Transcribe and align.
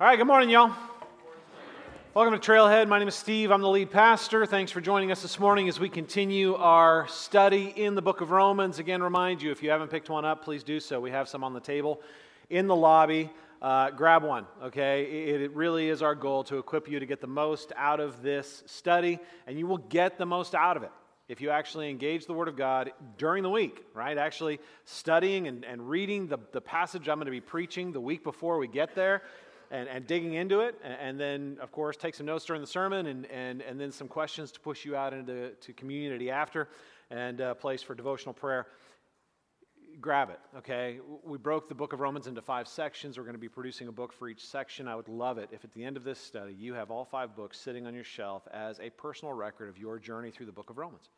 All 0.00 0.08
right, 0.08 0.16
good 0.16 0.26
morning, 0.26 0.50
y'all. 0.50 0.72
Welcome 2.14 2.36
to 2.36 2.44
Trailhead. 2.44 2.88
My 2.88 2.98
name 2.98 3.06
is 3.06 3.14
Steve. 3.14 3.52
I'm 3.52 3.60
the 3.60 3.68
lead 3.68 3.92
pastor. 3.92 4.44
Thanks 4.44 4.72
for 4.72 4.80
joining 4.80 5.12
us 5.12 5.22
this 5.22 5.38
morning 5.38 5.68
as 5.68 5.78
we 5.78 5.88
continue 5.88 6.56
our 6.56 7.06
study 7.06 7.72
in 7.76 7.94
the 7.94 8.02
book 8.02 8.20
of 8.20 8.32
Romans. 8.32 8.80
Again, 8.80 9.00
remind 9.04 9.40
you 9.40 9.52
if 9.52 9.62
you 9.62 9.70
haven't 9.70 9.92
picked 9.92 10.10
one 10.10 10.24
up, 10.24 10.42
please 10.42 10.64
do 10.64 10.80
so. 10.80 11.00
We 11.00 11.12
have 11.12 11.28
some 11.28 11.44
on 11.44 11.52
the 11.52 11.60
table 11.60 12.02
in 12.50 12.66
the 12.66 12.74
lobby. 12.74 13.30
Uh, 13.62 13.90
grab 13.90 14.24
one, 14.24 14.46
okay? 14.64 15.04
It, 15.04 15.42
it 15.42 15.52
really 15.52 15.88
is 15.88 16.02
our 16.02 16.16
goal 16.16 16.42
to 16.44 16.58
equip 16.58 16.88
you 16.88 16.98
to 16.98 17.06
get 17.06 17.20
the 17.20 17.28
most 17.28 17.72
out 17.76 18.00
of 18.00 18.20
this 18.20 18.64
study, 18.66 19.20
and 19.46 19.56
you 19.60 19.68
will 19.68 19.78
get 19.78 20.18
the 20.18 20.26
most 20.26 20.56
out 20.56 20.76
of 20.76 20.82
it 20.82 20.90
if 21.28 21.40
you 21.40 21.50
actually 21.50 21.88
engage 21.88 22.26
the 22.26 22.32
Word 22.32 22.48
of 22.48 22.56
God 22.56 22.90
during 23.16 23.44
the 23.44 23.48
week, 23.48 23.84
right? 23.94 24.18
Actually 24.18 24.58
studying 24.86 25.46
and, 25.46 25.64
and 25.64 25.88
reading 25.88 26.26
the, 26.26 26.38
the 26.50 26.60
passage 26.60 27.08
I'm 27.08 27.18
going 27.18 27.26
to 27.26 27.30
be 27.30 27.40
preaching 27.40 27.92
the 27.92 28.00
week 28.00 28.24
before 28.24 28.58
we 28.58 28.66
get 28.66 28.96
there 28.96 29.22
and, 29.70 29.88
and 29.88 30.06
digging 30.06 30.34
into 30.34 30.60
it. 30.60 30.78
And, 30.82 30.96
and, 31.00 31.20
then, 31.20 31.58
of 31.60 31.72
course, 31.72 31.96
take 31.96 32.14
some 32.14 32.26
notes 32.26 32.44
during 32.44 32.60
the 32.60 32.68
sermon 32.68 33.06
and, 33.06 33.26
and, 33.26 33.62
and 33.62 33.80
then 33.80 33.92
some 33.92 34.08
questions 34.08 34.52
to 34.52 34.60
push 34.60 34.84
you 34.84 34.96
out 34.96 35.12
into 35.12 35.50
to 35.50 35.72
community 35.72 36.30
after 36.30 36.68
and 37.10 37.40
a 37.40 37.54
place 37.54 37.82
for 37.82 37.94
devotional 37.94 38.34
prayer. 38.34 38.66
Grab 40.00 40.30
it, 40.30 40.40
okay? 40.58 40.98
We 41.24 41.38
broke 41.38 41.68
the 41.68 41.74
book 41.74 41.92
of 41.92 42.00
Romans 42.00 42.26
into 42.26 42.42
five 42.42 42.66
sections. 42.66 43.16
We're 43.16 43.24
going 43.24 43.36
to 43.36 43.40
be 43.40 43.48
producing 43.48 43.86
a 43.86 43.92
book 43.92 44.12
for 44.12 44.28
each 44.28 44.44
section. 44.44 44.88
I 44.88 44.96
would 44.96 45.08
love 45.08 45.38
it 45.38 45.50
if 45.52 45.64
at 45.64 45.72
the 45.72 45.84
end 45.84 45.96
of 45.96 46.04
this 46.04 46.18
study 46.18 46.52
you 46.52 46.74
have 46.74 46.90
all 46.90 47.04
five 47.04 47.36
books 47.36 47.60
sitting 47.60 47.86
on 47.86 47.94
your 47.94 48.04
shelf 48.04 48.42
as 48.52 48.80
a 48.80 48.90
personal 48.90 49.34
record 49.34 49.68
of 49.68 49.78
your 49.78 49.98
journey 49.98 50.30
through 50.30 50.46
the 50.46 50.52
book 50.52 50.70
of 50.70 50.78
Romans 50.78 51.08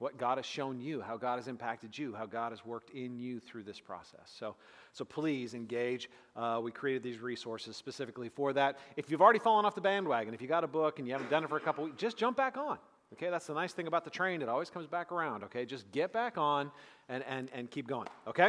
what 0.00 0.16
God 0.16 0.38
has 0.38 0.46
shown 0.46 0.80
you, 0.80 1.02
how 1.02 1.18
God 1.18 1.36
has 1.36 1.46
impacted 1.46 1.96
you, 1.96 2.14
how 2.14 2.24
God 2.24 2.52
has 2.52 2.64
worked 2.64 2.88
in 2.90 3.18
you 3.18 3.38
through 3.38 3.64
this 3.64 3.78
process. 3.78 4.22
So, 4.24 4.56
so 4.94 5.04
please 5.04 5.52
engage. 5.52 6.08
Uh, 6.34 6.58
we 6.62 6.72
created 6.72 7.02
these 7.02 7.18
resources 7.18 7.76
specifically 7.76 8.30
for 8.30 8.54
that. 8.54 8.78
If 8.96 9.10
you've 9.10 9.20
already 9.20 9.38
fallen 9.38 9.66
off 9.66 9.74
the 9.74 9.82
bandwagon, 9.82 10.32
if 10.32 10.40
you 10.40 10.48
got 10.48 10.64
a 10.64 10.66
book 10.66 10.98
and 10.98 11.06
you 11.06 11.12
haven't 11.12 11.28
done 11.28 11.44
it 11.44 11.50
for 11.50 11.58
a 11.58 11.60
couple 11.60 11.84
weeks, 11.84 11.98
just 11.98 12.16
jump 12.16 12.34
back 12.34 12.56
on. 12.56 12.78
Okay, 13.12 13.28
that's 13.28 13.46
the 13.46 13.52
nice 13.52 13.74
thing 13.74 13.86
about 13.88 14.04
the 14.04 14.10
train. 14.10 14.40
It 14.40 14.48
always 14.48 14.70
comes 14.70 14.86
back 14.86 15.12
around. 15.12 15.44
Okay, 15.44 15.66
just 15.66 15.90
get 15.92 16.14
back 16.14 16.38
on 16.38 16.70
and, 17.10 17.22
and, 17.28 17.50
and 17.52 17.70
keep 17.70 17.86
going. 17.86 18.08
Okay? 18.26 18.48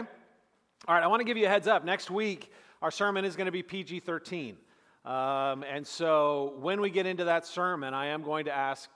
All 0.88 0.96
right, 0.96 1.04
I 1.04 1.08
want 1.08 1.20
to 1.20 1.26
give 1.26 1.36
you 1.36 1.48
a 1.48 1.50
heads 1.50 1.68
up. 1.68 1.84
Next 1.84 2.10
week, 2.10 2.50
our 2.82 2.92
sermon 2.92 3.26
is 3.26 3.36
going 3.36 3.48
to 3.48 3.52
be 3.52 3.62
PG 3.62 4.00
13. 4.00 4.56
Um, 5.04 5.64
and 5.64 5.86
so 5.86 6.54
when 6.62 6.80
we 6.80 6.92
get 6.92 7.06
into 7.06 7.26
that 7.26 7.46
sermon, 7.46 7.94
I 7.94 8.06
am 8.08 8.24
going 8.24 8.46
to 8.46 8.56
ask 8.56 8.90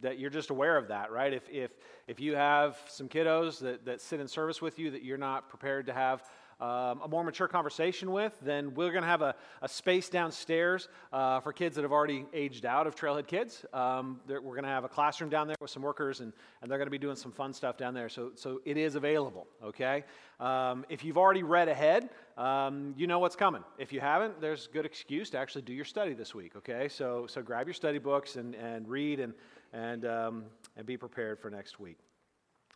that 0.00 0.18
you're 0.18 0.30
just 0.30 0.50
aware 0.50 0.76
of 0.76 0.88
that, 0.88 1.10
right? 1.10 1.32
If, 1.32 1.48
if, 1.50 1.72
if 2.06 2.20
you 2.20 2.34
have 2.34 2.78
some 2.88 3.08
kiddos 3.08 3.58
that, 3.60 3.84
that 3.84 4.00
sit 4.00 4.20
in 4.20 4.28
service 4.28 4.62
with 4.62 4.78
you 4.78 4.90
that 4.92 5.02
you're 5.02 5.18
not 5.18 5.48
prepared 5.48 5.86
to 5.86 5.92
have 5.92 6.22
um, 6.60 7.00
a 7.04 7.08
more 7.08 7.22
mature 7.22 7.46
conversation 7.46 8.10
with, 8.10 8.36
then 8.42 8.74
we're 8.74 8.90
going 8.90 9.02
to 9.02 9.08
have 9.08 9.22
a, 9.22 9.34
a 9.62 9.68
space 9.68 10.08
downstairs 10.08 10.88
uh, 11.12 11.38
for 11.38 11.52
kids 11.52 11.76
that 11.76 11.82
have 11.82 11.92
already 11.92 12.26
aged 12.32 12.66
out 12.66 12.86
of 12.86 12.96
Trailhead 12.96 13.28
Kids. 13.28 13.64
Um, 13.72 14.20
we're 14.26 14.40
going 14.40 14.64
to 14.64 14.68
have 14.68 14.82
a 14.82 14.88
classroom 14.88 15.30
down 15.30 15.46
there 15.46 15.56
with 15.60 15.70
some 15.70 15.82
workers, 15.82 16.20
and, 16.20 16.32
and 16.60 16.70
they're 16.70 16.78
going 16.78 16.86
to 16.86 16.90
be 16.90 16.98
doing 16.98 17.14
some 17.14 17.30
fun 17.30 17.52
stuff 17.52 17.76
down 17.76 17.94
there. 17.94 18.08
So, 18.08 18.32
so 18.34 18.60
it 18.64 18.76
is 18.76 18.96
available, 18.96 19.46
okay? 19.62 20.02
Um, 20.40 20.84
if 20.88 21.04
you've 21.04 21.18
already 21.18 21.44
read 21.44 21.68
ahead, 21.68 22.10
um, 22.36 22.92
you 22.96 23.06
know 23.06 23.20
what's 23.20 23.36
coming. 23.36 23.62
If 23.78 23.92
you 23.92 24.00
haven't, 24.00 24.40
there's 24.40 24.66
good 24.66 24.84
excuse 24.84 25.30
to 25.30 25.38
actually 25.38 25.62
do 25.62 25.72
your 25.72 25.84
study 25.84 26.14
this 26.14 26.34
week, 26.34 26.56
okay? 26.56 26.88
So, 26.88 27.26
so 27.28 27.40
grab 27.40 27.68
your 27.68 27.74
study 27.74 27.98
books 27.98 28.34
and, 28.34 28.56
and 28.56 28.88
read 28.88 29.20
and 29.20 29.32
and, 29.72 30.04
um, 30.04 30.44
and 30.76 30.86
be 30.86 30.96
prepared 30.96 31.38
for 31.38 31.50
next 31.50 31.78
week. 31.80 31.98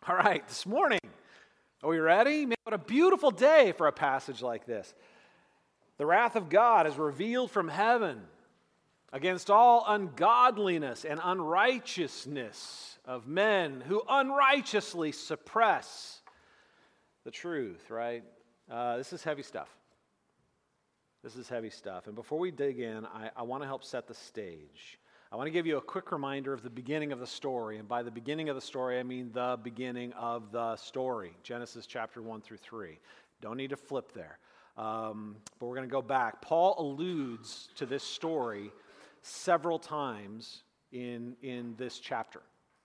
All 0.07 0.15
right, 0.15 0.45
this 0.47 0.65
morning, 0.65 0.99
are 1.81 1.89
we 1.89 1.99
ready? 1.99 2.45
Man, 2.45 2.55
what 2.63 2.73
a 2.73 2.77
beautiful 2.77 3.31
day 3.31 3.73
for 3.77 3.87
a 3.87 3.91
passage 3.91 4.41
like 4.41 4.65
this. 4.65 4.93
The 5.97 6.05
wrath 6.05 6.35
of 6.35 6.49
God 6.49 6.87
is 6.87 6.97
revealed 6.97 7.51
from 7.51 7.67
heaven 7.67 8.21
against 9.11 9.49
all 9.49 9.85
ungodliness 9.87 11.05
and 11.05 11.19
unrighteousness 11.23 12.97
of 13.05 13.27
men 13.27 13.81
who 13.87 14.01
unrighteously 14.09 15.11
suppress 15.11 16.21
the 17.23 17.31
truth, 17.31 17.89
right? 17.89 18.23
Uh, 18.69 18.97
this 18.97 19.13
is 19.13 19.23
heavy 19.23 19.43
stuff. 19.43 19.69
This 21.23 21.35
is 21.35 21.47
heavy 21.47 21.69
stuff. 21.69 22.07
And 22.07 22.15
before 22.15 22.39
we 22.39 22.51
dig 22.51 22.79
in, 22.79 23.05
I, 23.05 23.29
I 23.37 23.43
want 23.43 23.63
to 23.63 23.67
help 23.67 23.83
set 23.83 24.07
the 24.07 24.13
stage. 24.13 24.99
I 25.33 25.35
want 25.35 25.47
to 25.47 25.51
give 25.51 25.65
you 25.65 25.77
a 25.77 25.81
quick 25.81 26.11
reminder 26.11 26.53
of 26.53 26.61
the 26.61 26.69
beginning 26.69 27.11
of 27.11 27.19
the 27.19 27.25
story. 27.25 27.79
And 27.79 27.87
by 27.87 28.03
the 28.03 28.11
beginning 28.11 28.49
of 28.49 28.55
the 28.55 28.61
story, 28.61 28.99
I 28.99 29.03
mean 29.03 29.31
the 29.33 29.57
beginning 29.63 30.13
of 30.13 30.51
the 30.51 30.75
story 30.75 31.31
Genesis 31.41 31.87
chapter 31.87 32.21
1 32.21 32.41
through 32.41 32.57
3. 32.57 32.99
Don't 33.41 33.57
need 33.57 33.71
to 33.71 33.75
flip 33.75 34.11
there. 34.13 34.37
Um, 34.77 35.37
but 35.57 35.65
we're 35.65 35.75
going 35.75 35.89
to 35.89 35.91
go 35.91 36.03
back. 36.03 36.39
Paul 36.43 36.75
alludes 36.77 37.69
to 37.77 37.87
this 37.87 38.03
story 38.03 38.69
several 39.23 39.79
times 39.79 40.61
in, 40.91 41.35
in 41.41 41.73
this 41.79 41.97
chapter. 41.97 42.43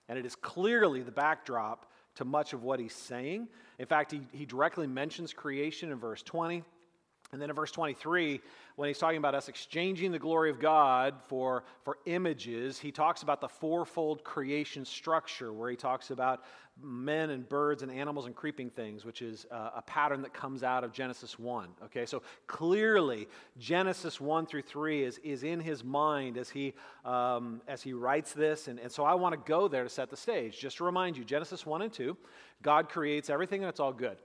And 0.09 0.19
it 0.19 0.25
is 0.25 0.35
clearly 0.35 1.03
the 1.03 1.13
backdrop 1.13 1.93
to 2.15 2.25
much 2.25 2.55
of 2.55 2.63
what 2.63 2.81
he's 2.81 2.95
saying. 2.95 3.49
In 3.79 3.85
fact, 3.85 4.11
he, 4.11 4.23
he 4.33 4.47
directly 4.47 4.87
mentions 4.87 5.35
creation 5.35 5.93
in 5.93 5.99
verse 5.99 6.23
20. 6.23 6.65
And 7.33 7.43
then 7.43 7.51
in 7.51 7.57
verse 7.57 7.71
23, 7.73 8.41
when 8.77 8.89
he's 8.89 8.99
talking 8.99 9.19
about 9.19 9.35
us 9.35 9.49
exchanging 9.49 10.13
the 10.13 10.19
glory 10.19 10.49
of 10.49 10.59
God 10.59 11.15
for, 11.27 11.65
for 11.85 11.99
images, 12.07 12.79
he 12.79 12.91
talks 12.91 13.23
about 13.23 13.43
the 13.43 13.49
fourfold 13.49 14.25
creation 14.25 14.85
structure, 14.87 15.53
where 15.53 15.69
he 15.69 15.77
talks 15.77 16.11
about 16.11 16.45
men 16.83 17.29
and 17.29 17.47
birds 17.47 17.83
and 17.83 17.93
animals 17.93 18.25
and 18.25 18.35
creeping 18.35 18.71
things, 18.71 19.05
which 19.05 19.21
is 19.21 19.47
uh, 19.51 19.71
a 19.77 19.83
pattern 19.83 20.23
that 20.23 20.33
comes 20.33 20.63
out 20.63 20.85
of 20.85 20.93
Genesis 20.93 21.39
1. 21.39 21.69
Okay, 21.87 22.07
so 22.07 22.23
clearly, 22.47 23.29
Genesis 23.59 24.21
1 24.21 24.47
through 24.47 24.63
3 24.63 25.03
is, 25.03 25.19
is 25.19 25.43
in 25.43 25.61
his 25.61 25.85
mind 25.85 26.39
as 26.39 26.49
he, 26.49 26.73
um, 27.05 27.61
as 27.69 27.83
he 27.83 27.93
writes 27.93 28.33
this. 28.33 28.69
And, 28.69 28.79
and 28.79 28.91
so 28.91 29.05
I 29.05 29.15
want 29.15 29.35
to 29.35 29.41
go 29.47 29.69
there 29.69 29.83
to 29.83 29.91
set 29.91 30.09
the 30.09 30.17
stage. 30.17 30.59
Just 30.59 30.79
to 30.79 30.85
remind 30.85 31.19
you 31.19 31.25
Genesis 31.25 31.67
1 31.67 31.83
and 31.83 31.93
2, 31.93 32.17
God 32.63 32.89
creates 32.89 33.29
everything 33.29 33.63
and 33.63 33.69
it's 33.69 33.81
all 33.81 33.93
good. 33.93 34.17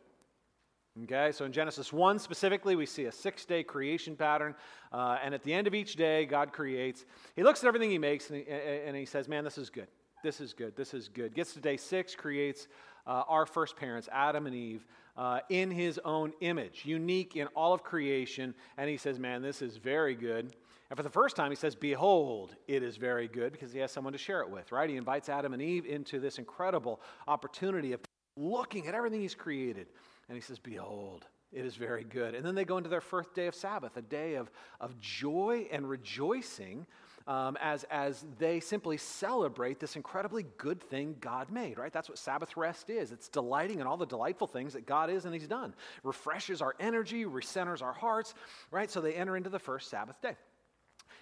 Okay, 1.01 1.31
so 1.31 1.45
in 1.45 1.51
Genesis 1.51 1.91
1 1.91 2.19
specifically, 2.19 2.75
we 2.75 2.85
see 2.85 3.05
a 3.05 3.11
six 3.11 3.45
day 3.45 3.63
creation 3.63 4.15
pattern. 4.15 4.53
Uh, 4.91 5.17
and 5.23 5.33
at 5.33 5.41
the 5.41 5.51
end 5.51 5.65
of 5.65 5.73
each 5.73 5.95
day, 5.95 6.23
God 6.25 6.53
creates. 6.53 7.05
He 7.35 7.41
looks 7.41 7.63
at 7.63 7.67
everything 7.67 7.89
he 7.89 7.97
makes 7.97 8.29
and 8.29 8.37
he, 8.39 8.45
and 8.47 8.95
he 8.95 9.05
says, 9.05 9.27
Man, 9.27 9.43
this 9.43 9.57
is 9.57 9.71
good. 9.71 9.87
This 10.23 10.39
is 10.39 10.53
good. 10.53 10.75
This 10.75 10.93
is 10.93 11.09
good. 11.09 11.33
Gets 11.33 11.53
to 11.55 11.61
day 11.61 11.77
six, 11.77 12.13
creates 12.13 12.67
uh, 13.07 13.23
our 13.27 13.47
first 13.47 13.75
parents, 13.75 14.07
Adam 14.11 14.45
and 14.45 14.55
Eve, 14.55 14.85
uh, 15.17 15.39
in 15.49 15.71
his 15.71 15.99
own 16.05 16.31
image, 16.41 16.83
unique 16.85 17.35
in 17.35 17.47
all 17.55 17.73
of 17.73 17.83
creation. 17.83 18.53
And 18.77 18.87
he 18.87 18.97
says, 18.97 19.17
Man, 19.17 19.41
this 19.41 19.63
is 19.63 19.77
very 19.77 20.13
good. 20.13 20.53
And 20.91 20.97
for 20.97 21.01
the 21.01 21.09
first 21.09 21.35
time, 21.35 21.49
he 21.49 21.55
says, 21.55 21.73
Behold, 21.73 22.55
it 22.67 22.83
is 22.83 22.97
very 22.97 23.27
good, 23.27 23.51
because 23.51 23.73
he 23.73 23.79
has 23.79 23.91
someone 23.91 24.13
to 24.13 24.19
share 24.19 24.41
it 24.41 24.49
with, 24.49 24.71
right? 24.71 24.87
He 24.87 24.97
invites 24.97 25.27
Adam 25.27 25.53
and 25.53 25.61
Eve 25.61 25.87
into 25.87 26.19
this 26.19 26.37
incredible 26.37 27.01
opportunity 27.27 27.93
of 27.93 28.01
looking 28.37 28.87
at 28.87 28.93
everything 28.93 29.21
he's 29.21 29.33
created 29.33 29.87
and 30.27 30.35
he 30.35 30.41
says, 30.41 30.59
Behold, 30.59 31.25
it 31.51 31.65
is 31.65 31.75
very 31.75 32.03
good. 32.03 32.35
And 32.35 32.45
then 32.45 32.55
they 32.55 32.65
go 32.65 32.77
into 32.77 32.89
their 32.89 33.01
first 33.01 33.33
day 33.33 33.47
of 33.47 33.55
Sabbath, 33.55 33.95
a 33.97 34.01
day 34.01 34.35
of, 34.35 34.49
of 34.79 34.99
joy 34.99 35.67
and 35.71 35.87
rejoicing 35.87 36.87
um, 37.27 37.57
as, 37.61 37.85
as 37.85 38.25
they 38.37 38.59
simply 38.59 38.97
celebrate 38.97 39.79
this 39.79 39.95
incredibly 39.95 40.45
good 40.57 40.81
thing 40.81 41.15
God 41.21 41.51
made, 41.51 41.77
right? 41.77 41.93
That's 41.93 42.09
what 42.09 42.17
Sabbath 42.17 42.57
rest 42.57 42.89
is. 42.89 43.11
It's 43.11 43.29
delighting 43.29 43.79
in 43.79 43.87
all 43.87 43.97
the 43.97 44.05
delightful 44.05 44.47
things 44.47 44.73
that 44.73 44.85
God 44.85 45.09
is 45.09 45.25
and 45.25 45.33
He's 45.33 45.47
done. 45.47 45.73
Refreshes 46.03 46.61
our 46.61 46.75
energy, 46.79 47.25
recenters 47.25 47.81
our 47.81 47.93
hearts, 47.93 48.33
right? 48.71 48.89
So 48.91 48.99
they 48.99 49.13
enter 49.13 49.37
into 49.37 49.49
the 49.49 49.59
first 49.59 49.89
Sabbath 49.89 50.21
day. 50.21 50.35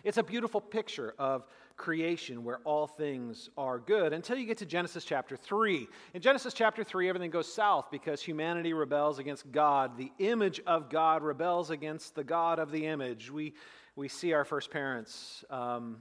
It's 0.04 0.18
a 0.18 0.24
beautiful 0.24 0.62
picture 0.62 1.14
of 1.20 1.46
creation 1.78 2.44
where 2.44 2.60
all 2.64 2.88
things 2.88 3.50
are 3.58 3.80
good 3.80 4.14
until 4.14 4.38
you 4.38 4.46
get 4.46 4.58
to 4.60 4.66
Genesis 4.66 5.04
chapter 5.04 5.36
3. 5.36 5.88
In 6.14 6.22
Genesis 6.22 6.54
chapter 6.54 6.84
3, 6.84 7.10
everything 7.10 7.32
goes 7.32 7.52
south 7.52 7.90
because 7.92 8.22
humanity 8.22 8.74
rebels 8.74 9.20
against 9.20 9.52
God. 9.52 9.98
The 9.98 10.12
image 10.20 10.62
of 10.66 10.90
God 10.90 11.24
rebels 11.24 11.70
against 11.70 12.16
the 12.16 12.24
God 12.24 12.60
of 12.60 12.72
the 12.72 12.86
image. 12.86 13.32
We, 13.32 13.54
we 13.96 14.08
see 14.08 14.34
our 14.34 14.46
first 14.46 14.72
parents 14.72 15.44
um, 15.50 15.98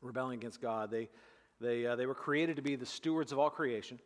rebelling 0.00 0.38
against 0.38 0.60
God. 0.60 0.90
They, 0.90 1.08
they, 1.60 1.86
uh, 1.86 1.96
they 1.96 2.06
were 2.06 2.14
created 2.14 2.56
to 2.56 2.62
be 2.62 2.76
the 2.76 2.86
stewards 2.86 3.32
of 3.32 3.38
all 3.38 3.50
creation, 3.50 3.98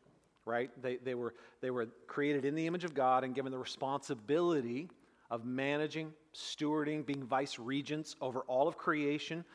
right? 0.44 0.70
They, 0.81 0.96
they, 0.96 1.14
were, 1.14 1.34
they 1.61 1.70
were 1.70 1.87
created 2.06 2.44
in 2.44 2.55
the 2.55 2.66
image 2.66 2.84
of 2.84 2.94
God 2.94 3.25
and 3.25 3.34
given 3.34 3.52
the 3.52 3.58
responsibility 3.58 4.88
of 5.32 5.46
managing, 5.46 6.12
stewarding, 6.34 7.06
being 7.06 7.25
vice 7.25 7.58
regents 7.58 8.14
over 8.20 8.40
all 8.40 8.69
of 8.69 8.76
creation, 8.76 9.46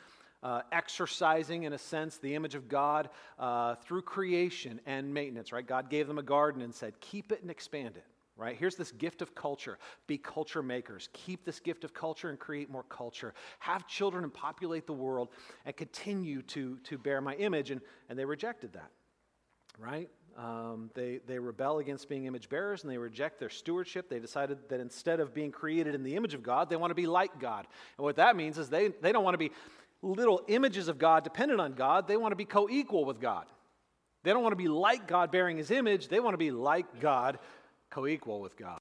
uh, 0.42 0.62
exercising, 0.72 1.62
in 1.62 1.72
a 1.72 1.78
sense, 1.78 2.18
the 2.18 2.34
image 2.34 2.56
of 2.56 2.68
God 2.68 3.08
uh, 3.38 3.76
through 3.76 4.02
creation 4.02 4.80
and 4.86 5.14
maintenance, 5.14 5.52
right? 5.52 5.64
God 5.64 5.88
gave 5.88 6.08
them 6.08 6.18
a 6.18 6.22
garden 6.22 6.62
and 6.62 6.74
said, 6.74 7.00
keep 7.00 7.30
it 7.30 7.42
and 7.42 7.50
expand 7.50 7.96
it, 7.96 8.04
right? 8.36 8.56
Here's 8.56 8.74
this 8.74 8.90
gift 8.90 9.22
of 9.22 9.36
culture. 9.36 9.78
Be 10.08 10.18
culture 10.18 10.64
makers. 10.64 11.08
Keep 11.12 11.44
this 11.44 11.60
gift 11.60 11.84
of 11.84 11.94
culture 11.94 12.28
and 12.28 12.40
create 12.40 12.68
more 12.68 12.84
culture. 12.84 13.32
Have 13.60 13.86
children 13.86 14.24
and 14.24 14.34
populate 14.34 14.88
the 14.88 14.92
world 14.92 15.28
and 15.64 15.76
continue 15.76 16.42
to, 16.42 16.78
to 16.84 16.98
bear 16.98 17.20
my 17.20 17.36
image. 17.36 17.70
And, 17.70 17.80
and 18.08 18.18
they 18.18 18.24
rejected 18.24 18.72
that, 18.72 18.90
right? 19.78 20.10
Um, 20.38 20.90
they, 20.94 21.18
they 21.26 21.38
rebel 21.40 21.80
against 21.80 22.08
being 22.08 22.26
image 22.26 22.48
bearers 22.48 22.84
and 22.84 22.92
they 22.92 22.96
reject 22.96 23.40
their 23.40 23.50
stewardship. 23.50 24.08
They 24.08 24.20
decided 24.20 24.58
that 24.68 24.78
instead 24.78 25.18
of 25.18 25.34
being 25.34 25.50
created 25.50 25.96
in 25.96 26.04
the 26.04 26.14
image 26.14 26.32
of 26.32 26.44
God, 26.44 26.70
they 26.70 26.76
want 26.76 26.92
to 26.92 26.94
be 26.94 27.08
like 27.08 27.40
God. 27.40 27.66
And 27.96 28.04
what 28.04 28.16
that 28.16 28.36
means 28.36 28.56
is 28.56 28.68
they, 28.68 28.88
they 28.88 29.10
don't 29.10 29.24
want 29.24 29.34
to 29.34 29.38
be 29.38 29.50
little 30.00 30.42
images 30.46 30.86
of 30.86 30.96
God 30.96 31.24
dependent 31.24 31.60
on 31.60 31.72
God, 31.72 32.06
they 32.06 32.16
want 32.16 32.30
to 32.30 32.36
be 32.36 32.44
co 32.44 32.68
equal 32.70 33.04
with 33.04 33.20
God. 33.20 33.46
They 34.22 34.32
don't 34.32 34.42
want 34.42 34.52
to 34.52 34.56
be 34.56 34.68
like 34.68 35.08
God 35.08 35.32
bearing 35.32 35.56
his 35.56 35.72
image, 35.72 36.06
they 36.06 36.20
want 36.20 36.34
to 36.34 36.38
be 36.38 36.52
like 36.52 37.00
God, 37.00 37.40
co 37.90 38.06
equal 38.06 38.40
with 38.40 38.56
God, 38.56 38.80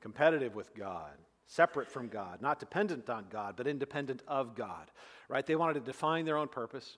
competitive 0.00 0.56
with 0.56 0.74
God 0.74 1.12
separate 1.46 1.90
from 1.90 2.08
God, 2.08 2.40
not 2.40 2.58
dependent 2.58 3.08
on 3.10 3.26
God, 3.30 3.54
but 3.56 3.66
independent 3.66 4.22
of 4.26 4.54
God. 4.54 4.90
Right? 5.28 5.44
They 5.44 5.56
wanted 5.56 5.74
to 5.74 5.80
define 5.80 6.24
their 6.24 6.36
own 6.36 6.48
purpose. 6.48 6.96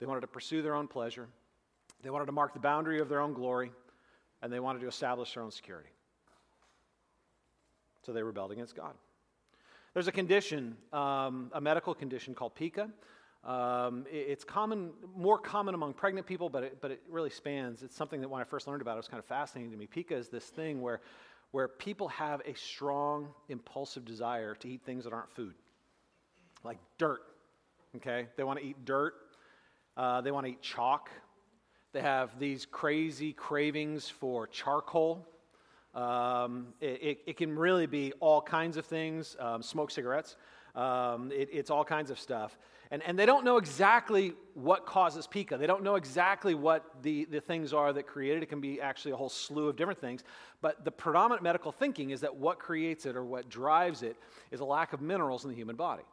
They 0.00 0.06
wanted 0.06 0.22
to 0.22 0.28
pursue 0.28 0.62
their 0.62 0.74
own 0.74 0.88
pleasure. 0.88 1.28
They 2.02 2.10
wanted 2.10 2.26
to 2.26 2.32
mark 2.32 2.52
the 2.54 2.60
boundary 2.60 3.00
of 3.00 3.08
their 3.08 3.20
own 3.20 3.32
glory, 3.32 3.72
and 4.42 4.52
they 4.52 4.60
wanted 4.60 4.80
to 4.80 4.88
establish 4.88 5.34
their 5.34 5.42
own 5.42 5.50
security. 5.50 5.90
So 8.04 8.12
they 8.12 8.22
rebelled 8.22 8.52
against 8.52 8.74
God. 8.74 8.94
There's 9.94 10.08
a 10.08 10.12
condition, 10.12 10.76
um, 10.92 11.50
a 11.52 11.60
medical 11.60 11.94
condition 11.94 12.34
called 12.34 12.54
pica. 12.54 12.88
Um, 13.44 14.04
it's 14.10 14.44
common, 14.44 14.90
more 15.16 15.38
common 15.38 15.74
among 15.74 15.94
pregnant 15.94 16.26
people, 16.26 16.48
but 16.48 16.62
it, 16.64 16.78
but 16.80 16.90
it 16.90 17.02
really 17.08 17.30
spans. 17.30 17.82
It's 17.82 17.96
something 17.96 18.20
that 18.20 18.28
when 18.28 18.40
I 18.40 18.44
first 18.44 18.66
learned 18.66 18.82
about 18.82 18.92
it, 18.92 18.94
it 18.94 18.98
was 18.98 19.08
kind 19.08 19.18
of 19.18 19.26
fascinating 19.26 19.70
to 19.72 19.76
me. 19.76 19.86
Pica 19.86 20.14
is 20.16 20.28
this 20.28 20.44
thing 20.44 20.80
where 20.80 21.00
where 21.50 21.68
people 21.68 22.08
have 22.08 22.42
a 22.44 22.54
strong, 22.54 23.28
impulsive 23.48 24.04
desire 24.04 24.54
to 24.56 24.68
eat 24.68 24.82
things 24.84 25.04
that 25.04 25.12
aren't 25.12 25.32
food, 25.32 25.54
like 26.64 26.78
dirt. 26.98 27.20
Okay? 27.96 28.26
They 28.36 28.44
want 28.44 28.58
to 28.58 28.64
eat 28.64 28.84
dirt, 28.84 29.14
uh, 29.96 30.20
they 30.20 30.30
want 30.30 30.46
to 30.46 30.52
eat 30.52 30.62
chalk. 30.62 31.10
They 31.92 32.00
have 32.02 32.38
these 32.38 32.66
crazy 32.66 33.32
cravings 33.32 34.08
for 34.08 34.46
charcoal. 34.46 35.26
Um, 35.94 36.68
it, 36.80 37.02
it, 37.02 37.18
it, 37.26 37.36
can 37.38 37.58
really 37.58 37.86
be 37.86 38.12
all 38.20 38.42
kinds 38.42 38.76
of 38.76 38.84
things, 38.84 39.36
um, 39.40 39.62
smoke 39.62 39.90
cigarettes. 39.90 40.36
Um, 40.74 41.32
it, 41.32 41.48
it's 41.50 41.70
all 41.70 41.84
kinds 41.84 42.10
of 42.10 42.20
stuff. 42.20 42.58
And, 42.90 43.02
and 43.02 43.18
they 43.18 43.26
don't 43.26 43.44
know 43.44 43.56
exactly 43.56 44.34
what 44.54 44.86
causes 44.86 45.26
pica. 45.26 45.56
They 45.56 45.66
don't 45.66 45.82
know 45.82 45.96
exactly 45.96 46.54
what 46.54 46.84
the, 47.02 47.24
the 47.24 47.40
things 47.40 47.72
are 47.72 47.92
that 47.92 48.06
create 48.06 48.36
it. 48.36 48.42
It 48.42 48.48
can 48.48 48.60
be 48.60 48.80
actually 48.80 49.12
a 49.12 49.16
whole 49.16 49.28
slew 49.28 49.68
of 49.68 49.76
different 49.76 49.98
things. 49.98 50.24
But 50.60 50.84
the 50.84 50.90
predominant 50.90 51.42
medical 51.42 51.72
thinking 51.72 52.10
is 52.10 52.20
that 52.20 52.36
what 52.36 52.58
creates 52.58 53.06
it 53.06 53.16
or 53.16 53.24
what 53.24 53.48
drives 53.48 54.02
it 54.02 54.16
is 54.50 54.60
a 54.60 54.64
lack 54.64 54.92
of 54.92 55.00
minerals 55.00 55.44
in 55.44 55.50
the 55.50 55.56
human 55.56 55.76
body. 55.76 56.04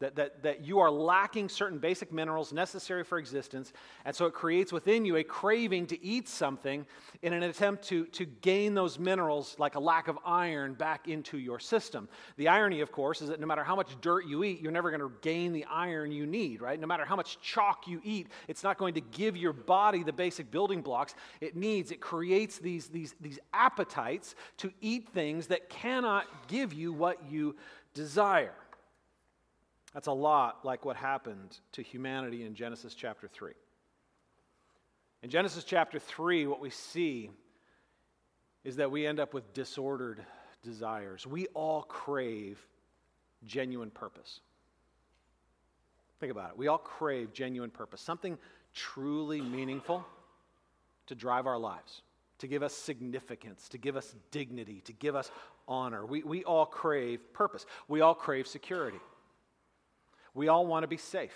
That, 0.00 0.16
that, 0.16 0.42
that 0.42 0.62
you 0.62 0.80
are 0.80 0.90
lacking 0.90 1.48
certain 1.48 1.78
basic 1.78 2.12
minerals 2.12 2.52
necessary 2.52 3.02
for 3.02 3.16
existence, 3.16 3.72
and 4.04 4.14
so 4.14 4.26
it 4.26 4.34
creates 4.34 4.70
within 4.70 5.06
you 5.06 5.16
a 5.16 5.24
craving 5.24 5.86
to 5.86 6.04
eat 6.04 6.28
something 6.28 6.84
in 7.22 7.32
an 7.32 7.42
attempt 7.42 7.84
to, 7.84 8.04
to 8.08 8.26
gain 8.26 8.74
those 8.74 8.98
minerals, 8.98 9.56
like 9.58 9.74
a 9.74 9.80
lack 9.80 10.08
of 10.08 10.18
iron, 10.22 10.74
back 10.74 11.08
into 11.08 11.38
your 11.38 11.58
system. 11.58 12.10
The 12.36 12.48
irony, 12.48 12.82
of 12.82 12.92
course, 12.92 13.22
is 13.22 13.30
that 13.30 13.40
no 13.40 13.46
matter 13.46 13.64
how 13.64 13.74
much 13.74 13.98
dirt 14.02 14.26
you 14.26 14.44
eat, 14.44 14.60
you're 14.60 14.70
never 14.70 14.90
going 14.90 15.00
to 15.00 15.10
gain 15.22 15.54
the 15.54 15.64
iron 15.64 16.12
you 16.12 16.26
need, 16.26 16.60
right? 16.60 16.78
No 16.78 16.86
matter 16.86 17.06
how 17.06 17.16
much 17.16 17.40
chalk 17.40 17.88
you 17.88 18.02
eat, 18.04 18.28
it's 18.48 18.62
not 18.62 18.76
going 18.76 18.92
to 18.94 19.00
give 19.00 19.34
your 19.34 19.54
body 19.54 20.02
the 20.02 20.12
basic 20.12 20.50
building 20.50 20.82
blocks 20.82 21.14
it 21.40 21.56
needs. 21.56 21.90
It 21.90 22.02
creates 22.02 22.58
these, 22.58 22.88
these, 22.88 23.14
these 23.18 23.38
appetites 23.54 24.34
to 24.58 24.70
eat 24.82 25.08
things 25.14 25.46
that 25.46 25.70
cannot 25.70 26.26
give 26.48 26.74
you 26.74 26.92
what 26.92 27.30
you 27.30 27.56
desire. 27.94 28.52
That's 29.96 30.08
a 30.08 30.12
lot 30.12 30.62
like 30.62 30.84
what 30.84 30.94
happened 30.94 31.58
to 31.72 31.82
humanity 31.82 32.44
in 32.44 32.54
Genesis 32.54 32.92
chapter 32.92 33.28
3. 33.28 33.52
In 35.22 35.30
Genesis 35.30 35.64
chapter 35.64 35.98
3, 35.98 36.46
what 36.46 36.60
we 36.60 36.68
see 36.68 37.30
is 38.62 38.76
that 38.76 38.90
we 38.90 39.06
end 39.06 39.18
up 39.20 39.32
with 39.32 39.54
disordered 39.54 40.22
desires. 40.62 41.26
We 41.26 41.46
all 41.54 41.80
crave 41.80 42.58
genuine 43.46 43.88
purpose. 43.88 44.40
Think 46.20 46.30
about 46.30 46.50
it. 46.50 46.58
We 46.58 46.68
all 46.68 46.76
crave 46.76 47.32
genuine 47.32 47.70
purpose, 47.70 48.02
something 48.02 48.36
truly 48.74 49.40
meaningful 49.40 50.04
to 51.06 51.14
drive 51.14 51.46
our 51.46 51.58
lives, 51.58 52.02
to 52.40 52.46
give 52.46 52.62
us 52.62 52.74
significance, 52.74 53.66
to 53.70 53.78
give 53.78 53.96
us 53.96 54.14
dignity, 54.30 54.82
to 54.84 54.92
give 54.92 55.16
us 55.16 55.30
honor. 55.66 56.04
We, 56.04 56.22
we 56.22 56.44
all 56.44 56.66
crave 56.66 57.32
purpose. 57.32 57.64
We 57.88 58.02
all 58.02 58.14
crave 58.14 58.46
security. 58.46 58.98
We 60.36 60.48
all 60.48 60.66
want 60.66 60.82
to 60.82 60.86
be 60.86 60.98
safe, 60.98 61.34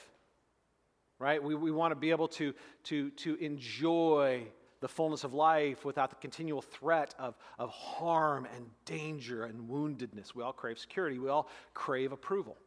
right? 1.19 1.43
We, 1.43 1.55
we 1.55 1.71
want 1.71 1.93
to 1.93 1.97
be 1.97 2.11
able 2.11 2.29
to, 2.29 2.53
to, 2.85 3.11
to 3.11 3.35
enjoy 3.43 4.43
the 4.81 4.89
fullness 4.89 5.25
of 5.25 5.33
life 5.33 5.87
without 5.87 6.11
the 6.11 6.17
continual 6.17 6.61
threat 6.61 7.15
of, 7.19 7.35
of 7.59 7.71
harm 7.71 8.47
and 8.55 8.67
danger 8.85 9.45
and 9.45 9.71
woundedness. 9.71 10.35
We 10.35 10.43
all 10.43 10.53
crave 10.53 10.79
security. 10.79 11.19
We 11.19 11.31
all 11.31 11.49
crave 11.73 12.13
approval. 12.13 12.59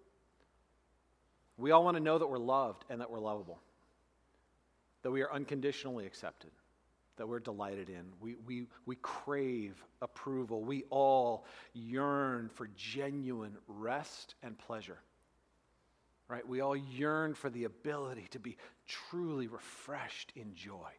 We 1.58 1.70
all 1.70 1.84
want 1.84 1.98
to 1.98 2.04
know 2.04 2.18
that 2.18 2.28
we're 2.28 2.40
loved 2.40 2.84
and 2.90 3.00
that 3.00 3.12
we're 3.12 3.20
lovable, 3.20 3.60
that 5.04 5.12
we 5.12 5.22
are 5.22 5.32
unconditionally 5.32 6.08
accepted, 6.08 6.50
that 7.18 7.28
we're 7.28 7.40
delighted 7.42 7.90
in. 7.90 8.06
We, 8.20 8.38
we, 8.48 8.66
we 8.88 8.96
crave 8.96 9.84
approval. 10.02 10.64
We 10.64 10.86
all 10.90 11.46
yearn 11.74 12.50
for 12.56 12.70
genuine 12.76 13.56
rest 13.68 14.34
and 14.42 14.58
pleasure 14.58 14.98
right? 16.34 16.48
We 16.48 16.62
all 16.62 16.76
yearn 16.76 17.36
for 17.36 17.52
the 17.52 17.66
ability 17.66 18.28
to 18.32 18.40
be 18.40 18.58
truly 18.88 19.48
refreshed 19.48 20.34
in 20.36 20.56
joy. 20.56 20.90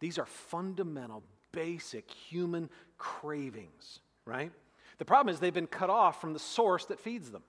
These 0.00 0.18
are 0.18 0.26
fundamental, 0.26 1.22
basic 1.52 2.10
human 2.10 2.68
cravings, 2.98 4.00
right? 4.24 4.50
The 4.98 5.04
problem 5.04 5.32
is 5.32 5.38
they've 5.38 5.54
been 5.54 5.68
cut 5.68 5.88
off 5.88 6.20
from 6.20 6.32
the 6.32 6.40
source 6.40 6.84
that 6.86 6.98
feeds 6.98 7.30
them. 7.30 7.44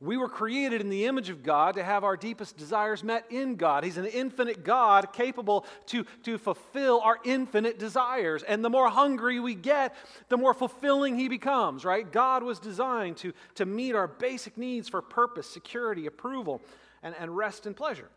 We 0.00 0.16
were 0.16 0.28
created 0.28 0.80
in 0.80 0.90
the 0.90 1.06
image 1.06 1.28
of 1.28 1.42
God 1.42 1.74
to 1.74 1.82
have 1.82 2.04
our 2.04 2.16
deepest 2.16 2.56
desires 2.56 3.02
met 3.02 3.24
in 3.30 3.56
God. 3.56 3.82
He's 3.82 3.96
an 3.96 4.06
infinite 4.06 4.62
God 4.62 5.12
capable 5.12 5.66
to, 5.86 6.04
to 6.22 6.38
fulfill 6.38 7.00
our 7.00 7.18
infinite 7.24 7.80
desires. 7.80 8.44
And 8.44 8.64
the 8.64 8.70
more 8.70 8.88
hungry 8.88 9.40
we 9.40 9.56
get, 9.56 9.96
the 10.28 10.36
more 10.36 10.54
fulfilling 10.54 11.16
He 11.18 11.28
becomes, 11.28 11.84
right? 11.84 12.10
God 12.10 12.44
was 12.44 12.60
designed 12.60 13.16
to, 13.18 13.32
to 13.56 13.66
meet 13.66 13.96
our 13.96 14.06
basic 14.06 14.56
needs 14.56 14.88
for 14.88 15.02
purpose, 15.02 15.48
security, 15.48 16.06
approval, 16.06 16.62
and, 17.02 17.16
and 17.18 17.36
rest 17.36 17.66
and 17.66 17.74
pleasure. 17.74 18.08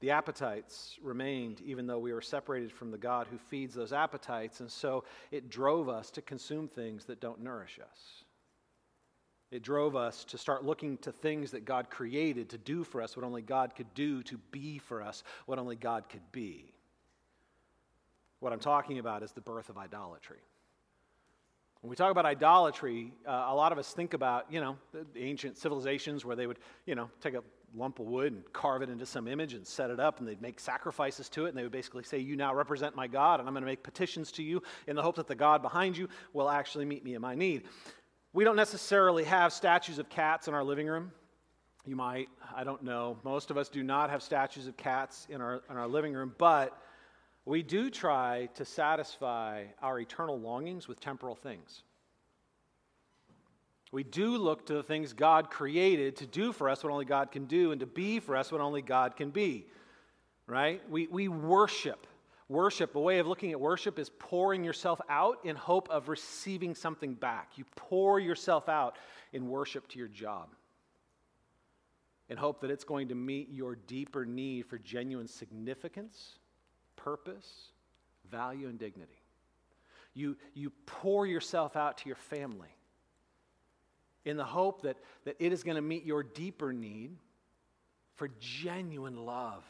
The 0.00 0.10
appetites 0.10 0.98
remained 1.02 1.62
even 1.62 1.86
though 1.86 1.98
we 1.98 2.12
were 2.12 2.20
separated 2.20 2.70
from 2.70 2.90
the 2.90 2.98
God 2.98 3.26
who 3.30 3.38
feeds 3.38 3.74
those 3.74 3.94
appetites, 3.94 4.60
and 4.60 4.70
so 4.70 5.04
it 5.30 5.48
drove 5.48 5.88
us 5.88 6.10
to 6.12 6.22
consume 6.22 6.68
things 6.68 7.06
that 7.06 7.20
don't 7.20 7.40
nourish 7.40 7.80
us. 7.82 8.24
It 9.50 9.62
drove 9.62 9.96
us 9.96 10.24
to 10.24 10.38
start 10.38 10.64
looking 10.64 10.98
to 10.98 11.12
things 11.12 11.52
that 11.52 11.64
God 11.64 11.88
created 11.88 12.50
to 12.50 12.58
do 12.58 12.84
for 12.84 13.00
us 13.00 13.16
what 13.16 13.24
only 13.24 13.42
God 13.42 13.74
could 13.74 13.92
do, 13.94 14.22
to 14.24 14.38
be 14.50 14.78
for 14.78 15.02
us 15.02 15.22
what 15.46 15.58
only 15.58 15.76
God 15.76 16.08
could 16.08 16.32
be. 16.32 16.74
What 18.40 18.52
I'm 18.52 18.60
talking 18.60 18.98
about 18.98 19.22
is 19.22 19.32
the 19.32 19.40
birth 19.40 19.68
of 19.68 19.78
idolatry. 19.78 20.38
When 21.80 21.90
we 21.90 21.96
talk 21.96 22.10
about 22.10 22.26
idolatry, 22.26 23.12
uh, 23.26 23.46
a 23.48 23.54
lot 23.54 23.72
of 23.72 23.78
us 23.78 23.92
think 23.92 24.12
about, 24.12 24.52
you 24.52 24.60
know, 24.60 24.76
the 24.92 25.06
ancient 25.22 25.56
civilizations 25.56 26.24
where 26.24 26.34
they 26.34 26.46
would, 26.46 26.58
you 26.86 26.94
know, 26.94 27.08
take 27.20 27.34
a 27.34 27.42
lump 27.74 27.98
of 27.98 28.06
wood 28.06 28.32
and 28.32 28.52
carve 28.52 28.82
it 28.82 28.90
into 28.90 29.06
some 29.06 29.28
image 29.28 29.54
and 29.54 29.66
set 29.66 29.90
it 29.90 30.00
up, 30.00 30.18
and 30.18 30.26
they'd 30.26 30.42
make 30.42 30.58
sacrifices 30.58 31.28
to 31.28 31.46
it, 31.46 31.50
and 31.50 31.58
they 31.58 31.62
would 31.62 31.72
basically 31.72 32.02
say, 32.02 32.18
You 32.18 32.34
now 32.34 32.54
represent 32.54 32.96
my 32.96 33.06
God, 33.06 33.40
and 33.40 33.48
I'm 33.48 33.54
going 33.54 33.62
to 33.62 33.70
make 33.70 33.82
petitions 33.82 34.32
to 34.32 34.42
you 34.42 34.62
in 34.86 34.96
the 34.96 35.02
hope 35.02 35.16
that 35.16 35.26
the 35.26 35.34
God 35.34 35.62
behind 35.62 35.96
you 35.96 36.08
will 36.32 36.48
actually 36.48 36.84
meet 36.84 37.04
me 37.04 37.14
in 37.14 37.20
my 37.20 37.34
need. 37.34 37.64
We 38.38 38.44
don't 38.44 38.54
necessarily 38.54 39.24
have 39.24 39.52
statues 39.52 39.98
of 39.98 40.08
cats 40.08 40.46
in 40.46 40.54
our 40.54 40.62
living 40.62 40.86
room. 40.86 41.10
You 41.84 41.96
might, 41.96 42.28
I 42.54 42.62
don't 42.62 42.84
know. 42.84 43.16
Most 43.24 43.50
of 43.50 43.56
us 43.56 43.68
do 43.68 43.82
not 43.82 44.10
have 44.10 44.22
statues 44.22 44.68
of 44.68 44.76
cats 44.76 45.26
in 45.28 45.40
our, 45.40 45.60
in 45.68 45.76
our 45.76 45.88
living 45.88 46.12
room, 46.12 46.36
but 46.38 46.80
we 47.46 47.64
do 47.64 47.90
try 47.90 48.48
to 48.54 48.64
satisfy 48.64 49.64
our 49.82 49.98
eternal 49.98 50.38
longings 50.38 50.86
with 50.86 51.00
temporal 51.00 51.34
things. 51.34 51.82
We 53.90 54.04
do 54.04 54.36
look 54.36 54.66
to 54.66 54.74
the 54.74 54.84
things 54.84 55.12
God 55.12 55.50
created 55.50 56.14
to 56.18 56.26
do 56.28 56.52
for 56.52 56.68
us 56.68 56.84
what 56.84 56.92
only 56.92 57.06
God 57.06 57.32
can 57.32 57.46
do 57.46 57.72
and 57.72 57.80
to 57.80 57.86
be 57.86 58.20
for 58.20 58.36
us 58.36 58.52
what 58.52 58.60
only 58.60 58.82
God 58.82 59.16
can 59.16 59.30
be. 59.30 59.66
Right? 60.46 60.80
We, 60.88 61.08
we 61.08 61.26
worship 61.26 62.06
Worship, 62.48 62.96
a 62.96 63.00
way 63.00 63.18
of 63.18 63.26
looking 63.26 63.52
at 63.52 63.60
worship 63.60 63.98
is 63.98 64.10
pouring 64.18 64.64
yourself 64.64 65.00
out 65.10 65.38
in 65.44 65.54
hope 65.54 65.90
of 65.90 66.08
receiving 66.08 66.74
something 66.74 67.14
back. 67.14 67.52
You 67.56 67.64
pour 67.76 68.18
yourself 68.18 68.68
out 68.68 68.96
in 69.32 69.48
worship 69.50 69.86
to 69.88 69.98
your 69.98 70.08
job 70.08 70.48
in 72.30 72.36
hope 72.36 72.60
that 72.60 72.70
it's 72.70 72.84
going 72.84 73.08
to 73.08 73.14
meet 73.14 73.50
your 73.50 73.74
deeper 73.74 74.24
need 74.24 74.66
for 74.66 74.78
genuine 74.78 75.28
significance, 75.28 76.38
purpose, 76.96 77.72
value, 78.30 78.68
and 78.68 78.78
dignity. 78.78 79.22
You, 80.14 80.36
you 80.54 80.72
pour 80.86 81.26
yourself 81.26 81.76
out 81.76 81.98
to 81.98 82.06
your 82.06 82.16
family 82.16 82.74
in 84.24 84.36
the 84.36 84.44
hope 84.44 84.82
that, 84.82 84.96
that 85.24 85.36
it 85.38 85.52
is 85.52 85.62
going 85.62 85.76
to 85.76 85.82
meet 85.82 86.04
your 86.04 86.22
deeper 86.22 86.72
need 86.72 87.16
for 88.16 88.28
genuine 88.40 89.24
love 89.24 89.64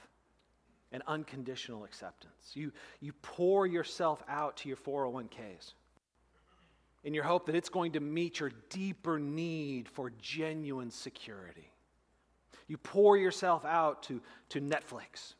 and 0.92 1.02
unconditional 1.06 1.84
acceptance. 1.84 2.52
You, 2.54 2.72
you 3.00 3.12
pour 3.22 3.66
yourself 3.66 4.22
out 4.28 4.56
to 4.58 4.68
your 4.68 4.78
401ks 4.78 5.74
in 7.04 7.14
your 7.14 7.24
hope 7.24 7.46
that 7.46 7.54
it's 7.54 7.68
going 7.68 7.92
to 7.92 8.00
meet 8.00 8.40
your 8.40 8.50
deeper 8.70 9.18
need 9.18 9.88
for 9.88 10.10
genuine 10.20 10.90
security. 10.90 11.70
You 12.66 12.76
pour 12.76 13.16
yourself 13.16 13.64
out 13.64 14.02
to, 14.04 14.20
to 14.50 14.60
Netflix 14.60 15.34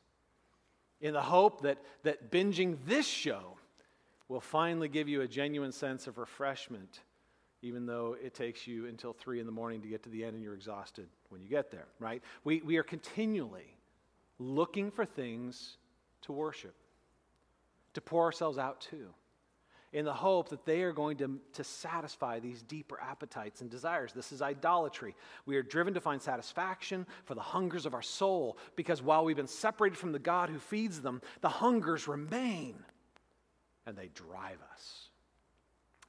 in 1.00 1.12
the 1.12 1.23
hope 1.23 1.62
that, 1.62 1.78
that 2.02 2.31
binging 2.31 2.78
this 2.87 3.07
show 3.07 3.57
will 4.28 4.40
finally 4.40 4.88
give 4.88 5.09
you 5.09 5.23
a 5.23 5.28
genuine 5.28 5.73
sense 5.73 6.07
of 6.07 6.19
refreshment, 6.19 7.00
even 7.62 7.87
though 7.87 8.17
it 8.23 8.35
takes 8.35 8.67
you 8.67 8.87
until 8.87 9.12
3 9.12 9.40
in 9.40 9.47
the 9.47 9.52
morning 9.52 9.81
to 9.83 9.88
get 9.88 10.02
to 10.02 10.11
the 10.11 10.25
end 10.25 10.35
and 10.35 10.43
you're 10.43 10.55
exhausted 10.55 11.07
when 11.31 11.40
you 11.40 11.49
get 11.49 11.71
there, 11.71 11.87
right? 11.99 12.23
We, 12.45 12.61
we 12.62 12.76
are 12.76 12.83
continually 12.83 13.78
looking 14.38 14.90
for 14.90 15.04
things 15.04 15.76
to 16.23 16.33
worship, 16.33 16.75
to 17.95 18.00
pour 18.00 18.25
ourselves 18.25 18.59
out 18.59 18.80
to 18.83 19.09
in 19.92 20.04
the 20.04 20.12
hope 20.12 20.50
that 20.50 20.66
they 20.66 20.83
are 20.83 20.92
going 20.92 21.16
to, 21.16 21.40
to 21.54 21.64
satisfy 21.64 22.38
these 22.38 22.62
deeper 22.62 22.99
appetites 23.00 23.62
and 23.62 23.71
desires. 23.71 24.12
This 24.12 24.33
is 24.33 24.42
idolatry. 24.42 25.14
We 25.47 25.57
are 25.57 25.62
driven 25.62 25.95
to 25.95 26.00
find 26.00 26.21
satisfaction 26.21 27.07
for 27.25 27.35
the 27.35 27.40
hungers 27.40 27.87
of 27.87 27.95
our 27.95 28.02
soul 28.02 28.59
because 28.76 29.02
while 29.02 29.25
we've 29.25 29.37
been 29.37 29.47
separated 29.47 29.97
from 29.97 30.12
the 30.12 30.18
God 30.18 30.50
who 30.50 30.59
feeds 30.59 31.00
them, 31.00 31.23
the 31.40 31.49
hungers 31.49 32.07
remain 32.07 32.76
and 33.87 33.97
they 33.97 34.09
drive 34.09 34.59
us. 34.73 35.09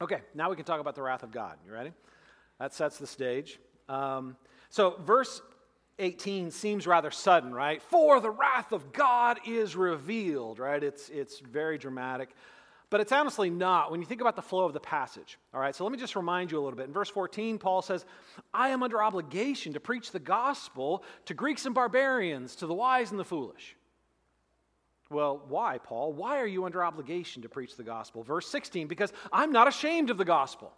Okay, 0.02 0.20
now 0.34 0.50
we 0.50 0.56
can 0.56 0.64
talk 0.64 0.80
about 0.80 0.94
the 0.94 1.02
wrath 1.02 1.22
of 1.22 1.30
God. 1.30 1.56
You 1.64 1.72
ready? 1.72 1.92
That 2.58 2.74
sets 2.74 2.98
the 2.98 3.06
stage. 3.06 3.58
Um, 3.88 4.36
so, 4.68 4.96
verse 5.04 5.40
18 6.00 6.50
seems 6.50 6.86
rather 6.86 7.10
sudden, 7.10 7.54
right? 7.54 7.80
For 7.82 8.20
the 8.20 8.30
wrath 8.30 8.72
of 8.72 8.92
God 8.92 9.38
is 9.46 9.76
revealed, 9.76 10.58
right? 10.58 10.82
It's, 10.82 11.08
it's 11.10 11.38
very 11.40 11.78
dramatic. 11.78 12.30
But 12.88 13.00
it's 13.00 13.12
honestly 13.12 13.50
not 13.50 13.92
when 13.92 14.00
you 14.00 14.06
think 14.06 14.20
about 14.20 14.34
the 14.34 14.42
flow 14.42 14.64
of 14.64 14.72
the 14.72 14.80
passage. 14.80 15.38
All 15.54 15.60
right, 15.60 15.74
so 15.74 15.84
let 15.84 15.92
me 15.92 15.98
just 15.98 16.16
remind 16.16 16.50
you 16.50 16.58
a 16.58 16.62
little 16.62 16.76
bit. 16.76 16.88
In 16.88 16.92
verse 16.92 17.08
14, 17.08 17.58
Paul 17.58 17.82
says, 17.82 18.04
I 18.52 18.70
am 18.70 18.82
under 18.82 19.00
obligation 19.00 19.74
to 19.74 19.80
preach 19.80 20.10
the 20.10 20.18
gospel 20.18 21.04
to 21.26 21.34
Greeks 21.34 21.66
and 21.66 21.74
barbarians, 21.74 22.56
to 22.56 22.66
the 22.66 22.74
wise 22.74 23.12
and 23.12 23.20
the 23.20 23.24
foolish. 23.24 23.76
Well, 25.08 25.42
why, 25.48 25.78
Paul? 25.78 26.12
Why 26.12 26.38
are 26.38 26.46
you 26.46 26.64
under 26.64 26.84
obligation 26.84 27.42
to 27.42 27.48
preach 27.48 27.76
the 27.76 27.84
gospel? 27.84 28.24
Verse 28.24 28.48
16, 28.48 28.88
because 28.88 29.12
I'm 29.32 29.52
not 29.52 29.68
ashamed 29.68 30.10
of 30.10 30.18
the 30.18 30.24
gospel. 30.24 30.72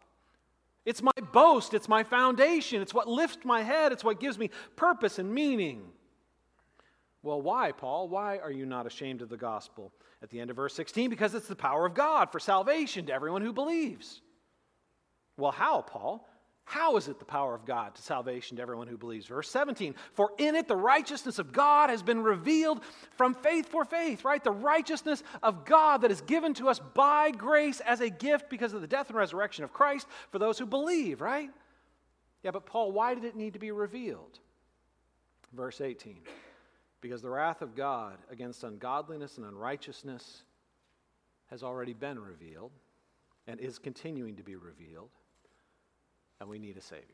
It's 0.85 1.03
my 1.03 1.12
boast, 1.33 1.75
it's 1.75 1.89
my 1.89 2.03
foundation, 2.03 2.83
it's 2.83 2.93
what 2.93 3.09
lifts 3.09 3.45
my 3.45 3.62
head, 3.62 3.93
it's 3.93 4.03
what 4.03 4.19
gives 4.19 4.39
me 4.39 4.51
purpose 4.75 5.19
and 5.19 5.33
meaning. 5.33 5.83
Well, 7.23 7.41
why, 7.41 7.71
Paul? 7.71 8.09
Why 8.09 8.39
are 8.39 8.51
you 8.51 8.67
not 8.67 8.87
ashamed 8.87 9.23
of 9.23 9.29
the 9.29 9.37
gospel? 9.37 9.93
At 10.23 10.31
the 10.31 10.41
end 10.41 10.51
of 10.51 10.57
verse 10.57 10.75
16, 10.75 11.09
because 11.09 11.35
it's 11.35 11.49
the 11.49 11.57
power 11.57 11.87
of 11.87 11.95
God 11.95 12.33
for 12.33 12.41
salvation 12.41 13.07
to 13.07 13.12
everyone 13.12 13.43
who 13.43 13.53
believes. 13.53 14.21
Well, 15.37 15.53
how, 15.53 15.83
Paul? 15.83 16.29
How 16.64 16.97
is 16.97 17.09
it 17.09 17.19
the 17.19 17.25
power 17.25 17.54
of 17.54 17.66
God 17.66 17.95
to 17.97 18.02
salvation 18.02 18.57
to 18.57 18.62
everyone 18.62 18.87
who 18.87 18.97
believes? 18.97 19.26
Verse 19.26 19.50
17, 19.50 19.95
for 20.14 20.31
in 20.38 20.54
it 20.54 20.69
the 20.69 20.76
righteousness 20.76 21.38
of 21.38 21.52
God 21.52 21.90
has 21.90 22.02
been 22.02 22.23
revealed 22.23 22.83
from 23.16 23.35
faith 23.35 23.69
for 23.69 23.85
faith, 23.85 24.25
right? 24.25 24.42
The 24.42 24.52
righteousness 24.52 25.23
of 25.42 25.64
God 25.64 26.02
that 26.02 26.11
is 26.11 26.21
given 26.23 26.54
to 26.54 26.69
us 26.69 26.81
by 26.95 27.31
grace 27.31 27.81
as 27.81 28.00
a 28.00 28.09
gift 28.09 28.49
because 28.49 28.73
of 28.73 28.81
the 28.81 28.87
death 28.87 29.09
and 29.09 29.16
resurrection 29.16 29.64
of 29.64 29.73
Christ 29.73 30.07
for 30.31 30.38
those 30.38 30.59
who 30.59 30.66
believe, 30.66 31.21
right? 31.21 31.50
Yeah, 32.42 32.52
but 32.52 32.66
Paul, 32.66 32.92
why 32.92 33.14
did 33.14 33.25
it 33.25 33.37
need 33.37 33.52
to 33.54 33.59
be 33.59 33.71
revealed? 33.71 34.38
Verse 35.52 35.81
18 35.81 36.21
because 37.02 37.21
the 37.21 37.28
wrath 37.28 37.61
of 37.61 37.75
God 37.75 38.16
against 38.31 38.62
ungodliness 38.62 39.37
and 39.37 39.45
unrighteousness 39.45 40.45
has 41.50 41.62
already 41.62 41.92
been 41.92 42.19
revealed 42.19 42.71
and 43.47 43.61
is 43.61 43.78
continuing 43.78 44.37
to 44.37 44.45
be 44.45 44.54
revealed, 44.54 45.11
and 46.43 46.51
we 46.51 46.59
need 46.59 46.77
a 46.77 46.83
Savior. 46.83 47.07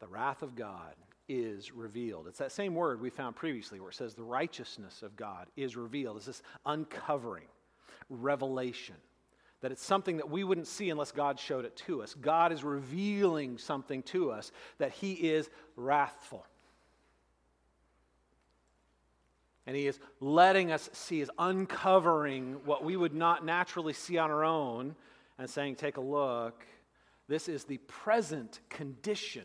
The 0.00 0.08
wrath 0.08 0.42
of 0.42 0.56
God 0.56 0.94
is 1.28 1.72
revealed. 1.72 2.26
It's 2.26 2.38
that 2.38 2.52
same 2.52 2.74
word 2.74 3.00
we 3.00 3.10
found 3.10 3.36
previously 3.36 3.80
where 3.80 3.90
it 3.90 3.94
says 3.94 4.14
the 4.14 4.22
righteousness 4.22 5.02
of 5.02 5.16
God 5.16 5.46
is 5.56 5.76
revealed. 5.76 6.16
It's 6.16 6.26
this 6.26 6.42
uncovering, 6.64 7.46
revelation. 8.08 8.94
That 9.60 9.72
it's 9.72 9.84
something 9.84 10.18
that 10.18 10.30
we 10.30 10.44
wouldn't 10.44 10.66
see 10.66 10.90
unless 10.90 11.12
God 11.12 11.38
showed 11.38 11.64
it 11.64 11.76
to 11.86 12.02
us. 12.02 12.14
God 12.14 12.52
is 12.52 12.62
revealing 12.62 13.58
something 13.58 14.02
to 14.04 14.30
us 14.30 14.52
that 14.78 14.92
He 14.92 15.12
is 15.12 15.48
wrathful. 15.76 16.44
And 19.66 19.74
he 19.74 19.88
is 19.88 19.98
letting 20.20 20.70
us 20.70 20.88
see, 20.92 21.20
is 21.20 21.30
uncovering 21.38 22.60
what 22.64 22.84
we 22.84 22.96
would 22.96 23.14
not 23.14 23.44
naturally 23.44 23.92
see 23.92 24.16
on 24.16 24.30
our 24.30 24.44
own 24.44 24.94
and 25.38 25.50
saying, 25.50 25.74
Take 25.74 25.96
a 25.96 26.00
look. 26.00 26.64
This 27.28 27.48
is 27.48 27.64
the 27.64 27.78
present 27.78 28.60
condition, 28.68 29.44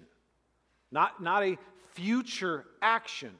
not, 0.92 1.22
not 1.22 1.44
a 1.44 1.58
future 1.94 2.66
action. 2.82 3.32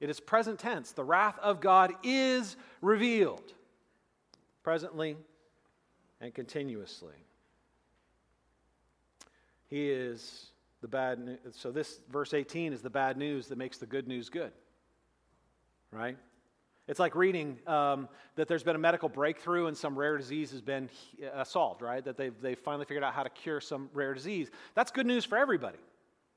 It 0.00 0.10
is 0.10 0.20
present 0.20 0.58
tense. 0.58 0.92
The 0.92 1.04
wrath 1.04 1.38
of 1.40 1.60
God 1.60 1.92
is 2.02 2.56
revealed 2.80 3.52
presently 4.62 5.16
and 6.20 6.32
continuously. 6.34 7.14
He 9.68 9.90
is 9.90 10.46
the 10.80 10.88
bad 10.88 11.18
news. 11.18 11.38
So, 11.52 11.72
this 11.72 12.00
verse 12.10 12.34
18 12.34 12.72
is 12.72 12.82
the 12.82 12.90
bad 12.90 13.16
news 13.16 13.48
that 13.48 13.58
makes 13.58 13.78
the 13.78 13.86
good 13.86 14.06
news 14.06 14.28
good 14.28 14.52
right? 15.92 16.16
It's 16.88 16.98
like 16.98 17.14
reading 17.14 17.58
um, 17.66 18.08
that 18.34 18.48
there's 18.48 18.64
been 18.64 18.74
a 18.74 18.78
medical 18.78 19.08
breakthrough 19.08 19.66
and 19.66 19.76
some 19.76 19.96
rare 19.96 20.18
disease 20.18 20.50
has 20.50 20.60
been 20.60 20.90
uh, 21.32 21.44
solved, 21.44 21.80
right? 21.80 22.04
That 22.04 22.16
they've, 22.16 22.34
they've 22.40 22.58
finally 22.58 22.86
figured 22.86 23.04
out 23.04 23.14
how 23.14 23.22
to 23.22 23.30
cure 23.30 23.60
some 23.60 23.88
rare 23.94 24.14
disease. 24.14 24.50
That's 24.74 24.90
good 24.90 25.06
news 25.06 25.24
for 25.24 25.38
everybody, 25.38 25.78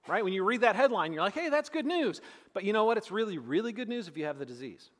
right? 0.07 0.23
When 0.23 0.33
you 0.33 0.43
read 0.43 0.61
that 0.61 0.75
headline, 0.75 1.13
you're 1.13 1.23
like, 1.23 1.33
hey, 1.33 1.49
that's 1.49 1.69
good 1.69 1.85
news. 1.85 2.21
But 2.53 2.63
you 2.63 2.73
know 2.73 2.85
what? 2.85 2.97
It's 2.97 3.09
really, 3.09 3.39
really 3.39 3.73
good 3.73 3.89
news 3.89 4.07
if 4.07 4.17
you 4.17 4.25
have 4.25 4.37
the 4.37 4.45
disease. 4.45 4.91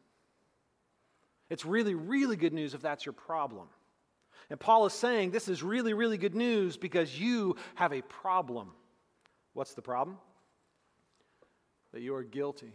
It's 1.52 1.64
really, 1.64 1.94
really 1.94 2.38
good 2.38 2.54
news 2.54 2.74
if 2.74 2.82
that's 2.82 3.06
your 3.06 3.14
problem. 3.14 3.68
And 4.50 4.60
Paul 4.60 4.88
is 4.88 4.94
saying 4.94 5.30
this 5.30 5.48
is 5.48 5.62
really, 5.62 5.94
really 5.94 6.18
good 6.18 6.36
news 6.36 6.76
because 6.76 7.20
you 7.20 7.56
have 7.76 7.94
a 7.94 8.02
problem. 8.02 8.72
What's 9.54 9.76
the 9.76 9.82
problem? 9.84 10.18
That 11.94 12.02
you 12.02 12.16
are 12.16 12.24
guilty 12.24 12.74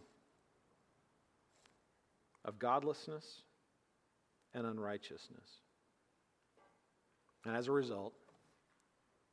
of 2.44 2.58
godlessness 2.58 3.42
and 4.54 4.66
unrighteousness. 4.66 5.48
And 7.44 7.56
as 7.56 7.68
a 7.68 7.72
result, 7.72 8.12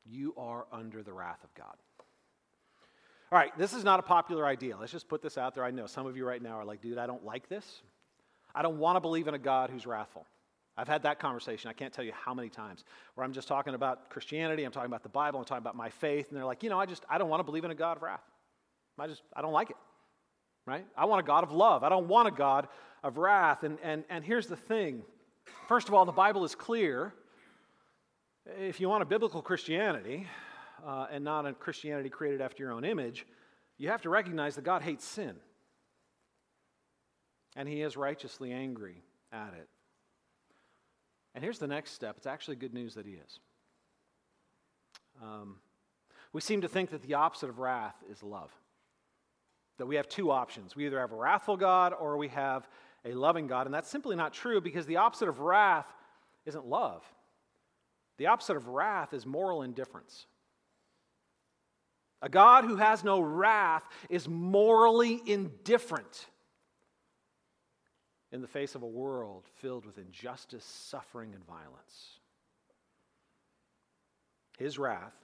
you 0.04 0.34
are 0.36 0.66
under 0.72 1.02
the 1.02 1.12
wrath 1.12 1.44
of 1.44 1.52
God. 1.54 1.74
All 3.30 3.38
right, 3.38 3.56
this 3.58 3.74
is 3.74 3.84
not 3.84 4.00
a 4.00 4.02
popular 4.02 4.46
idea. 4.46 4.76
Let's 4.78 4.92
just 4.92 5.08
put 5.08 5.20
this 5.20 5.36
out 5.36 5.54
there. 5.54 5.64
I 5.64 5.70
know 5.70 5.86
some 5.86 6.06
of 6.06 6.16
you 6.16 6.26
right 6.26 6.40
now 6.40 6.58
are 6.58 6.64
like, 6.64 6.80
dude, 6.80 6.96
I 6.96 7.06
don't 7.06 7.24
like 7.24 7.48
this. 7.48 7.82
I 8.54 8.62
don't 8.62 8.78
want 8.78 8.96
to 8.96 9.00
believe 9.00 9.28
in 9.28 9.34
a 9.34 9.38
God 9.38 9.68
who's 9.68 9.86
wrathful. 9.86 10.24
I've 10.78 10.88
had 10.88 11.02
that 11.02 11.18
conversation. 11.18 11.68
I 11.68 11.72
can't 11.72 11.92
tell 11.92 12.04
you 12.04 12.12
how 12.12 12.32
many 12.32 12.48
times 12.48 12.84
where 13.14 13.24
I'm 13.24 13.32
just 13.32 13.48
talking 13.48 13.74
about 13.74 14.08
Christianity, 14.10 14.62
I'm 14.62 14.70
talking 14.70 14.86
about 14.86 15.02
the 15.02 15.08
Bible, 15.08 15.40
I'm 15.40 15.44
talking 15.44 15.62
about 15.62 15.76
my 15.76 15.90
faith, 15.90 16.28
and 16.28 16.38
they're 16.38 16.46
like, 16.46 16.62
you 16.62 16.70
know, 16.70 16.78
I 16.78 16.86
just 16.86 17.04
I 17.10 17.18
don't 17.18 17.28
want 17.28 17.40
to 17.40 17.44
believe 17.44 17.64
in 17.64 17.70
a 17.72 17.74
God 17.74 17.96
of 17.96 18.02
wrath. 18.02 18.22
I 18.98 19.08
just 19.08 19.22
I 19.34 19.42
don't 19.42 19.52
like 19.52 19.70
it. 19.70 19.76
Right? 20.66 20.86
I 20.96 21.06
want 21.06 21.20
a 21.20 21.26
God 21.26 21.44
of 21.44 21.50
love. 21.50 21.82
I 21.82 21.88
don't 21.88 22.08
want 22.08 22.28
a 22.28 22.30
God 22.30 22.68
of 23.02 23.18
wrath. 23.18 23.62
And, 23.62 23.78
and, 23.82 24.04
and 24.10 24.24
here's 24.24 24.46
the 24.46 24.56
thing 24.56 25.02
first 25.66 25.88
of 25.88 25.94
all, 25.94 26.04
the 26.04 26.12
Bible 26.12 26.44
is 26.44 26.54
clear. 26.54 27.12
If 28.58 28.80
you 28.80 28.88
want 28.88 29.02
a 29.02 29.06
biblical 29.06 29.42
Christianity 29.42 30.26
uh, 30.86 31.06
and 31.10 31.22
not 31.22 31.46
a 31.46 31.52
Christianity 31.52 32.08
created 32.08 32.40
after 32.40 32.62
your 32.62 32.72
own 32.72 32.84
image, 32.84 33.26
you 33.76 33.90
have 33.90 34.02
to 34.02 34.10
recognize 34.10 34.56
that 34.56 34.64
God 34.64 34.82
hates 34.82 35.04
sin. 35.04 35.36
And 37.56 37.68
he 37.68 37.82
is 37.82 37.96
righteously 37.96 38.52
angry 38.52 39.02
at 39.32 39.52
it. 39.58 39.68
And 41.34 41.44
here's 41.44 41.58
the 41.58 41.66
next 41.66 41.92
step 41.92 42.16
it's 42.16 42.26
actually 42.26 42.56
good 42.56 42.74
news 42.74 42.94
that 42.94 43.06
he 43.06 43.12
is. 43.12 43.40
Um, 45.22 45.56
we 46.32 46.40
seem 46.40 46.60
to 46.62 46.68
think 46.68 46.90
that 46.90 47.02
the 47.02 47.14
opposite 47.14 47.48
of 47.48 47.58
wrath 47.58 47.96
is 48.10 48.22
love. 48.22 48.50
That 49.78 49.86
we 49.86 49.96
have 49.96 50.08
two 50.08 50.30
options. 50.30 50.74
We 50.74 50.86
either 50.86 50.98
have 50.98 51.12
a 51.12 51.16
wrathful 51.16 51.56
God 51.56 51.92
or 51.98 52.16
we 52.16 52.28
have 52.28 52.68
a 53.04 53.12
loving 53.12 53.46
God. 53.46 53.66
And 53.66 53.74
that's 53.74 53.88
simply 53.88 54.16
not 54.16 54.32
true 54.32 54.60
because 54.60 54.86
the 54.86 54.96
opposite 54.96 55.28
of 55.28 55.40
wrath 55.40 55.86
isn't 56.46 56.66
love. 56.66 57.04
The 58.18 58.26
opposite 58.26 58.56
of 58.56 58.68
wrath 58.68 59.12
is 59.14 59.24
moral 59.24 59.62
indifference. 59.62 60.26
A 62.20 62.28
God 62.28 62.64
who 62.64 62.76
has 62.76 63.04
no 63.04 63.20
wrath 63.20 63.84
is 64.10 64.28
morally 64.28 65.20
indifferent 65.24 66.26
in 68.32 68.40
the 68.40 68.48
face 68.48 68.74
of 68.74 68.82
a 68.82 68.86
world 68.86 69.44
filled 69.60 69.86
with 69.86 69.98
injustice, 69.98 70.64
suffering, 70.64 71.32
and 71.34 71.46
violence. 71.46 72.18
His 74.58 74.78
wrath 74.78 75.14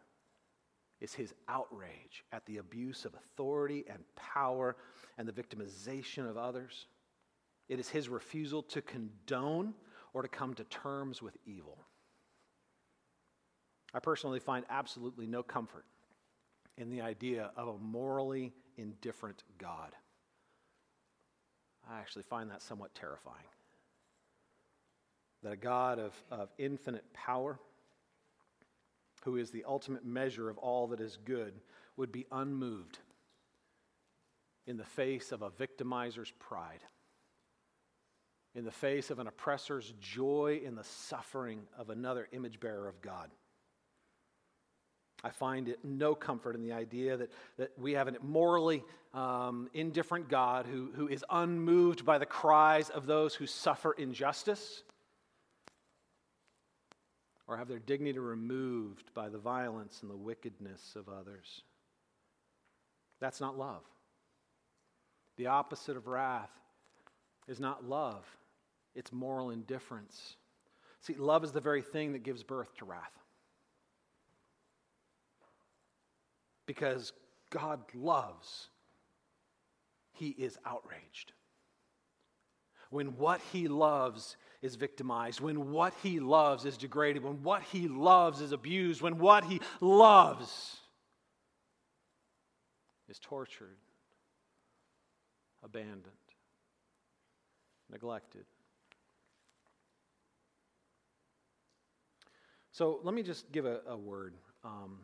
is 1.01 1.13
his 1.13 1.35
outrage 1.49 2.25
at 2.33 2.47
the 2.47 2.59
abuse 2.59 3.05
of 3.05 3.15
authority 3.15 3.85
and 3.91 3.99
power 4.15 4.77
and 5.19 5.29
the 5.29 5.33
victimization 5.33 6.29
of 6.29 6.39
others. 6.39 6.87
It 7.69 7.79
is 7.79 7.89
his 7.89 8.09
refusal 8.09 8.63
to 8.65 8.83
condone 8.83 9.75
or 10.13 10.23
to 10.23 10.29
come 10.29 10.55
to 10.55 10.65
terms 10.65 11.23
with 11.23 11.37
evil. 11.47 11.79
I 13.93 14.01
personally 14.01 14.41
find 14.41 14.65
absolutely 14.69 15.27
no 15.27 15.43
comfort 15.43 15.85
in 16.77 16.91
the 16.91 17.01
idea 17.01 17.51
of 17.57 17.69
a 17.69 17.79
morally 17.79 18.53
indifferent 18.77 19.45
God. 19.59 19.93
I 21.89 21.99
actually 21.99 22.23
find 22.23 22.51
that 22.51 22.63
somewhat 22.63 22.95
terrifying. 22.95 23.37
That 25.43 25.53
a 25.53 25.57
God 25.57 25.99
of, 25.99 26.13
of 26.31 26.49
infinite 26.59 27.13
power, 27.13 27.59
who 29.25 29.37
is 29.37 29.51
the 29.51 29.65
ultimate 29.67 30.05
measure 30.05 30.49
of 30.49 30.59
all 30.59 30.89
that 30.89 31.01
is 31.01 31.19
good, 31.25 31.55
would 31.97 32.11
be 32.11 32.27
unmoved 32.33 32.99
in 34.67 34.77
the 34.77 34.85
face 34.85 35.31
of 35.31 35.43
a 35.43 35.51
victimizer's 35.51 36.33
pride, 36.39 36.81
in 38.55 38.65
the 38.65 38.71
face 38.71 39.11
of 39.11 39.19
an 39.19 39.27
oppressor's 39.27 39.93
joy 40.01 40.61
in 40.65 40.77
the 40.77 40.85
suffering 40.85 41.63
of 41.79 41.91
another 41.91 42.29
image 42.33 42.61
bearer 42.61 42.89
of 42.89 43.01
God. 43.01 43.31
I 45.25 45.31
find 45.31 45.69
it 45.69 45.79
no 45.83 46.15
comfort 46.15 46.55
in 46.55 46.63
the 46.63 46.73
idea 46.73 47.17
that, 47.17 47.33
that 47.57 47.71
we 47.79 47.93
have 47.93 48.09
a 48.09 48.13
morally 48.23 48.85
um, 49.15 49.71
indifferent 49.73 50.29
God 50.29 50.67
who, 50.67 50.91
who 50.95 51.09
is 51.09 51.25
unmoved 51.31 52.05
by 52.05 52.19
the 52.19 52.27
cries 52.27 52.91
of 52.91 53.07
those 53.07 53.35
who 53.35 53.47
suffer 53.47 53.93
injustice 53.93 54.83
or 57.47 57.57
have 57.57 57.69
their 57.69 57.79
dignity 57.79 58.19
removed 58.19 59.13
by 59.15 59.29
the 59.29 59.39
violence 59.39 60.01
and 60.03 60.11
the 60.11 60.17
wickedness 60.17 60.95
of 60.95 61.09
others. 61.09 61.63
That's 63.21 63.41
not 63.41 63.59
love. 63.59 63.83
The 65.37 65.47
opposite 65.47 65.97
of 65.97 66.07
wrath 66.07 66.51
is 67.49 67.61
not 67.61 67.89
love, 67.89 68.25
it's 68.95 69.13
moral 69.13 69.51
indifference. 69.51 70.37
See, 71.01 71.15
love 71.15 71.45
is 71.45 71.53
the 71.53 71.61
very 71.61 71.83
thing 71.83 72.13
that 72.13 72.23
gives 72.23 72.43
birth 72.43 72.75
to 72.77 72.85
wrath. 72.85 73.13
Because 76.67 77.13
God 77.51 77.81
loves, 77.95 78.69
He 80.13 80.29
is 80.31 80.59
outraged. 80.65 81.33
When 82.91 83.19
what 83.19 83.41
He 83.53 83.69
loves 83.69 84.37
is 84.63 84.77
victimized, 84.77 85.41
when 85.41 85.73
what 85.73 85.93
He 86.03 86.21
loves 86.21 86.65
is 86.65 86.79
degraded, 86.79 87.23
when 87.23 87.43
what 87.43 87.63
He 87.63 87.89
loves 87.89 88.41
is 88.41 88.53
abused, 88.53 89.03
when 89.03 89.19
what 89.19 89.45
He 89.45 89.61
loves 89.81 90.79
is 93.09 93.19
tortured, 93.19 93.77
abandoned, 95.63 96.13
neglected. 97.91 98.47
So 102.75 102.99
let 103.05 103.15
me 103.15 103.23
just 103.23 103.53
give 103.53 103.67
a, 103.67 103.83
a 103.87 103.97
word 103.97 104.35
um, 104.65 104.99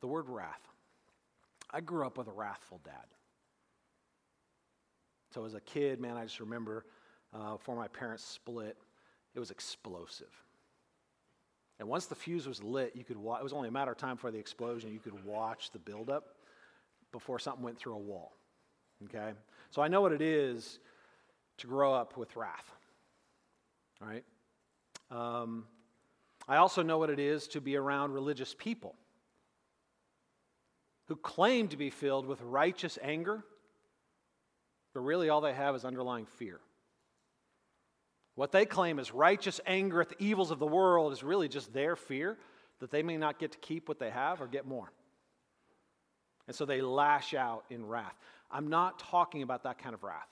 the 0.00 0.08
word 0.08 0.28
wrath. 0.28 0.60
I 1.70 1.80
grew 1.80 2.04
up 2.04 2.18
with 2.18 2.26
a 2.26 2.32
wrathful 2.32 2.80
dad. 2.84 3.06
So 5.32 5.44
as 5.44 5.54
a 5.54 5.60
kid, 5.60 6.00
man, 6.00 6.16
I 6.16 6.24
just 6.24 6.40
remember 6.40 6.84
uh, 7.32 7.52
before 7.52 7.76
my 7.76 7.86
parents 7.86 8.24
split, 8.24 8.76
it 9.36 9.38
was 9.38 9.52
explosive. 9.52 10.32
And 11.78 11.88
once 11.88 12.06
the 12.06 12.14
fuse 12.16 12.48
was 12.48 12.60
lit, 12.60 12.96
you 12.96 13.04
could 13.04 13.18
watch, 13.18 13.40
it 13.40 13.44
was 13.44 13.52
only 13.52 13.68
a 13.68 13.72
matter 13.72 13.92
of 13.92 13.98
time 13.98 14.16
for 14.16 14.32
the 14.32 14.38
explosion, 14.38 14.92
you 14.92 14.98
could 14.98 15.24
watch 15.24 15.70
the 15.70 15.78
buildup 15.78 16.36
before 17.12 17.38
something 17.38 17.62
went 17.62 17.78
through 17.78 17.94
a 17.94 17.98
wall. 17.98 18.32
Okay? 19.04 19.32
So 19.70 19.80
I 19.80 19.86
know 19.86 20.00
what 20.00 20.12
it 20.12 20.22
is 20.22 20.80
to 21.58 21.66
grow 21.68 21.94
up 21.94 22.16
with 22.16 22.34
wrath. 22.34 22.72
All 24.02 24.08
right? 24.08 24.24
Um, 25.10 25.66
I 26.48 26.56
also 26.56 26.82
know 26.82 26.98
what 26.98 27.10
it 27.10 27.18
is 27.18 27.48
to 27.48 27.60
be 27.60 27.76
around 27.76 28.12
religious 28.12 28.54
people 28.56 28.94
who 31.08 31.16
claim 31.16 31.68
to 31.68 31.76
be 31.76 31.90
filled 31.90 32.26
with 32.26 32.40
righteous 32.40 32.98
anger, 33.02 33.44
but 34.94 35.00
really 35.00 35.28
all 35.28 35.40
they 35.40 35.54
have 35.54 35.74
is 35.74 35.84
underlying 35.84 36.26
fear. 36.26 36.60
What 38.34 38.52
they 38.52 38.66
claim 38.66 38.98
is 38.98 39.12
righteous 39.12 39.60
anger 39.66 40.00
at 40.00 40.10
the 40.10 40.22
evils 40.22 40.50
of 40.50 40.58
the 40.58 40.66
world 40.66 41.12
is 41.12 41.22
really 41.22 41.48
just 41.48 41.72
their 41.72 41.96
fear 41.96 42.36
that 42.80 42.90
they 42.90 43.02
may 43.02 43.16
not 43.16 43.38
get 43.38 43.52
to 43.52 43.58
keep 43.58 43.88
what 43.88 43.98
they 43.98 44.10
have 44.10 44.40
or 44.40 44.46
get 44.46 44.66
more. 44.66 44.92
And 46.46 46.54
so 46.54 46.64
they 46.64 46.80
lash 46.80 47.34
out 47.34 47.64
in 47.70 47.86
wrath. 47.86 48.14
I'm 48.50 48.68
not 48.68 48.98
talking 48.98 49.42
about 49.42 49.64
that 49.64 49.78
kind 49.78 49.94
of 49.94 50.04
wrath. 50.04 50.28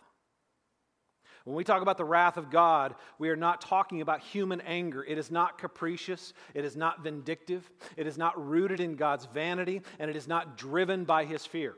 When 1.45 1.55
we 1.55 1.65
talk 1.65 1.83
about 1.83 1.99
the 1.99 2.07
wrath 2.07 2.39
of 2.39 2.51
God, 2.51 2.95
we 3.19 3.29
are 3.29 3.37
not 3.37 3.61
talking 3.61 4.01
about 4.01 4.21
human 4.21 4.63
anger. 4.63 5.05
It 5.05 5.19
is 5.19 5.31
not 5.31 5.59
capricious. 5.59 6.33
It 6.55 6.65
is 6.65 6.75
not 6.75 7.03
vindictive. 7.03 7.71
It 7.99 8.07
is 8.07 8.17
not 8.17 8.49
rooted 8.49 8.81
in 8.81 8.97
God's 8.97 9.27
vanity, 9.27 9.83
and 9.99 10.11
it 10.11 10.17
is 10.17 10.27
not 10.27 10.57
driven 10.57 11.05
by 11.05 11.27
his 11.27 11.45
fear. 11.45 11.75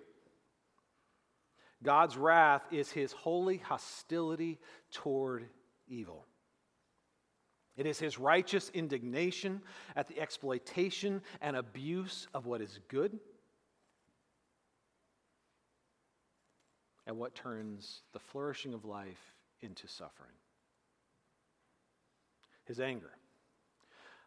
God's 1.82 2.16
wrath 2.16 2.62
is 2.70 2.92
his 2.92 3.10
holy 3.12 3.58
hostility 3.58 4.60
toward 4.92 5.46
evil. 5.88 6.24
It 7.76 7.86
is 7.86 7.98
his 7.98 8.18
righteous 8.18 8.70
indignation 8.72 9.60
at 9.96 10.06
the 10.06 10.18
exploitation 10.18 11.22
and 11.42 11.56
abuse 11.56 12.28
of 12.32 12.46
what 12.46 12.60
is 12.62 12.78
good 12.88 13.18
and 17.06 17.18
what 17.18 17.34
turns 17.34 18.02
the 18.12 18.18
flourishing 18.18 18.72
of 18.72 18.84
life 18.84 19.35
into 19.62 19.86
suffering. 19.88 20.30
His 22.64 22.80
anger. 22.80 23.10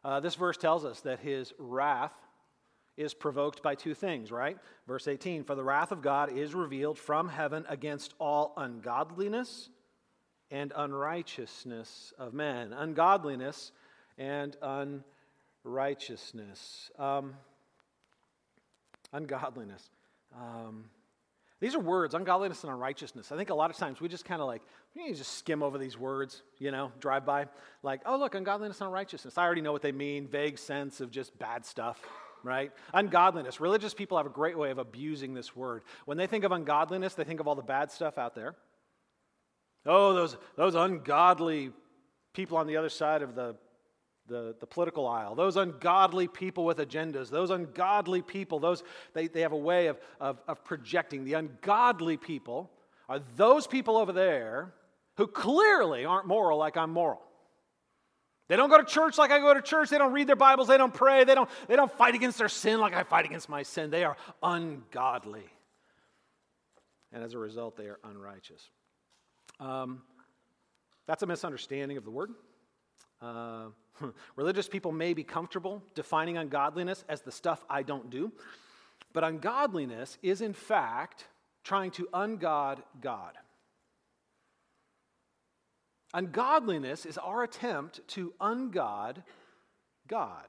Uh, 0.03 0.19
this 0.19 0.35
verse 0.35 0.57
tells 0.57 0.85
us 0.85 1.01
that 1.01 1.19
his 1.19 1.53
wrath 1.57 2.13
is 2.95 3.13
provoked 3.13 3.61
by 3.63 3.75
two 3.75 3.93
things, 3.93 4.31
right? 4.31 4.57
Verse 4.87 5.07
18 5.07 5.43
For 5.43 5.55
the 5.55 5.63
wrath 5.63 5.91
of 5.91 6.01
God 6.01 6.37
is 6.37 6.53
revealed 6.53 6.97
from 6.99 7.29
heaven 7.29 7.65
against 7.69 8.13
all 8.19 8.53
ungodliness 8.57 9.69
and 10.51 10.73
unrighteousness 10.75 12.13
of 12.17 12.33
men. 12.33 12.73
Ungodliness 12.73 13.71
and 14.17 14.57
unrighteousness. 15.63 16.91
Um, 16.97 17.35
ungodliness. 19.13 19.89
Um, 20.35 20.85
these 21.59 21.75
are 21.75 21.79
words, 21.79 22.13
ungodliness 22.13 22.63
and 22.63 22.71
unrighteousness. 22.71 23.31
I 23.31 23.37
think 23.37 23.49
a 23.49 23.53
lot 23.53 23.69
of 23.69 23.75
times 23.75 23.99
we 23.99 24.07
just 24.07 24.23
kind 24.23 24.41
of 24.41 24.47
like, 24.47 24.61
you 24.95 25.13
just 25.13 25.37
skim 25.37 25.61
over 25.61 25.77
these 25.77 25.97
words, 25.97 26.41
you 26.57 26.71
know, 26.71 26.91
drive 26.99 27.25
by. 27.25 27.47
Like, 27.83 28.01
oh, 28.05 28.17
look, 28.17 28.33
ungodliness 28.33 28.79
and 28.79 28.87
unrighteousness. 28.87 29.37
I 29.37 29.43
already 29.43 29.61
know 29.61 29.73
what 29.73 29.81
they 29.81 29.91
mean, 29.91 30.27
vague 30.27 30.57
sense 30.57 31.01
of 31.01 31.11
just 31.11 31.37
bad 31.37 31.65
stuff, 31.65 32.01
right? 32.43 32.71
Ungodliness. 32.93 33.59
Religious 33.59 33.93
people 33.93 34.15
have 34.15 34.25
a 34.25 34.31
great 34.31 34.57
way 34.57 34.71
of 34.71 34.77
abusing 34.77 35.33
this 35.33 35.53
word. 35.53 35.83
When 36.05 36.17
they 36.17 36.27
think 36.27 36.45
of 36.45 36.53
ungodliness, 36.53 37.15
they 37.15 37.25
think 37.25 37.41
of 37.41 37.47
all 37.47 37.55
the 37.55 37.61
bad 37.61 37.91
stuff 37.91 38.17
out 38.17 38.35
there. 38.35 38.55
Oh, 39.85 40.13
those, 40.13 40.37
those 40.55 40.75
ungodly 40.75 41.71
people 42.33 42.57
on 42.57 42.67
the 42.67 42.77
other 42.77 42.89
side 42.89 43.21
of 43.21 43.35
the 43.35 43.55
the, 44.29 44.55
the 44.59 44.67
political 44.67 45.07
aisle, 45.07 45.35
those 45.35 45.57
ungodly 45.57 46.27
people 46.27 46.63
with 46.63 46.77
agendas, 46.77 47.29
those 47.29 47.49
ungodly 47.49 48.21
people, 48.21 48.59
those, 48.59 48.83
they, 49.13 49.27
they 49.27 49.41
have 49.41 49.51
a 49.51 49.57
way 49.57 49.87
of, 49.87 49.99
of, 50.19 50.39
of 50.47 50.63
projecting. 50.63 51.25
The 51.25 51.33
ungodly 51.33 52.15
people 52.15 52.69
are 53.09 53.19
those 53.35 53.67
people 53.67 53.97
over 53.97 54.13
there 54.13 54.73
who 55.17 55.27
clearly 55.27 56.05
aren't 56.05 56.27
moral 56.27 56.57
like 56.57 56.77
I'm 56.77 56.91
moral. 56.91 57.21
They 58.47 58.55
don't 58.55 58.69
go 58.69 58.77
to 58.77 58.85
church 58.85 59.17
like 59.17 59.31
I 59.31 59.39
go 59.39 59.53
to 59.53 59.61
church. 59.61 59.89
They 59.89 59.97
don't 59.97 60.13
read 60.13 60.27
their 60.27 60.35
Bibles. 60.35 60.67
They 60.67 60.77
don't 60.77 60.93
pray. 60.93 61.23
They 61.23 61.35
don't, 61.35 61.49
they 61.67 61.75
don't 61.75 61.91
fight 61.91 62.15
against 62.15 62.37
their 62.37 62.49
sin 62.49 62.79
like 62.79 62.93
I 62.93 63.03
fight 63.03 63.25
against 63.25 63.49
my 63.49 63.63
sin. 63.63 63.91
They 63.91 64.03
are 64.03 64.17
ungodly. 64.41 65.45
And 67.11 67.23
as 67.23 67.33
a 67.33 67.37
result, 67.37 67.75
they 67.75 67.85
are 67.85 67.99
unrighteous. 68.03 68.61
Um, 69.59 70.01
that's 71.05 71.21
a 71.21 71.27
misunderstanding 71.27 71.97
of 71.97 72.05
the 72.05 72.11
word. 72.11 72.31
Uh, 73.21 73.67
religious 74.35 74.67
people 74.67 74.91
may 74.91 75.13
be 75.13 75.23
comfortable 75.23 75.83
defining 75.95 76.37
ungodliness 76.37 77.03
as 77.09 77.21
the 77.21 77.31
stuff 77.31 77.63
I 77.69 77.83
don't 77.83 78.09
do, 78.09 78.31
but 79.13 79.23
ungodliness 79.23 80.17
is, 80.21 80.41
in 80.41 80.53
fact, 80.53 81.25
trying 81.63 81.91
to 81.91 82.07
ungod 82.13 82.79
God. 83.01 83.37
Ungodliness 86.13 87.05
is 87.05 87.17
our 87.17 87.43
attempt 87.43 88.01
to 88.09 88.33
ungod 88.41 89.23
God. 90.07 90.47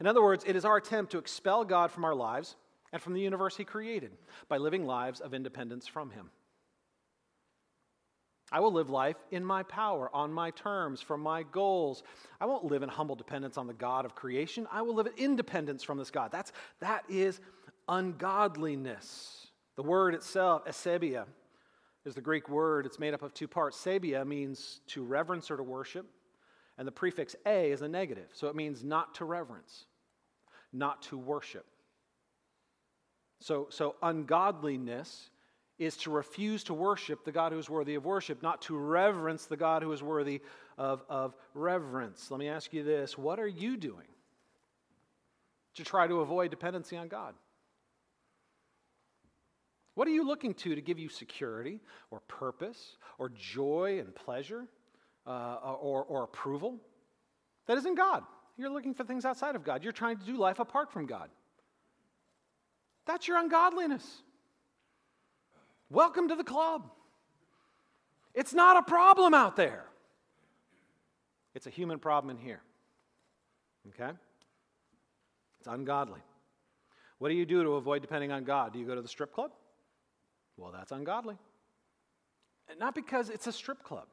In 0.00 0.06
other 0.06 0.22
words, 0.22 0.44
it 0.46 0.56
is 0.56 0.64
our 0.64 0.76
attempt 0.76 1.12
to 1.12 1.18
expel 1.18 1.64
God 1.64 1.90
from 1.90 2.04
our 2.04 2.14
lives 2.14 2.56
and 2.92 3.00
from 3.00 3.12
the 3.12 3.20
universe 3.20 3.56
He 3.56 3.64
created 3.64 4.12
by 4.48 4.56
living 4.56 4.86
lives 4.86 5.20
of 5.20 5.34
independence 5.34 5.86
from 5.86 6.10
Him. 6.10 6.30
I 8.54 8.60
will 8.60 8.70
live 8.70 8.88
life 8.88 9.16
in 9.32 9.44
my 9.44 9.64
power, 9.64 10.08
on 10.14 10.32
my 10.32 10.52
terms, 10.52 11.02
for 11.02 11.18
my 11.18 11.42
goals. 11.42 12.04
I 12.40 12.46
won't 12.46 12.64
live 12.64 12.84
in 12.84 12.88
humble 12.88 13.16
dependence 13.16 13.58
on 13.58 13.66
the 13.66 13.74
God 13.74 14.04
of 14.04 14.14
creation. 14.14 14.68
I 14.70 14.80
will 14.82 14.94
live 14.94 15.08
in 15.08 15.12
independence 15.16 15.82
from 15.82 15.98
this 15.98 16.12
God. 16.12 16.30
That's, 16.30 16.52
that 16.78 17.02
is 17.08 17.40
ungodliness. 17.88 19.48
The 19.74 19.82
word 19.82 20.14
itself, 20.14 20.64
asebeia, 20.66 21.24
is 22.04 22.14
the 22.14 22.20
Greek 22.20 22.48
word. 22.48 22.86
It's 22.86 23.00
made 23.00 23.12
up 23.12 23.22
of 23.22 23.34
two 23.34 23.48
parts. 23.48 23.76
Sabia 23.76 24.24
means 24.24 24.82
to 24.86 25.02
reverence 25.02 25.50
or 25.50 25.56
to 25.56 25.64
worship, 25.64 26.06
and 26.78 26.86
the 26.86 26.92
prefix 26.92 27.34
a 27.46 27.72
is 27.72 27.82
a 27.82 27.88
negative. 27.88 28.28
So 28.34 28.46
it 28.46 28.54
means 28.54 28.84
not 28.84 29.16
to 29.16 29.24
reverence, 29.24 29.86
not 30.72 31.02
to 31.02 31.18
worship. 31.18 31.66
So, 33.40 33.66
so 33.70 33.96
ungodliness 34.00 35.30
is 35.78 35.96
to 35.98 36.10
refuse 36.10 36.64
to 36.64 36.74
worship 36.74 37.24
the 37.24 37.32
God 37.32 37.52
who 37.52 37.58
is 37.58 37.68
worthy 37.68 37.96
of 37.96 38.04
worship, 38.04 38.42
not 38.42 38.62
to 38.62 38.76
reverence 38.76 39.46
the 39.46 39.56
God 39.56 39.82
who 39.82 39.92
is 39.92 40.02
worthy 40.02 40.40
of, 40.78 41.02
of 41.08 41.34
reverence. 41.54 42.30
Let 42.30 42.38
me 42.38 42.48
ask 42.48 42.72
you 42.72 42.84
this 42.84 43.18
what 43.18 43.40
are 43.40 43.48
you 43.48 43.76
doing 43.76 44.06
to 45.74 45.84
try 45.84 46.06
to 46.06 46.20
avoid 46.20 46.50
dependency 46.50 46.96
on 46.96 47.08
God? 47.08 47.34
What 49.94 50.08
are 50.08 50.12
you 50.12 50.26
looking 50.26 50.54
to 50.54 50.74
to 50.74 50.80
give 50.80 50.98
you 50.98 51.08
security 51.08 51.80
or 52.10 52.20
purpose 52.20 52.96
or 53.18 53.30
joy 53.30 53.98
and 54.00 54.14
pleasure 54.14 54.66
uh, 55.26 55.56
or, 55.80 56.02
or 56.04 56.24
approval? 56.24 56.78
That 57.66 57.78
isn't 57.78 57.94
God. 57.94 58.24
You're 58.56 58.70
looking 58.70 58.94
for 58.94 59.04
things 59.04 59.24
outside 59.24 59.56
of 59.56 59.64
God. 59.64 59.82
You're 59.82 59.92
trying 59.92 60.18
to 60.18 60.24
do 60.24 60.36
life 60.36 60.58
apart 60.58 60.92
from 60.92 61.06
God. 61.06 61.30
That's 63.06 63.28
your 63.28 63.38
ungodliness. 63.38 64.22
Welcome 65.94 66.26
to 66.30 66.34
the 66.34 66.42
club. 66.42 66.90
It's 68.34 68.52
not 68.52 68.76
a 68.76 68.82
problem 68.82 69.32
out 69.32 69.54
there, 69.54 69.84
it's 71.54 71.68
a 71.68 71.70
human 71.70 72.00
problem 72.00 72.36
in 72.36 72.42
here. 72.42 72.60
Okay? 73.90 74.10
It's 75.60 75.68
ungodly. 75.68 76.20
What 77.18 77.28
do 77.28 77.36
you 77.36 77.46
do 77.46 77.62
to 77.62 77.74
avoid 77.74 78.02
depending 78.02 78.32
on 78.32 78.42
God? 78.42 78.72
Do 78.72 78.80
you 78.80 78.86
go 78.86 78.96
to 78.96 79.02
the 79.02 79.08
strip 79.08 79.32
club? 79.32 79.52
Well, 80.56 80.72
that's 80.72 80.90
ungodly. 80.90 81.36
Not 82.76 82.96
because 82.96 83.30
it's 83.30 83.46
a 83.46 83.52
strip 83.52 83.84
club, 83.84 84.08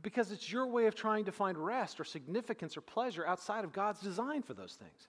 because 0.00 0.32
it's 0.32 0.50
your 0.50 0.66
way 0.66 0.86
of 0.86 0.94
trying 0.94 1.26
to 1.26 1.32
find 1.32 1.58
rest 1.58 2.00
or 2.00 2.04
significance 2.04 2.74
or 2.78 2.80
pleasure 2.80 3.26
outside 3.26 3.64
of 3.64 3.72
God's 3.74 4.00
design 4.00 4.42
for 4.42 4.54
those 4.54 4.74
things. 4.74 5.08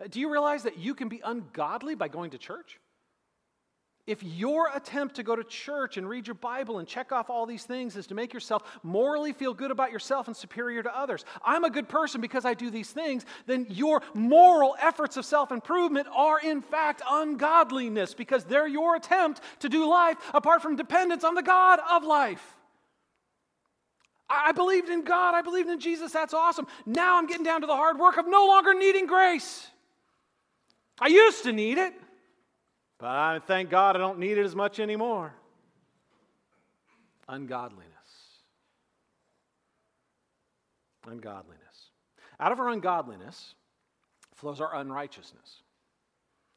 Uh, 0.00 0.06
do 0.08 0.20
you 0.20 0.32
realize 0.32 0.62
that 0.62 0.78
you 0.78 0.94
can 0.94 1.08
be 1.10 1.20
ungodly 1.22 1.94
by 1.94 2.08
going 2.08 2.30
to 2.30 2.38
church? 2.38 2.80
If 4.06 4.22
your 4.22 4.70
attempt 4.72 5.16
to 5.16 5.24
go 5.24 5.34
to 5.34 5.42
church 5.42 5.96
and 5.96 6.08
read 6.08 6.28
your 6.28 6.34
Bible 6.34 6.78
and 6.78 6.86
check 6.86 7.10
off 7.10 7.28
all 7.28 7.44
these 7.44 7.64
things 7.64 7.96
is 7.96 8.06
to 8.06 8.14
make 8.14 8.32
yourself 8.32 8.62
morally 8.84 9.32
feel 9.32 9.52
good 9.52 9.72
about 9.72 9.90
yourself 9.90 10.28
and 10.28 10.36
superior 10.36 10.80
to 10.84 10.96
others, 10.96 11.24
I'm 11.44 11.64
a 11.64 11.70
good 11.70 11.88
person 11.88 12.20
because 12.20 12.44
I 12.44 12.54
do 12.54 12.70
these 12.70 12.90
things, 12.90 13.26
then 13.46 13.66
your 13.68 14.02
moral 14.14 14.76
efforts 14.80 15.16
of 15.16 15.24
self 15.24 15.50
improvement 15.50 16.06
are 16.14 16.38
in 16.38 16.62
fact 16.62 17.02
ungodliness 17.08 18.14
because 18.14 18.44
they're 18.44 18.68
your 18.68 18.94
attempt 18.94 19.40
to 19.60 19.68
do 19.68 19.88
life 19.88 20.16
apart 20.32 20.62
from 20.62 20.76
dependence 20.76 21.24
on 21.24 21.34
the 21.34 21.42
God 21.42 21.80
of 21.90 22.04
life. 22.04 22.54
I 24.30 24.52
believed 24.52 24.88
in 24.88 25.02
God, 25.02 25.34
I 25.34 25.42
believed 25.42 25.68
in 25.68 25.80
Jesus, 25.80 26.12
that's 26.12 26.34
awesome. 26.34 26.68
Now 26.84 27.18
I'm 27.18 27.26
getting 27.26 27.44
down 27.44 27.62
to 27.62 27.66
the 27.66 27.76
hard 27.76 27.98
work 27.98 28.18
of 28.18 28.28
no 28.28 28.46
longer 28.46 28.72
needing 28.72 29.06
grace. 29.06 29.66
I 31.00 31.08
used 31.08 31.42
to 31.42 31.52
need 31.52 31.78
it. 31.78 31.92
But 32.98 33.08
I 33.08 33.40
thank 33.46 33.70
God 33.70 33.96
I 33.96 33.98
don't 33.98 34.18
need 34.18 34.38
it 34.38 34.44
as 34.44 34.54
much 34.54 34.80
anymore. 34.80 35.34
Ungodliness. 37.28 37.92
Ungodliness. 41.06 41.90
Out 42.40 42.52
of 42.52 42.60
our 42.60 42.68
ungodliness 42.68 43.54
flows 44.34 44.60
our 44.60 44.74
unrighteousness. 44.76 45.62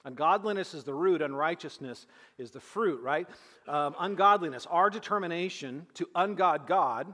Ungodliness 0.06 0.74
is 0.74 0.84
the 0.84 0.94
root, 0.94 1.22
unrighteousness 1.22 2.08
is 2.38 2.52
the 2.52 2.60
fruit, 2.60 3.02
right? 3.02 3.28
Um, 3.68 3.96
ungodliness, 4.00 4.66
our 4.66 4.90
determination 4.90 5.86
to 5.96 6.06
ungod 6.16 6.68
God, 6.68 7.14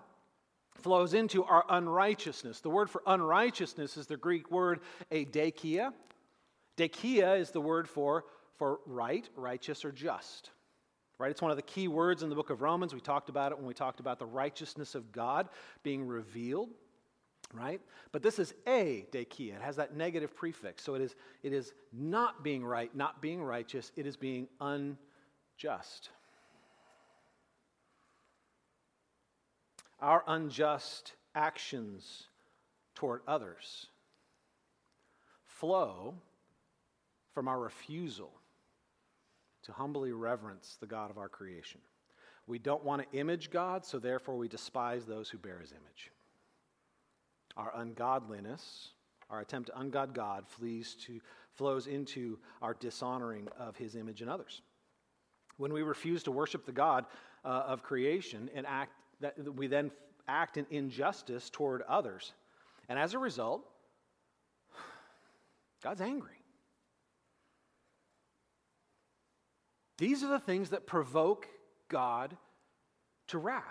flows 0.76 1.14
into 1.14 1.44
our 1.44 1.66
unrighteousness. 1.70 2.60
The 2.62 2.70
word 2.70 2.90
for 2.90 3.02
unrighteousness 3.08 3.98
is 3.98 4.08
the 4.08 4.18
Greek 4.18 4.52
word 4.52 4.82
adikia. 5.12 5.34
Dekia 5.34 5.94
Dekia 6.78 7.40
is 7.40 7.52
the 7.52 7.62
word 7.62 7.88
for 7.88 8.26
for 8.58 8.80
right, 8.86 9.28
righteous, 9.36 9.84
or 9.86 9.92
just. 9.92 10.52
Right? 11.18 11.32
It's 11.32 11.42
one 11.42 11.52
of 11.52 11.58
the 11.58 11.64
key 11.64 11.88
words 11.88 12.24
in 12.24 12.30
the 12.30 12.36
book 12.36 12.50
of 12.50 12.62
Romans. 12.62 12.94
We 12.94 13.00
talked 13.00 13.30
about 13.30 13.52
it 13.52 13.58
when 13.58 13.68
we 13.68 13.74
talked 13.74 14.00
about 14.00 14.20
the 14.20 14.26
righteousness 14.26 14.96
of 14.96 15.12
God 15.12 15.48
being 15.84 16.06
revealed. 16.06 16.70
Right? 17.54 17.80
But 18.12 18.22
this 18.22 18.40
is 18.40 18.54
a 18.68 19.06
dekia. 19.12 19.56
It 19.56 19.62
has 19.62 19.76
that 19.78 19.96
negative 19.96 20.36
prefix. 20.36 20.84
So 20.84 20.96
it 20.96 21.02
is, 21.02 21.16
it 21.44 21.54
is 21.54 21.74
not 21.94 22.44
being 22.44 22.66
right, 22.66 22.94
not 22.96 23.22
being 23.22 23.42
righteous. 23.42 23.92
It 23.96 24.06
is 24.06 24.18
being 24.18 24.48
unjust. 24.60 26.10
Our 30.02 30.24
unjust 30.28 31.14
actions 31.34 32.28
toward 32.96 33.22
others 33.28 33.88
flow 35.46 36.16
from 37.34 37.48
our 37.48 37.60
refusal 37.60 38.32
to 39.66 39.72
humbly 39.72 40.12
reverence 40.12 40.78
the 40.80 40.88
God 40.88 41.10
of 41.10 41.18
our 41.18 41.30
creation. 41.30 41.82
We 42.48 42.60
don't 42.60 42.84
want 42.84 43.02
to 43.02 43.18
image 43.18 43.50
God, 43.50 43.86
so 43.86 43.98
therefore 43.98 44.38
we 44.38 44.48
despise 44.48 45.06
those 45.06 45.30
who 45.30 45.38
bear 45.38 45.60
his 45.60 45.72
image. 45.72 46.12
Our 47.58 47.72
ungodliness, 47.76 48.90
our 49.30 49.42
attempt 49.42 49.70
to 49.70 49.76
ungod 49.76 50.14
God, 50.14 50.48
flees 50.48 50.96
to, 51.06 51.20
flows 51.54 51.88
into 51.88 52.38
our 52.62 52.76
dishonoring 52.76 53.48
of 53.58 53.76
his 53.76 53.96
image 53.96 54.22
in 54.22 54.30
others. 54.30 54.62
When 55.58 55.74
we 55.74 55.82
refuse 55.82 56.22
to 56.24 56.32
worship 56.32 56.66
the 56.66 56.72
God 56.72 57.06
uh, 57.44 57.64
of 57.66 57.82
creation 57.82 58.50
and 58.54 58.68
act, 58.68 58.92
that 59.22 59.56
we 59.56 59.68
then 59.68 59.90
act 60.28 60.58
in 60.58 60.66
injustice 60.70 61.50
toward 61.50 61.82
others. 61.84 62.34
And 62.90 63.00
as 63.00 63.14
a 63.14 63.20
result, 63.20 63.62
God's 65.84 66.02
angry. 66.02 66.35
These 69.98 70.24
are 70.24 70.30
the 70.30 70.40
things 70.40 70.72
that 70.72 70.86
provoke 70.86 71.48
God 71.90 72.36
to 73.28 73.38
wrath. 73.38 73.64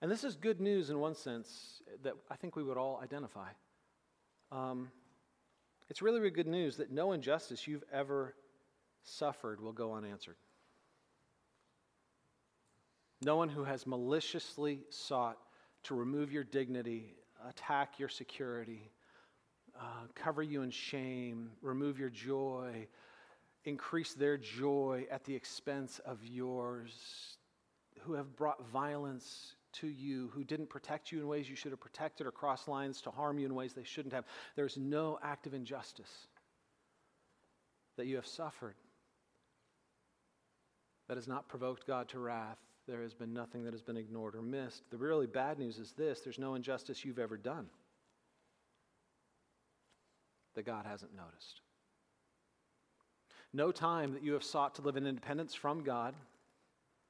And 0.00 0.10
this 0.10 0.24
is 0.24 0.34
good 0.36 0.60
news 0.60 0.90
in 0.90 0.98
one 0.98 1.14
sense 1.14 1.82
that 2.02 2.14
I 2.30 2.36
think 2.36 2.56
we 2.56 2.62
would 2.62 2.76
all 2.76 3.00
identify. 3.02 3.48
Um, 4.50 4.90
it's 5.88 6.02
really, 6.02 6.18
really 6.18 6.30
good 6.30 6.46
news 6.46 6.76
that 6.78 6.90
no 6.90 7.12
injustice 7.12 7.66
you've 7.66 7.84
ever 7.92 8.34
suffered 9.04 9.60
will 9.60 9.72
go 9.72 9.94
unanswered. 9.94 10.36
No 13.22 13.36
one 13.36 13.48
who 13.48 13.62
has 13.62 13.86
maliciously 13.86 14.80
sought 14.90 15.38
to 15.84 15.94
remove 15.94 16.32
your 16.32 16.44
dignity, 16.44 17.14
attack 17.48 17.98
your 17.98 18.08
security, 18.08 18.90
uh, 19.78 20.06
cover 20.14 20.42
you 20.42 20.62
in 20.62 20.70
shame, 20.70 21.50
remove 21.60 21.98
your 21.98 22.10
joy, 22.10 22.88
increase 23.64 24.14
their 24.14 24.36
joy 24.36 25.06
at 25.10 25.24
the 25.24 25.34
expense 25.34 26.00
of 26.04 26.24
yours, 26.24 27.36
who 28.00 28.14
have 28.14 28.36
brought 28.36 28.68
violence 28.70 29.54
to 29.72 29.86
you, 29.88 30.30
who 30.34 30.44
didn't 30.44 30.68
protect 30.68 31.12
you 31.12 31.20
in 31.20 31.28
ways 31.28 31.48
you 31.48 31.56
should 31.56 31.72
have 31.72 31.80
protected 31.80 32.26
or 32.26 32.30
cross 32.30 32.68
lines 32.68 33.00
to 33.02 33.10
harm 33.10 33.38
you 33.38 33.46
in 33.46 33.54
ways 33.54 33.72
they 33.72 33.84
shouldn't 33.84 34.14
have. 34.14 34.24
There's 34.56 34.76
no 34.76 35.18
act 35.22 35.46
of 35.46 35.54
injustice 35.54 36.26
that 37.96 38.06
you 38.06 38.16
have 38.16 38.26
suffered 38.26 38.74
that 41.08 41.16
has 41.16 41.28
not 41.28 41.48
provoked 41.48 41.86
God 41.86 42.08
to 42.10 42.18
wrath. 42.18 42.58
There 42.88 43.02
has 43.02 43.14
been 43.14 43.32
nothing 43.32 43.64
that 43.64 43.72
has 43.72 43.82
been 43.82 43.96
ignored 43.96 44.34
or 44.34 44.42
missed. 44.42 44.82
The 44.90 44.96
really 44.96 45.26
bad 45.26 45.58
news 45.58 45.78
is 45.78 45.92
this 45.92 46.20
there's 46.20 46.38
no 46.38 46.54
injustice 46.54 47.04
you've 47.04 47.18
ever 47.18 47.36
done 47.36 47.66
that 50.54 50.66
God 50.66 50.84
hasn't 50.84 51.14
noticed. 51.14 51.60
No 53.52 53.70
time 53.70 54.14
that 54.14 54.22
you 54.22 54.32
have 54.32 54.44
sought 54.44 54.74
to 54.76 54.82
live 54.82 54.96
in 54.96 55.06
independence 55.06 55.54
from 55.54 55.82
God, 55.82 56.14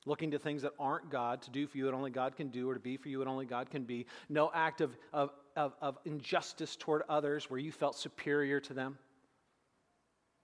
looking 0.06 0.32
to 0.32 0.38
things 0.38 0.62
that 0.62 0.72
aren't 0.78 1.10
God, 1.10 1.42
to 1.42 1.50
do 1.50 1.66
for 1.66 1.78
you 1.78 1.84
what 1.84 1.94
only 1.94 2.10
God 2.10 2.36
can 2.36 2.48
do, 2.48 2.68
or 2.68 2.74
to 2.74 2.80
be 2.80 2.96
for 2.96 3.08
you 3.08 3.20
what 3.20 3.28
only 3.28 3.46
God 3.46 3.70
can 3.70 3.84
be. 3.84 4.06
No 4.28 4.50
act 4.52 4.80
of, 4.80 4.96
of, 5.12 5.30
of, 5.56 5.74
of 5.80 5.98
injustice 6.04 6.74
toward 6.74 7.02
others 7.08 7.48
where 7.48 7.60
you 7.60 7.70
felt 7.70 7.96
superior 7.96 8.58
to 8.60 8.74
them. 8.74 8.98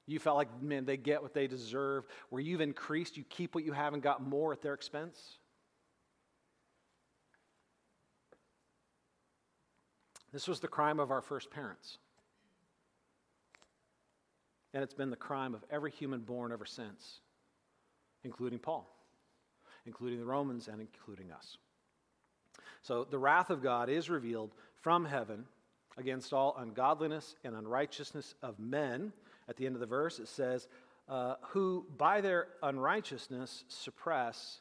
You 0.06 0.18
felt 0.18 0.36
like, 0.36 0.62
man, 0.62 0.86
they 0.86 0.96
get 0.96 1.20
what 1.22 1.34
they 1.34 1.46
deserve. 1.46 2.06
Where 2.30 2.40
you've 2.40 2.62
increased, 2.62 3.16
you 3.16 3.24
keep 3.28 3.54
what 3.54 3.64
you 3.64 3.72
have 3.72 3.92
and 3.92 4.02
got 4.02 4.26
more 4.26 4.52
at 4.52 4.62
their 4.62 4.74
expense. 4.74 5.38
This 10.32 10.46
was 10.46 10.60
the 10.60 10.68
crime 10.68 11.00
of 11.00 11.10
our 11.10 11.20
first 11.20 11.50
parents. 11.50 11.98
And 14.74 14.82
it's 14.82 14.94
been 14.94 15.10
the 15.10 15.16
crime 15.16 15.54
of 15.54 15.64
every 15.70 15.90
human 15.90 16.20
born 16.20 16.52
ever 16.52 16.66
since, 16.66 17.20
including 18.24 18.58
Paul, 18.58 18.88
including 19.86 20.18
the 20.18 20.26
Romans, 20.26 20.68
and 20.68 20.80
including 20.80 21.32
us. 21.32 21.56
So 22.82 23.04
the 23.04 23.18
wrath 23.18 23.50
of 23.50 23.62
God 23.62 23.88
is 23.88 24.10
revealed 24.10 24.52
from 24.82 25.04
heaven 25.04 25.44
against 25.96 26.32
all 26.32 26.54
ungodliness 26.58 27.34
and 27.44 27.56
unrighteousness 27.56 28.34
of 28.42 28.58
men. 28.58 29.12
At 29.48 29.56
the 29.56 29.66
end 29.66 29.74
of 29.74 29.80
the 29.80 29.86
verse, 29.86 30.18
it 30.18 30.28
says, 30.28 30.68
uh, 31.08 31.36
who 31.48 31.86
by 31.96 32.20
their 32.20 32.48
unrighteousness 32.62 33.64
suppress 33.68 34.60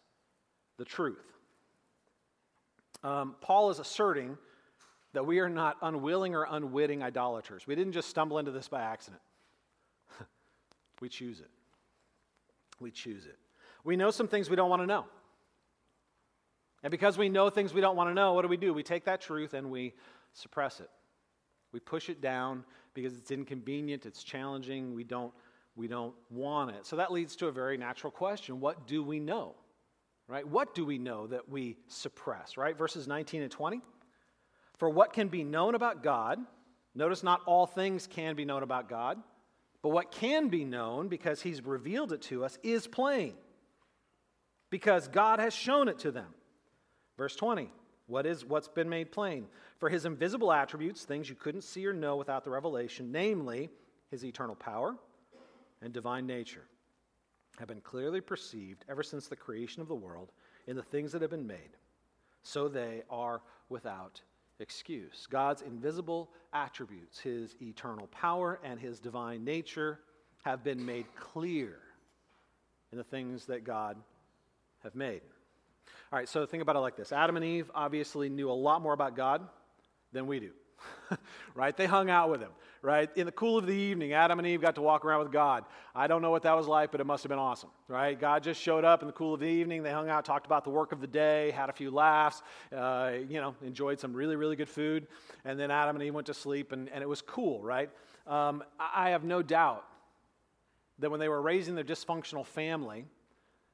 the 0.78 0.86
truth. 0.86 1.26
Um, 3.04 3.36
Paul 3.42 3.70
is 3.70 3.80
asserting 3.80 4.38
that 5.14 5.26
we 5.26 5.40
are 5.40 5.50
not 5.50 5.78
unwilling 5.82 6.36
or 6.36 6.48
unwitting 6.50 7.04
idolaters. 7.04 7.68
We 7.68 7.76
didn't 7.76 7.94
just 7.94 8.10
stumble 8.10 8.40
into 8.40 8.52
this 8.52 8.68
by 8.68 8.82
accident, 8.82 9.22
we 11.02 11.10
choose 11.10 11.40
it. 11.40 11.50
We 12.80 12.92
choose 12.92 13.26
it. 13.26 13.38
We 13.84 13.96
know 13.96 14.12
some 14.12 14.28
things 14.28 14.50
we 14.50 14.56
don't 14.56 14.70
want 14.70 14.82
to 14.82 14.88
know. 14.88 15.06
And 16.84 16.92
because 16.92 17.18
we 17.18 17.30
know 17.30 17.50
things 17.50 17.74
we 17.74 17.82
don't 17.82 17.96
want 17.96 18.10
to 18.10 18.14
know, 18.14 18.34
what 18.34 18.44
do 18.44 18.48
we 18.48 18.58
do? 18.58 18.74
We 18.74 18.84
take 18.84 19.06
that 19.06 19.22
truth 19.22 19.54
and 19.54 19.72
we 19.72 19.94
suppress 20.34 20.80
it. 20.80 20.90
We 21.72 21.80
push 21.80 22.10
it 22.10 22.22
down 22.22 22.64
because 22.94 23.18
it's 23.18 23.32
inconvenient, 23.32 24.06
it's 24.06 24.24
challenging, 24.24 24.94
we 24.94 25.04
don't, 25.04 25.34
we 25.76 25.88
don't 25.88 26.14
want 26.30 26.72
it. 26.72 26.86
So 26.86 26.96
that 26.96 27.12
leads 27.12 27.36
to 27.38 27.48
a 27.48 27.52
very 27.52 27.78
natural 27.78 28.12
question 28.12 28.60
what 28.60 28.88
do 28.88 29.04
we 29.04 29.20
know? 29.20 29.56
Right? 30.28 30.48
What 30.48 30.76
do 30.76 30.86
we 30.86 30.98
know 30.98 31.28
that 31.28 31.48
we 31.48 31.78
suppress? 31.88 32.58
Right? 32.58 32.78
Verses 32.78 33.08
19 33.08 33.42
and 33.42 33.52
20. 33.52 33.82
For 34.78 34.90
what 34.90 35.14
can 35.14 35.30
be 35.30 35.44
known 35.44 35.74
about 35.74 36.04
God, 36.04 36.40
notice 36.94 37.24
not 37.24 37.42
all 37.46 37.66
things 37.66 38.08
can 38.08 38.36
be 38.36 38.46
known 38.46 38.62
about 38.62 38.90
God, 38.90 39.18
but 39.82 39.90
what 39.90 40.12
can 40.12 40.50
be 40.50 40.66
known 40.66 41.08
because 41.08 41.42
He's 41.42 41.64
revealed 41.64 42.12
it 42.14 42.22
to 42.24 42.44
us 42.44 42.58
is 42.64 42.88
plain, 42.88 43.34
because 44.70 45.08
God 45.08 45.40
has 45.40 45.54
shown 45.54 45.88
it 45.88 46.00
to 46.00 46.12
them. 46.12 46.34
Verse 47.18 47.36
20. 47.36 47.72
What 48.08 48.26
is 48.26 48.46
what's 48.46 48.70
been 48.70 48.90
made 48.90 49.12
plain? 49.12 49.48
For 49.80 49.90
his 49.90 50.06
invisible 50.06 50.52
attributes, 50.52 51.04
things 51.04 51.30
you 51.30 51.36
couldn't 51.36 51.64
see 51.64 51.86
or 51.86 51.94
know 51.94 52.16
without 52.16 52.44
the 52.44 52.50
revelation, 52.50 53.12
namely 53.12 53.70
his 54.10 54.24
eternal 54.24 54.56
power 54.56 54.96
and 55.82 55.94
divine 55.94 56.26
nature, 56.26 56.64
have 57.60 57.68
been 57.68 57.82
clearly 57.82 58.22
perceived 58.22 58.86
ever 58.90 59.04
since 59.04 59.28
the 59.28 59.36
creation 59.36 59.82
of 59.82 59.88
the 59.88 59.96
world 59.96 60.32
in 60.68 60.76
the 60.76 60.84
things 60.84 61.12
that 61.12 61.22
have 61.22 61.32
been 61.32 61.48
made. 61.48 61.76
So 62.44 62.70
they 62.70 63.04
are 63.10 63.42
without 63.68 64.22
excuse. 64.60 65.28
God's 65.30 65.62
invisible 65.62 66.30
attributes, 66.54 67.20
his 67.20 67.56
eternal 67.62 68.08
power 68.08 68.60
and 68.64 68.80
his 68.80 69.00
divine 69.00 69.44
nature, 69.44 70.00
have 70.44 70.64
been 70.64 70.86
made 70.86 71.06
clear 71.16 71.78
in 72.92 72.98
the 72.98 73.04
things 73.04 73.46
that 73.48 73.64
God 73.64 73.98
have 74.84 74.96
made. 74.96 75.22
All 76.12 76.20
right, 76.20 76.30
so 76.30 76.46
think 76.46 76.62
about 76.62 76.76
it 76.76 76.80
like 76.80 76.96
this 76.96 77.12
Adam 77.12 77.36
and 77.36 77.46
Eve 77.46 77.70
obviously 77.76 78.30
knew 78.30 78.50
a 78.50 78.54
lot 78.54 78.82
more 78.82 78.94
about 78.94 79.16
God 79.16 79.48
than 80.14 80.28
we 80.28 80.40
do. 80.40 80.52
right? 81.56 81.76
They 81.76 81.86
hung 81.86 82.10
out 82.10 82.30
with 82.30 82.42
him, 82.42 82.52
right? 82.88 83.10
In 83.18 83.26
the 83.26 83.34
cool 83.34 83.58
of 83.58 83.66
the 83.66 83.74
evening, 83.74 84.14
Adam 84.14 84.40
and 84.40 84.48
Eve 84.48 84.62
got 84.62 84.76
to 84.76 84.82
walk 84.82 85.04
around 85.04 85.20
with 85.20 85.34
God. 85.34 85.66
I 85.94 86.08
don't 86.08 86.22
know 86.22 86.32
what 86.32 86.44
that 86.44 86.56
was 86.56 86.68
like, 86.68 86.90
but 86.90 87.02
it 87.02 87.04
must 87.04 87.22
have 87.22 87.30
been 87.30 87.38
awesome, 87.38 87.70
right? 87.90 88.18
God 88.18 88.44
just 88.44 88.62
showed 88.62 88.86
up 88.86 89.02
in 89.02 89.08
the 89.08 89.14
cool 89.14 89.34
of 89.34 89.42
the 89.42 89.46
evening. 89.46 89.84
They 89.84 89.92
hung 89.92 90.10
out, 90.10 90.24
talked 90.24 90.46
about 90.46 90.64
the 90.64 90.70
work 90.70 90.94
of 90.94 91.02
the 91.02 91.08
day, 91.08 91.52
had 91.52 91.70
a 91.70 91.74
few 91.74 91.92
laughs, 91.92 92.44
uh, 92.74 93.12
you 93.28 93.42
know, 93.42 93.56
enjoyed 93.62 94.00
some 94.00 94.14
really, 94.14 94.38
really 94.38 94.56
good 94.56 94.70
food. 94.70 95.06
And 95.44 95.60
then 95.60 95.70
Adam 95.70 95.98
and 95.98 96.06
Eve 96.06 96.14
went 96.14 96.28
to 96.28 96.34
sleep, 96.34 96.72
and, 96.72 96.88
and 96.88 97.04
it 97.04 97.10
was 97.10 97.22
cool, 97.22 97.62
right? 97.62 97.90
Um, 98.26 98.64
I 98.80 99.10
have 99.10 99.26
no 99.26 99.42
doubt 99.42 99.84
that 101.00 101.12
when 101.12 101.20
they 101.20 101.28
were 101.28 101.42
raising 101.42 101.76
their 101.76 101.84
dysfunctional 101.84 102.46
family, 102.46 103.04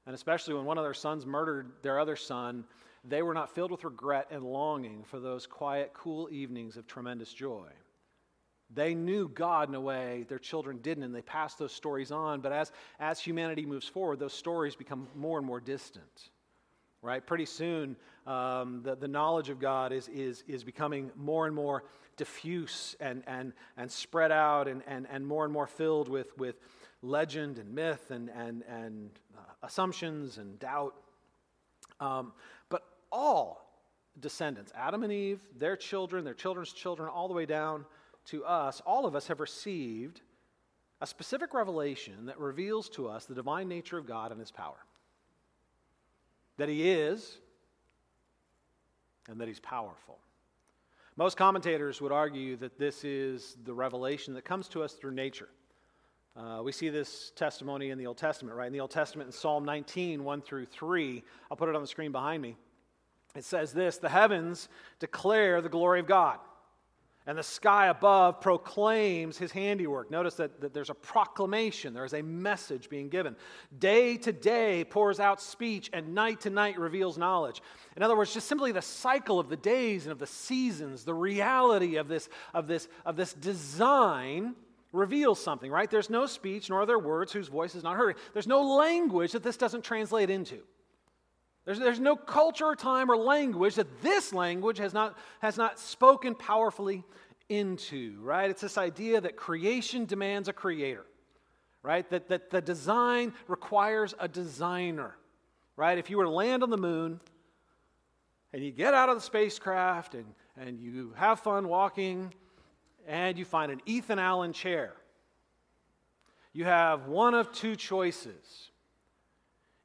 and 0.07 0.15
especially 0.15 0.55
when 0.55 0.65
one 0.65 0.79
of 0.79 0.83
their 0.83 0.95
sons 0.95 1.23
murdered 1.23 1.71
their 1.83 1.99
other 1.99 2.15
son, 2.15 2.63
they 3.05 3.21
were 3.21 3.35
not 3.35 3.53
filled 3.53 3.69
with 3.69 3.83
regret 3.83 4.25
and 4.31 4.43
longing 4.43 5.03
for 5.03 5.19
those 5.19 5.45
quiet, 5.45 5.91
cool 5.93 6.29
evenings 6.31 6.77
of 6.77 6.87
tremendous 6.87 7.31
joy. 7.31 7.67
They 8.75 8.95
knew 8.95 9.27
God 9.27 9.69
in 9.69 9.75
a 9.75 9.81
way 9.81 10.25
their 10.27 10.39
children 10.39 10.79
didn't, 10.81 11.03
and 11.03 11.13
they 11.13 11.21
passed 11.21 11.59
those 11.59 11.71
stories 11.71 12.11
on. 12.11 12.41
But 12.41 12.51
as, 12.51 12.71
as 12.99 13.19
humanity 13.19 13.65
moves 13.65 13.87
forward, 13.87 14.19
those 14.19 14.33
stories 14.33 14.75
become 14.75 15.07
more 15.15 15.37
and 15.37 15.45
more 15.45 15.59
distant. 15.59 16.29
Right? 17.01 17.25
Pretty 17.25 17.45
soon, 17.45 17.97
um, 18.25 18.81
the, 18.83 18.95
the 18.95 19.07
knowledge 19.07 19.49
of 19.49 19.59
God 19.59 19.91
is, 19.91 20.07
is, 20.07 20.43
is 20.47 20.63
becoming 20.63 21.11
more 21.17 21.45
and 21.45 21.55
more 21.55 21.83
diffuse 22.15 22.95
and, 22.99 23.23
and, 23.27 23.53
and 23.75 23.91
spread 23.91 24.31
out 24.31 24.67
and, 24.67 24.81
and, 24.87 25.07
and 25.11 25.27
more 25.27 25.43
and 25.43 25.53
more 25.53 25.67
filled 25.67 26.07
with, 26.07 26.37
with 26.37 26.55
legend 27.01 27.57
and 27.57 27.73
myth 27.73 28.11
and, 28.11 28.29
and, 28.29 28.63
and 28.69 29.09
uh, 29.37 29.41
assumptions 29.63 30.37
and 30.37 30.57
doubt. 30.59 30.95
Um, 31.99 32.31
but 32.69 32.83
all 33.11 33.69
descendants, 34.19 34.71
Adam 34.75 35.03
and 35.03 35.11
Eve, 35.11 35.41
their 35.57 35.75
children, 35.75 36.23
their 36.23 36.33
children's 36.33 36.71
children, 36.71 37.09
all 37.09 37.27
the 37.27 37.33
way 37.33 37.45
down 37.45 37.85
to 38.25 38.45
us, 38.45 38.81
all 38.85 39.05
of 39.05 39.15
us 39.15 39.27
have 39.27 39.39
received 39.39 40.21
a 41.01 41.07
specific 41.07 41.53
revelation 41.53 42.27
that 42.27 42.39
reveals 42.39 42.89
to 42.89 43.07
us 43.07 43.25
the 43.25 43.35
divine 43.35 43.67
nature 43.67 43.97
of 43.97 44.05
God 44.05 44.31
and 44.31 44.39
his 44.39 44.51
power. 44.51 44.77
That 46.57 46.69
he 46.69 46.89
is 46.89 47.37
and 49.27 49.39
that 49.41 49.47
he's 49.47 49.59
powerful. 49.59 50.19
Most 51.15 51.37
commentators 51.37 52.01
would 52.01 52.11
argue 52.11 52.55
that 52.57 52.79
this 52.79 53.03
is 53.03 53.57
the 53.65 53.73
revelation 53.73 54.33
that 54.33 54.45
comes 54.45 54.67
to 54.69 54.81
us 54.81 54.93
through 54.93 55.11
nature. 55.11 55.49
Uh, 56.35 56.61
we 56.63 56.71
see 56.71 56.89
this 56.89 57.31
testimony 57.35 57.91
in 57.91 57.97
the 57.99 58.07
Old 58.07 58.17
Testament, 58.17 58.57
right? 58.57 58.65
In 58.65 58.73
the 58.73 58.79
Old 58.79 58.89
Testament, 58.89 59.27
in 59.27 59.31
Psalm 59.31 59.63
19, 59.65 60.23
1 60.23 60.41
through 60.41 60.65
3, 60.65 61.23
I'll 61.51 61.57
put 61.57 61.69
it 61.69 61.75
on 61.75 61.81
the 61.81 61.87
screen 61.87 62.11
behind 62.11 62.41
me. 62.41 62.57
It 63.35 63.43
says 63.43 63.73
this 63.73 63.97
The 63.97 64.09
heavens 64.09 64.69
declare 64.99 65.61
the 65.61 65.69
glory 65.69 65.99
of 65.99 66.07
God, 66.07 66.39
and 67.25 67.37
the 67.37 67.43
sky 67.43 67.87
above 67.87 68.41
proclaims 68.41 69.37
his 69.37 69.51
handiwork. 69.51 70.11
Notice 70.11 70.35
that, 70.35 70.59
that 70.61 70.73
there's 70.73 70.89
a 70.89 70.95
proclamation, 70.95 71.93
there's 71.93 72.13
a 72.13 72.21
message 72.21 72.89
being 72.89 73.09
given. 73.09 73.35
Day 73.77 74.17
to 74.17 74.33
day 74.33 74.83
pours 74.83 75.19
out 75.19 75.41
speech, 75.41 75.89
and 75.93 76.13
night 76.13 76.41
to 76.41 76.49
night 76.49 76.77
reveals 76.77 77.17
knowledge. 77.17 77.61
In 77.95 78.03
other 78.03 78.17
words, 78.17 78.33
just 78.33 78.47
simply 78.47 78.71
the 78.71 78.81
cycle 78.81 79.39
of 79.39 79.49
the 79.49 79.55
days 79.55 80.03
and 80.03 80.11
of 80.11 80.19
the 80.19 80.27
seasons, 80.27 81.05
the 81.05 81.13
reality 81.13 81.95
of 81.95 82.07
this, 82.07 82.27
of 82.53 82.67
this, 82.67 82.87
of 83.05 83.15
this 83.15 83.33
design 83.33 84.55
reveals 84.91 85.41
something, 85.41 85.71
right? 85.71 85.89
There's 85.89 86.09
no 86.09 86.25
speech, 86.25 86.69
nor 86.69 86.81
are 86.81 86.85
there 86.85 86.99
words 86.99 87.31
whose 87.31 87.47
voice 87.47 87.73
is 87.73 87.83
not 87.83 87.97
heard. 87.97 88.17
There's 88.33 88.47
no 88.47 88.75
language 88.75 89.31
that 89.31 89.43
this 89.43 89.57
doesn't 89.57 89.83
translate 89.83 90.29
into. 90.29 90.59
There's, 91.65 91.79
there's 91.79 91.99
no 91.99 92.15
culture 92.15 92.65
or 92.65 92.75
time 92.75 93.09
or 93.09 93.15
language 93.15 93.75
that 93.75 94.01
this 94.01 94.33
language 94.33 94.77
has 94.79 94.93
not, 94.93 95.17
has 95.39 95.57
not 95.57 95.79
spoken 95.79 96.35
powerfully 96.35 97.03
into, 97.47 98.19
right? 98.21 98.49
It's 98.49 98.61
this 98.61 98.77
idea 98.77 99.21
that 99.21 99.37
creation 99.37 100.05
demands 100.05 100.49
a 100.49 100.53
creator, 100.53 101.05
right? 101.81 102.09
That, 102.09 102.27
that 102.27 102.49
the 102.49 102.61
design 102.61 103.33
requires 103.47 104.13
a 104.19 104.27
designer, 104.27 105.15
right? 105.77 105.97
If 105.97 106.09
you 106.09 106.17
were 106.17 106.25
to 106.25 106.29
land 106.29 106.63
on 106.63 106.69
the 106.69 106.77
moon 106.77 107.21
and 108.51 108.63
you 108.63 108.71
get 108.71 108.93
out 108.93 109.07
of 109.09 109.15
the 109.15 109.21
spacecraft 109.21 110.15
and, 110.15 110.25
and 110.57 110.79
you 110.79 111.13
have 111.15 111.39
fun 111.39 111.67
walking 111.69 112.33
and 113.07 113.37
you 113.37 113.45
find 113.45 113.71
an 113.71 113.81
Ethan 113.85 114.19
Allen 114.19 114.51
chair. 114.51 114.93
You 116.51 116.65
have 116.65 117.07
one 117.07 117.33
of 117.33 117.51
two 117.51 117.75
choices. 117.75 118.69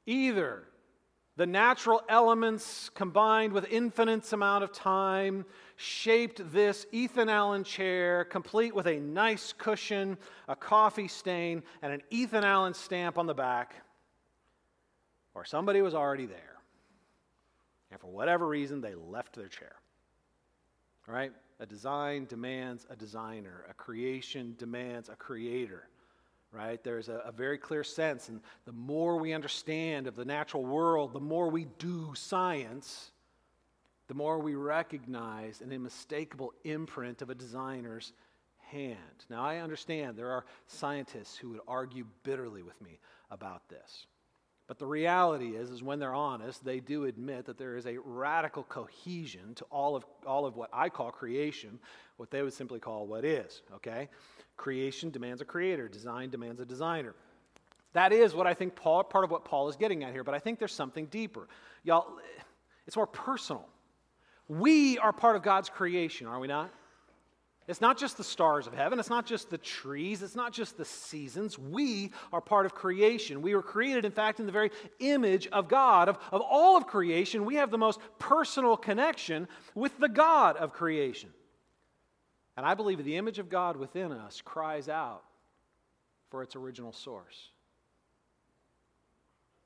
Either 0.05 0.63
the 1.39 1.47
natural 1.47 2.01
elements 2.09 2.89
combined 2.95 3.53
with 3.53 3.65
infinite 3.71 4.33
amount 4.33 4.61
of 4.61 4.73
time 4.73 5.45
shaped 5.77 6.41
this 6.51 6.85
Ethan 6.91 7.29
Allen 7.29 7.63
chair, 7.63 8.25
complete 8.25 8.75
with 8.75 8.87
a 8.87 8.99
nice 8.99 9.53
cushion, 9.53 10.17
a 10.49 10.55
coffee 10.57 11.07
stain, 11.07 11.63
and 11.81 11.93
an 11.93 12.01
Ethan 12.09 12.43
Allen 12.43 12.73
stamp 12.73 13.17
on 13.17 13.25
the 13.25 13.33
back, 13.33 13.75
or 15.33 15.45
somebody 15.45 15.81
was 15.81 15.95
already 15.95 16.25
there. 16.25 16.57
And 17.89 18.01
for 18.01 18.07
whatever 18.07 18.45
reason, 18.45 18.81
they 18.81 18.95
left 18.95 19.33
their 19.33 19.47
chair. 19.47 19.75
All 21.07 21.15
right? 21.15 21.31
A 21.61 21.65
design 21.65 22.25
demands 22.25 22.85
a 22.89 22.97
designer, 22.97 23.63
a 23.69 23.73
creation 23.73 24.55
demands 24.57 25.07
a 25.07 25.15
creator. 25.15 25.87
Right? 26.51 26.83
There's 26.83 27.09
a, 27.09 27.21
a, 27.25 27.31
very 27.31 27.59
clear 27.59 27.83
sense, 27.83 28.27
and 28.27 28.41
the 28.65 28.71
more 28.71 29.17
we 29.17 29.33
understand 29.33 30.07
of 30.07 30.15
the 30.15 30.25
natural 30.25 30.65
world, 30.65 31.13
the 31.13 31.19
more 31.19 31.47
we 31.47 31.67
do 31.77 32.11
science, 32.15 33.11
the 34.07 34.15
more 34.15 34.39
we 34.39 34.55
recognize 34.55 35.61
an 35.61 35.71
unmistakable 35.71 36.51
imprint 36.63 37.21
of 37.21 37.29
a 37.29 37.35
designer's 37.35 38.13
hand. 38.71 39.25
Now, 39.29 39.43
I 39.43 39.57
understand 39.57 40.17
there 40.17 40.31
are 40.31 40.45
scientists 40.65 41.35
who 41.37 41.49
would 41.49 41.61
argue 41.67 42.05
bitterly 42.23 42.63
with 42.63 42.81
me 42.81 42.99
about 43.29 43.67
this. 43.69 44.07
But 44.67 44.77
the 44.77 44.85
reality 44.85 45.55
is, 45.55 45.71
is 45.71 45.81
when 45.81 45.97
they're 45.97 46.13
honest, 46.13 46.63
they 46.63 46.79
do 46.79 47.05
admit 47.05 47.45
that 47.45 47.57
there 47.57 47.75
is 47.75 47.87
a 47.87 47.97
radical 47.97 48.63
cohesion 48.63 49.55
to 49.55 49.65
all 49.71 49.95
of, 49.95 50.05
all 50.27 50.45
of 50.45 50.55
what 50.55 50.69
I 50.71 50.89
call 50.89 51.09
creation, 51.09 51.79
what 52.17 52.29
they 52.29 52.43
would 52.43 52.53
simply 52.53 52.79
call 52.79 53.07
what 53.07 53.25
is, 53.25 53.63
okay? 53.73 54.09
Creation 54.59 55.09
demands 55.09 55.41
a 55.41 55.45
creator, 55.45 55.87
design 55.87 56.29
demands 56.29 56.59
a 56.59 56.65
designer. 56.65 57.15
That 57.93 58.11
is 58.11 58.35
what 58.35 58.45
I 58.45 58.53
think 58.53 58.75
Paul, 58.75 59.05
part 59.05 59.23
of 59.23 59.31
what 59.31 59.45
Paul 59.45 59.69
is 59.69 59.77
getting 59.77 60.03
at 60.03 60.11
here, 60.11 60.25
but 60.25 60.35
I 60.35 60.39
think 60.39 60.59
there's 60.59 60.73
something 60.73 61.05
deeper. 61.05 61.47
Y'all, 61.85 62.05
it's 62.85 62.97
more 62.97 63.07
personal. 63.07 63.65
We 64.49 64.97
are 64.97 65.13
part 65.13 65.37
of 65.37 65.43
God's 65.43 65.69
creation, 65.69 66.27
are 66.27 66.39
we 66.39 66.47
not? 66.47 66.71
It's 67.69 67.79
not 67.79 67.97
just 67.97 68.17
the 68.17 68.23
stars 68.23 68.67
of 68.67 68.73
heaven. 68.73 68.99
It's 68.99 69.09
not 69.09 69.25
just 69.25 69.49
the 69.49 69.57
trees. 69.57 70.23
It's 70.23 70.35
not 70.35 70.51
just 70.51 70.75
the 70.75 70.83
seasons. 70.83 71.57
We 71.57 72.11
are 72.33 72.41
part 72.41 72.65
of 72.65 72.75
creation. 72.75 73.41
We 73.41 73.55
were 73.55 73.61
created, 73.61 74.03
in 74.03 74.11
fact, 74.11 74.41
in 74.41 74.45
the 74.45 74.51
very 74.51 74.71
image 74.99 75.47
of 75.47 75.69
God. 75.69 76.09
Of, 76.09 76.17
of 76.31 76.41
all 76.41 76.75
of 76.75 76.85
creation, 76.85 77.45
we 77.45 77.55
have 77.55 77.71
the 77.71 77.77
most 77.77 77.99
personal 78.17 78.75
connection 78.75 79.47
with 79.73 79.97
the 79.99 80.09
God 80.09 80.57
of 80.57 80.73
creation. 80.73 81.29
And 82.59 82.65
I 82.65 82.73
believe 82.73 83.01
the 83.05 83.15
image 83.15 83.39
of 83.39 83.47
God 83.47 83.77
within 83.77 84.11
us 84.11 84.41
cries 84.41 84.89
out 84.89 85.23
for 86.29 86.43
its 86.43 86.57
original 86.57 86.91
source. 86.91 87.51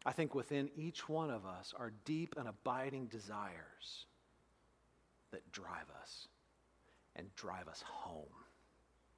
I 0.06 0.12
think 0.12 0.36
within 0.36 0.69
each 0.75 1.10
one 1.10 1.32
of 1.32 1.43
us 1.43 1.73
are 1.75 1.91
deep 2.06 2.36
and 2.38 2.47
abiding 2.47 3.08
desires 3.08 4.06
that 5.32 5.51
drive 5.51 5.89
us 5.99 6.27
and 7.15 7.36
drive 7.36 7.67
us 7.67 7.84
home. 7.84 8.27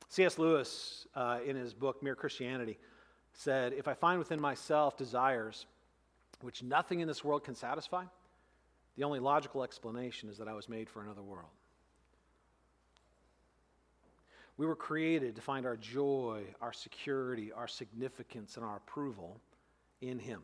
C.S. 0.08 0.40
Lewis, 0.40 1.06
uh, 1.14 1.40
in 1.46 1.58
his 1.58 1.74
book 1.74 2.02
Mere 2.02 2.16
Christianity, 2.16 2.78
said 3.34 3.74
If 3.74 3.90
I 3.90 3.94
find 3.94 4.20
within 4.20 4.40
myself 4.40 4.96
desires 4.96 5.66
which 6.40 6.64
nothing 6.64 7.02
in 7.02 7.10
this 7.10 7.26
world 7.26 7.44
can 7.44 7.56
satisfy, 7.56 8.06
the 8.96 9.04
only 9.04 9.20
logical 9.20 9.64
explanation 9.64 10.30
is 10.30 10.38
that 10.38 10.48
I 10.48 10.54
was 10.54 10.70
made 10.70 10.90
for 10.90 11.02
another 11.02 11.22
world. 11.22 11.52
We 14.58 14.66
were 14.66 14.76
created 14.76 15.36
to 15.36 15.42
find 15.42 15.66
our 15.66 15.76
joy, 15.76 16.44
our 16.62 16.72
security, 16.72 17.52
our 17.52 17.68
significance, 17.68 18.56
and 18.56 18.66
our 18.66 18.78
approval 18.78 19.40
in 20.02 20.18
Him. 20.20 20.42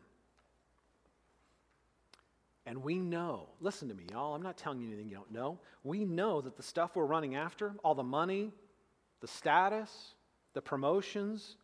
And 2.66 2.82
we 2.82 3.00
know, 3.00 3.48
listen 3.60 3.88
to 3.88 3.94
me, 3.94 4.04
y'all, 4.10 4.34
I'm 4.34 4.42
not 4.42 4.56
telling 4.56 4.80
you 4.80 4.86
anything 4.88 5.08
you 5.08 5.16
don't 5.16 5.32
know. 5.32 5.58
We 5.82 6.04
know 6.04 6.40
that 6.42 6.56
the 6.56 6.62
stuff 6.62 6.94
we're 6.94 7.06
running 7.06 7.34
after, 7.34 7.74
all 7.82 7.94
the 7.94 8.04
money, 8.04 8.52
the 9.20 9.26
status, 9.26 10.14
the 10.52 10.62
promotions, 10.62 11.56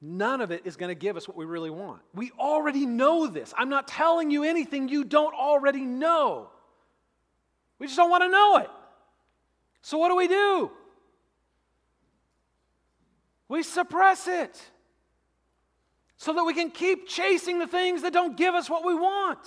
none 0.00 0.40
of 0.40 0.52
it 0.52 0.62
is 0.64 0.76
going 0.76 0.90
to 0.90 0.94
give 0.94 1.16
us 1.16 1.26
what 1.26 1.36
we 1.36 1.46
really 1.46 1.70
want. 1.70 2.00
We 2.14 2.30
already 2.38 2.86
know 2.86 3.26
this. 3.26 3.52
I'm 3.56 3.70
not 3.70 3.88
telling 3.88 4.30
you 4.30 4.44
anything 4.44 4.88
you 4.88 5.02
don't 5.02 5.34
already 5.34 5.80
know. 5.80 6.50
We 7.80 7.86
just 7.86 7.96
don't 7.96 8.10
want 8.10 8.22
to 8.22 8.28
know 8.28 8.58
it. 8.58 8.70
So 9.82 9.98
what 9.98 10.10
do 10.10 10.16
we 10.16 10.28
do? 10.28 10.70
We 13.48 13.62
suppress 13.62 14.28
it 14.28 14.60
so 16.16 16.34
that 16.34 16.44
we 16.44 16.52
can 16.52 16.70
keep 16.70 17.08
chasing 17.08 17.58
the 17.58 17.66
things 17.66 18.02
that 18.02 18.12
don't 18.12 18.36
give 18.36 18.54
us 18.54 18.68
what 18.68 18.84
we 18.84 18.94
want. 18.94 19.38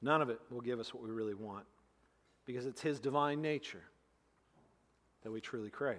None 0.00 0.22
of 0.22 0.30
it 0.30 0.40
will 0.50 0.60
give 0.60 0.80
us 0.80 0.94
what 0.94 1.02
we 1.02 1.10
really 1.10 1.34
want 1.34 1.66
because 2.46 2.64
it's 2.64 2.80
His 2.80 3.00
divine 3.00 3.42
nature 3.42 3.82
that 5.22 5.30
we 5.30 5.40
truly 5.40 5.70
crave. 5.70 5.98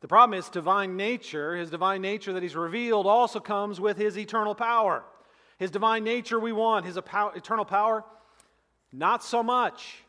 The 0.00 0.08
problem 0.08 0.38
is, 0.38 0.48
divine 0.48 0.96
nature, 0.96 1.54
His 1.54 1.70
divine 1.70 2.00
nature 2.00 2.32
that 2.32 2.42
He's 2.42 2.56
revealed, 2.56 3.06
also 3.06 3.38
comes 3.38 3.78
with 3.78 3.96
His 3.98 4.18
eternal 4.18 4.54
power. 4.54 5.04
His 5.58 5.70
divine 5.70 6.02
nature 6.02 6.40
we 6.40 6.52
want, 6.52 6.86
His 6.86 6.96
eternal 6.96 7.64
power, 7.64 8.04
not 8.92 9.22
so 9.22 9.42
much. 9.42 10.02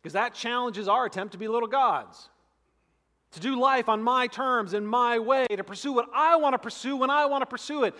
Because 0.00 0.12
that 0.12 0.34
challenges 0.34 0.86
our 0.86 1.06
attempt 1.06 1.32
to 1.32 1.38
be 1.38 1.48
little 1.48 1.68
gods 1.68 2.28
to 3.32 3.40
do 3.40 3.58
life 3.58 3.88
on 3.88 4.02
my 4.02 4.26
terms, 4.26 4.74
in 4.74 4.86
my 4.86 5.18
way, 5.18 5.46
to 5.46 5.64
pursue 5.64 5.92
what 5.92 6.08
I 6.14 6.36
want 6.36 6.54
to 6.54 6.58
pursue 6.58 6.96
when 6.96 7.10
I 7.10 7.26
want 7.26 7.42
to 7.42 7.46
pursue 7.46 7.84
it, 7.84 7.94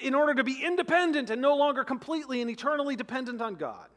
in 0.00 0.14
order 0.14 0.34
to 0.34 0.44
be 0.44 0.62
independent 0.62 1.30
and 1.30 1.40
no 1.40 1.56
longer 1.56 1.84
completely 1.84 2.40
and 2.40 2.50
eternally 2.50 2.94
dependent 2.94 3.40
on 3.40 3.54
God. 3.54 3.88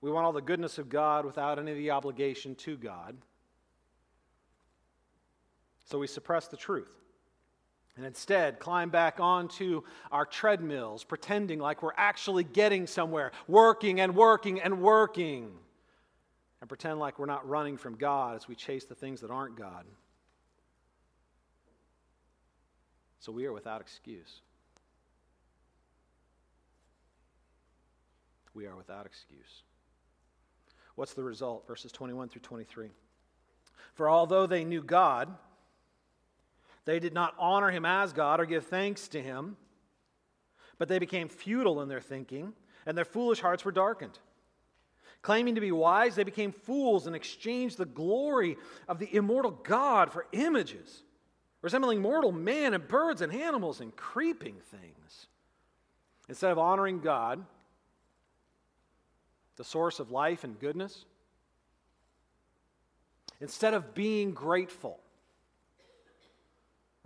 We 0.00 0.10
want 0.10 0.26
all 0.26 0.32
the 0.32 0.42
goodness 0.42 0.78
of 0.78 0.88
God 0.88 1.24
without 1.24 1.58
any 1.58 1.70
of 1.70 1.76
the 1.76 1.90
obligation 1.90 2.54
to 2.56 2.76
God. 2.76 3.16
So 5.86 5.98
we 5.98 6.06
suppress 6.06 6.48
the 6.48 6.56
truth 6.56 6.88
and 7.96 8.06
instead 8.06 8.60
climb 8.60 8.90
back 8.90 9.18
onto 9.18 9.82
our 10.12 10.24
treadmills, 10.24 11.02
pretending 11.02 11.58
like 11.58 11.82
we're 11.82 11.90
actually 11.96 12.44
getting 12.44 12.86
somewhere, 12.86 13.32
working 13.48 14.00
and 14.00 14.14
working 14.14 14.60
and 14.60 14.80
working 14.80 15.50
and 16.60 16.68
pretend 16.68 16.98
like 16.98 17.18
we're 17.18 17.26
not 17.26 17.48
running 17.48 17.76
from 17.76 17.94
God 17.96 18.36
as 18.36 18.48
we 18.48 18.54
chase 18.54 18.84
the 18.84 18.94
things 18.94 19.20
that 19.20 19.30
aren't 19.30 19.56
God. 19.56 19.84
So 23.20 23.32
we 23.32 23.46
are 23.46 23.52
without 23.52 23.80
excuse. 23.80 24.40
We 28.54 28.66
are 28.66 28.76
without 28.76 29.06
excuse. 29.06 29.62
What's 30.94 31.14
the 31.14 31.22
result? 31.22 31.66
Verses 31.66 31.92
21 31.92 32.28
through 32.28 32.42
23. 32.42 32.90
For 33.94 34.08
although 34.08 34.46
they 34.46 34.64
knew 34.64 34.82
God, 34.82 35.28
they 36.84 36.98
did 36.98 37.12
not 37.12 37.34
honor 37.38 37.70
him 37.70 37.84
as 37.84 38.12
God 38.12 38.40
or 38.40 38.46
give 38.46 38.66
thanks 38.66 39.08
to 39.08 39.22
him, 39.22 39.56
but 40.78 40.88
they 40.88 40.98
became 40.98 41.28
futile 41.28 41.82
in 41.82 41.88
their 41.88 42.00
thinking, 42.00 42.52
and 42.86 42.96
their 42.96 43.04
foolish 43.04 43.40
hearts 43.40 43.64
were 43.64 43.72
darkened. 43.72 44.18
Claiming 45.22 45.56
to 45.56 45.60
be 45.60 45.72
wise, 45.72 46.14
they 46.14 46.24
became 46.24 46.52
fools 46.52 47.06
and 47.06 47.16
exchanged 47.16 47.76
the 47.76 47.84
glory 47.84 48.56
of 48.86 48.98
the 48.98 49.14
immortal 49.14 49.50
God 49.50 50.12
for 50.12 50.26
images, 50.32 51.02
resembling 51.60 52.00
mortal 52.00 52.32
man 52.32 52.72
and 52.72 52.86
birds 52.86 53.20
and 53.20 53.32
animals 53.32 53.80
and 53.80 53.94
creeping 53.96 54.56
things. 54.70 55.26
Instead 56.28 56.52
of 56.52 56.58
honoring 56.58 57.00
God, 57.00 57.44
the 59.56 59.64
source 59.64 59.98
of 59.98 60.10
life 60.10 60.44
and 60.44 60.58
goodness, 60.60 61.04
instead 63.40 63.74
of 63.74 63.94
being 63.94 64.32
grateful, 64.32 65.00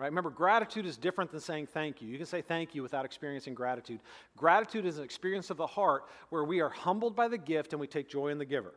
Right? 0.03 0.09
Remember, 0.09 0.31
gratitude 0.31 0.85
is 0.85 0.97
different 0.97 1.31
than 1.31 1.39
saying 1.39 1.69
thank 1.69 2.03
you. 2.03 2.09
You 2.09 2.17
can 2.17 2.27
say 2.27 2.43
thank 2.43 2.75
you 2.75 2.83
without 2.83 3.05
experiencing 3.05 3.55
gratitude. 3.55 4.01
Gratitude 4.37 4.85
is 4.85 4.99
an 4.99 5.05
experience 5.05 5.49
of 5.49 5.57
the 5.57 5.67
heart 5.69 6.07
where 6.31 6.43
we 6.43 6.61
are 6.61 6.71
humbled 6.71 7.15
by 7.15 7.29
the 7.29 7.39
gift 7.39 7.73
and 7.73 7.79
we 7.79 7.87
take 7.87 8.09
joy 8.09 8.31
in 8.31 8.39
the 8.39 8.45
giver. 8.45 8.75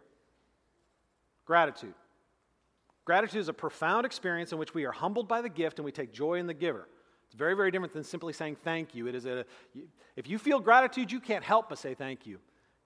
Gratitude. 1.44 1.96
Gratitude 3.06 3.40
is 3.40 3.50
a 3.50 3.54
profound 3.54 4.06
experience 4.06 4.52
in 4.52 4.60
which 4.60 4.76
we 4.76 4.86
are 4.86 4.92
humbled 4.92 5.28
by 5.28 5.42
the 5.42 5.50
gift 5.50 5.80
and 5.80 5.86
we 5.86 5.92
take 5.92 6.14
joy 6.14 6.36
in 6.36 6.46
the 6.46 6.54
giver. 6.54 6.88
It's 7.26 7.34
very, 7.34 7.56
very 7.56 7.72
different 7.72 7.94
than 7.94 8.04
simply 8.04 8.32
saying 8.32 8.58
thank 8.64 8.94
you. 8.94 9.08
It 9.08 9.16
is 9.16 9.26
a, 9.26 9.46
if 10.16 10.30
you 10.30 10.38
feel 10.38 10.60
gratitude, 10.60 11.12
you 11.12 11.20
can't 11.20 11.44
help 11.44 11.70
but 11.70 11.80
say 11.80 11.96
thank 11.96 12.28
you. 12.28 12.38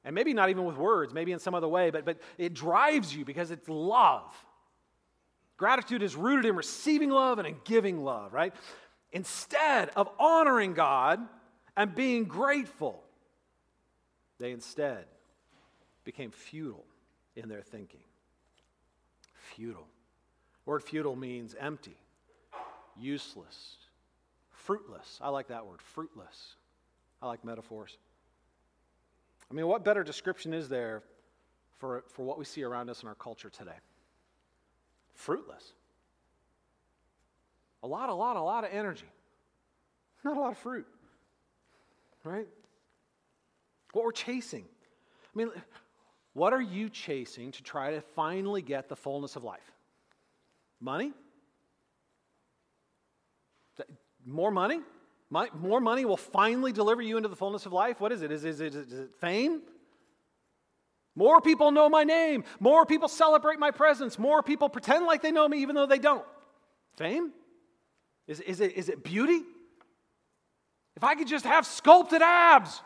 And 0.05 0.15
maybe 0.15 0.33
not 0.33 0.49
even 0.49 0.63
with 0.63 0.77
words, 0.77 1.13
maybe 1.13 1.33
in 1.33 1.39
some 1.39 1.55
other 1.55 1.67
way, 1.67 1.89
but, 1.89 2.05
but 2.05 2.19
it 2.37 2.53
drives 2.53 3.13
you 3.13 3.25
because 3.25 3.51
it's 3.51 3.67
love. 3.67 4.33
Gratitude 5.59 6.01
is 6.01 6.15
rooted 6.15 6.45
in 6.45 6.55
receiving 6.55 7.09
love 7.09 7.37
and 7.37 7.45
in 7.45 7.57
giving 7.65 8.01
love, 8.01 8.33
right? 8.33 8.53
Instead 9.11 9.89
of 9.89 10.09
honoring 10.17 10.73
God 10.73 11.19
and 11.75 11.93
being 11.93 12.23
grateful, 12.23 13.03
they 14.39 14.51
instead 14.51 15.03
became 16.05 16.31
futile 16.31 16.85
in 17.35 17.49
their 17.49 17.61
thinking. 17.61 17.99
Futile. 19.53 19.85
word 20.65 20.81
futile 20.81 21.17
means 21.17 21.53
empty, 21.59 21.97
useless, 22.97 23.75
fruitless. 24.51 25.19
I 25.21 25.27
like 25.27 25.49
that 25.49 25.65
word, 25.65 25.81
fruitless. 25.81 26.55
I 27.21 27.27
like 27.27 27.43
metaphors. 27.43 27.97
I 29.51 29.53
mean, 29.53 29.67
what 29.67 29.83
better 29.83 30.05
description 30.05 30.53
is 30.53 30.69
there 30.69 31.03
for, 31.79 32.05
for 32.07 32.25
what 32.25 32.39
we 32.39 32.45
see 32.45 32.63
around 32.63 32.89
us 32.89 33.01
in 33.01 33.09
our 33.09 33.15
culture 33.15 33.49
today? 33.49 33.71
Fruitless. 35.19 35.73
A 37.83 37.87
lot, 37.87 38.09
a 38.09 38.13
lot, 38.13 38.35
a 38.35 38.41
lot 38.41 38.63
of 38.63 38.71
energy. 38.73 39.05
Not 40.23 40.37
a 40.37 40.39
lot 40.39 40.51
of 40.51 40.57
fruit. 40.57 40.87
Right? 42.23 42.47
What 43.93 44.05
we're 44.05 44.11
chasing. 44.11 44.63
I 44.63 45.37
mean, 45.37 45.49
what 46.33 46.53
are 46.53 46.61
you 46.61 46.89
chasing 46.89 47.51
to 47.51 47.63
try 47.63 47.91
to 47.91 48.01
finally 48.01 48.61
get 48.61 48.89
the 48.89 48.95
fullness 48.95 49.35
of 49.35 49.43
life? 49.43 49.71
Money? 50.79 51.11
More 54.25 54.51
money? 54.51 54.79
More 55.53 55.81
money 55.81 56.05
will 56.05 56.17
finally 56.17 56.71
deliver 56.71 57.01
you 57.01 57.17
into 57.17 57.29
the 57.29 57.35
fullness 57.35 57.65
of 57.65 57.73
life? 57.73 57.99
What 57.99 58.11
is 58.11 58.21
it? 58.21 58.31
Is, 58.31 58.45
is, 58.45 58.61
it, 58.61 58.73
is 58.73 58.93
it 58.93 59.15
fame? 59.19 59.61
More 61.19 61.41
people 61.41 61.71
know 61.71 61.89
my 61.89 62.05
name. 62.05 62.45
More 62.61 62.85
people 62.85 63.09
celebrate 63.09 63.59
my 63.59 63.71
presence. 63.71 64.17
More 64.17 64.41
people 64.41 64.69
pretend 64.69 65.05
like 65.05 65.21
they 65.21 65.31
know 65.31 65.49
me 65.49 65.61
even 65.61 65.75
though 65.75 65.85
they 65.85 65.99
don't. 65.99 66.23
Fame? 66.95 67.33
Is, 68.25 68.39
is, 68.39 68.61
it, 68.61 68.77
is 68.77 68.87
it 68.87 69.03
beauty? 69.03 69.41
If 70.95 71.03
I 71.03 71.15
could 71.15 71.27
just 71.27 71.43
have 71.43 71.65
sculpted 71.65 72.21
abs, 72.21 72.81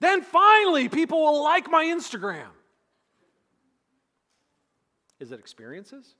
then 0.00 0.22
finally 0.22 0.88
people 0.88 1.22
will 1.22 1.40
like 1.40 1.70
my 1.70 1.84
Instagram. 1.84 2.50
Is 5.20 5.30
it 5.30 5.38
experiences? 5.38 6.16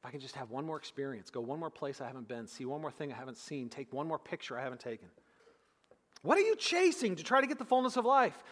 If 0.00 0.06
I 0.06 0.10
can 0.10 0.20
just 0.20 0.36
have 0.36 0.50
one 0.50 0.64
more 0.64 0.78
experience, 0.78 1.28
go 1.28 1.42
one 1.42 1.60
more 1.60 1.68
place 1.68 2.00
I 2.00 2.06
haven't 2.06 2.26
been, 2.26 2.46
see 2.46 2.64
one 2.64 2.80
more 2.80 2.90
thing 2.90 3.12
I 3.12 3.16
haven't 3.16 3.36
seen, 3.36 3.68
take 3.68 3.92
one 3.92 4.08
more 4.08 4.18
picture 4.18 4.58
I 4.58 4.62
haven't 4.62 4.80
taken. 4.80 5.08
What 6.22 6.38
are 6.38 6.42
you 6.42 6.56
chasing 6.56 7.16
to 7.16 7.22
try 7.22 7.40
to 7.40 7.46
get 7.46 7.58
the 7.58 7.64
fullness 7.64 7.96
of 7.96 8.06
life? 8.06 8.42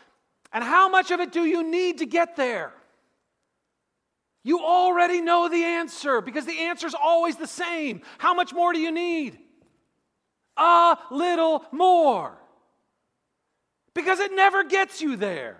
And 0.52 0.64
how 0.64 0.88
much 0.88 1.10
of 1.10 1.20
it 1.20 1.32
do 1.32 1.44
you 1.44 1.62
need 1.62 1.98
to 1.98 2.06
get 2.06 2.36
there? 2.36 2.72
You 4.42 4.60
already 4.60 5.20
know 5.20 5.48
the 5.48 5.62
answer 5.62 6.20
because 6.20 6.46
the 6.46 6.60
answer 6.60 6.86
is 6.86 6.94
always 6.94 7.36
the 7.36 7.46
same. 7.46 8.02
How 8.18 8.34
much 8.34 8.52
more 8.52 8.72
do 8.72 8.80
you 8.80 8.90
need? 8.90 9.38
A 10.56 10.96
little 11.10 11.64
more. 11.72 12.38
Because 13.94 14.18
it 14.18 14.32
never 14.34 14.64
gets 14.64 15.02
you 15.02 15.16
there. 15.16 15.58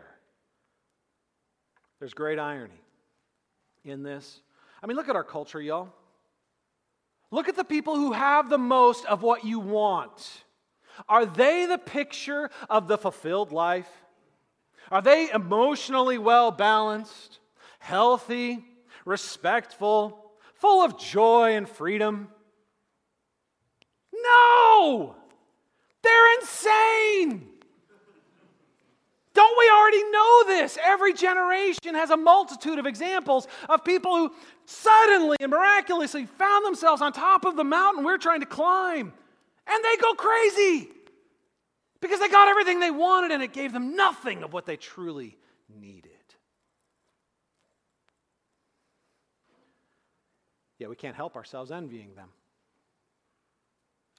There's 1.98 2.14
great 2.14 2.38
irony 2.38 2.80
in 3.84 4.02
this. 4.02 4.40
I 4.82 4.86
mean, 4.86 4.96
look 4.96 5.08
at 5.08 5.16
our 5.16 5.24
culture, 5.24 5.60
y'all. 5.60 5.92
Look 7.30 7.48
at 7.48 7.56
the 7.56 7.64
people 7.64 7.96
who 7.96 8.12
have 8.12 8.48
the 8.48 8.58
most 8.58 9.04
of 9.04 9.22
what 9.22 9.44
you 9.44 9.60
want. 9.60 10.44
Are 11.08 11.26
they 11.26 11.66
the 11.66 11.78
picture 11.78 12.50
of 12.68 12.88
the 12.88 12.98
fulfilled 12.98 13.52
life? 13.52 13.88
Are 14.90 15.02
they 15.02 15.30
emotionally 15.30 16.18
well 16.18 16.50
balanced, 16.50 17.38
healthy, 17.78 18.64
respectful, 19.04 20.32
full 20.54 20.84
of 20.84 20.98
joy 20.98 21.56
and 21.56 21.68
freedom? 21.68 22.28
No! 24.12 25.14
They're 26.02 26.40
insane! 26.40 27.46
Don't 29.32 29.58
we 29.58 29.70
already 29.70 30.10
know 30.10 30.44
this? 30.46 30.76
Every 30.84 31.14
generation 31.14 31.94
has 31.94 32.10
a 32.10 32.16
multitude 32.16 32.78
of 32.78 32.86
examples 32.86 33.46
of 33.68 33.84
people 33.84 34.16
who 34.16 34.34
suddenly 34.64 35.36
and 35.40 35.50
miraculously 35.50 36.26
found 36.26 36.66
themselves 36.66 37.00
on 37.00 37.12
top 37.12 37.44
of 37.44 37.56
the 37.56 37.64
mountain 37.64 38.02
we're 38.02 38.18
trying 38.18 38.40
to 38.40 38.46
climb. 38.46 39.12
And 39.66 39.84
they 39.84 39.96
go 39.98 40.14
crazy 40.14 40.90
because 42.00 42.20
they 42.20 42.28
got 42.28 42.48
everything 42.48 42.80
they 42.80 42.90
wanted 42.90 43.30
and 43.30 43.42
it 43.42 43.52
gave 43.52 43.72
them 43.72 43.94
nothing 43.94 44.42
of 44.42 44.52
what 44.52 44.66
they 44.66 44.76
truly 44.76 45.36
needed. 45.68 46.10
Yet 50.78 50.88
we 50.88 50.96
can't 50.96 51.16
help 51.16 51.36
ourselves 51.36 51.70
envying 51.70 52.14
them. 52.14 52.30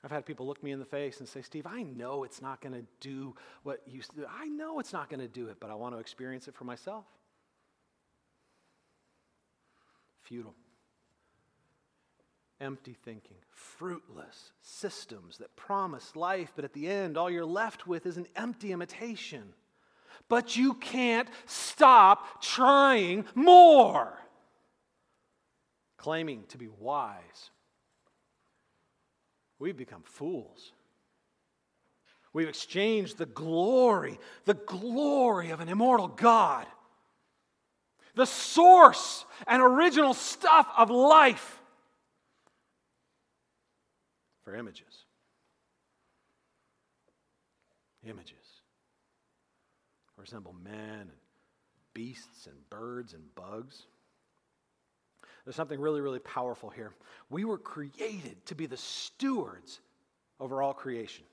I've 0.04 0.12
had 0.12 0.26
people 0.26 0.48
look 0.48 0.64
me 0.64 0.72
in 0.72 0.80
the 0.80 0.86
face 0.86 1.20
and 1.20 1.30
say, 1.30 1.42
Steve, 1.42 1.68
I 1.68 1.84
know 1.84 2.24
it's 2.24 2.42
not 2.42 2.62
going 2.62 2.74
to 2.74 2.86
do 3.00 3.36
what 3.64 3.82
you 3.86 4.02
said. 4.02 4.26
I 4.30 4.48
know 4.48 4.80
it's 4.80 4.94
not 4.94 5.10
going 5.10 5.20
to 5.20 5.28
do 5.28 5.48
it, 5.48 5.58
but 5.60 5.70
I 5.70 5.76
want 5.76 5.94
to 5.96 6.00
experience 6.00 6.48
it 6.48 6.56
for 6.56 6.64
myself. 6.64 7.06
Futile. 10.24 10.56
Empty 12.62 12.96
thinking, 13.04 13.36
fruitless 13.50 14.54
systems 14.62 15.40
that 15.40 15.56
promise 15.58 16.16
life, 16.16 16.54
but 16.56 16.64
at 16.64 16.72
the 16.74 16.88
end, 16.88 17.18
all 17.18 17.30
you're 17.30 17.44
left 17.44 17.88
with 17.88 18.06
is 18.06 18.16
an 18.16 18.28
empty 18.36 18.72
imitation. 18.72 19.54
But 20.30 20.56
you 20.56 20.76
can't 20.76 21.28
stop 21.46 22.42
trying 22.42 23.26
more, 23.36 24.18
claiming 25.98 26.46
to 26.50 26.58
be 26.58 26.70
wise 26.70 27.50
we've 29.62 29.78
become 29.78 30.02
fools. 30.04 30.74
We've 32.34 32.50
exchanged 32.50 33.18
the 33.18 33.28
glory, 33.28 34.20
the 34.46 34.56
glory 34.56 35.52
of 35.52 35.60
an 35.60 35.70
immortal 35.70 36.08
God, 36.08 36.66
the 38.16 38.26
source 38.26 39.24
and 39.48 39.62
original 39.62 40.14
stuff 40.14 40.68
of 40.78 40.90
life, 40.90 41.61
for 44.52 44.58
images. 44.58 45.06
Images 48.06 48.36
resemble 50.18 50.54
men 50.64 51.00
and 51.00 51.12
beasts 51.94 52.48
and 52.48 52.56
birds 52.70 53.14
and 53.14 53.24
bugs. 53.34 53.84
There's 55.46 55.56
something 55.56 55.80
really, 55.80 56.02
really 56.02 56.20
powerful 56.20 56.70
here. 56.70 56.92
We 57.30 57.46
were 57.46 57.58
created 57.58 58.46
to 58.48 58.56
be 58.56 58.66
the 58.66 58.78
stewards 58.78 59.80
over 60.40 60.62
all 60.62 60.74
creation. 60.74 61.24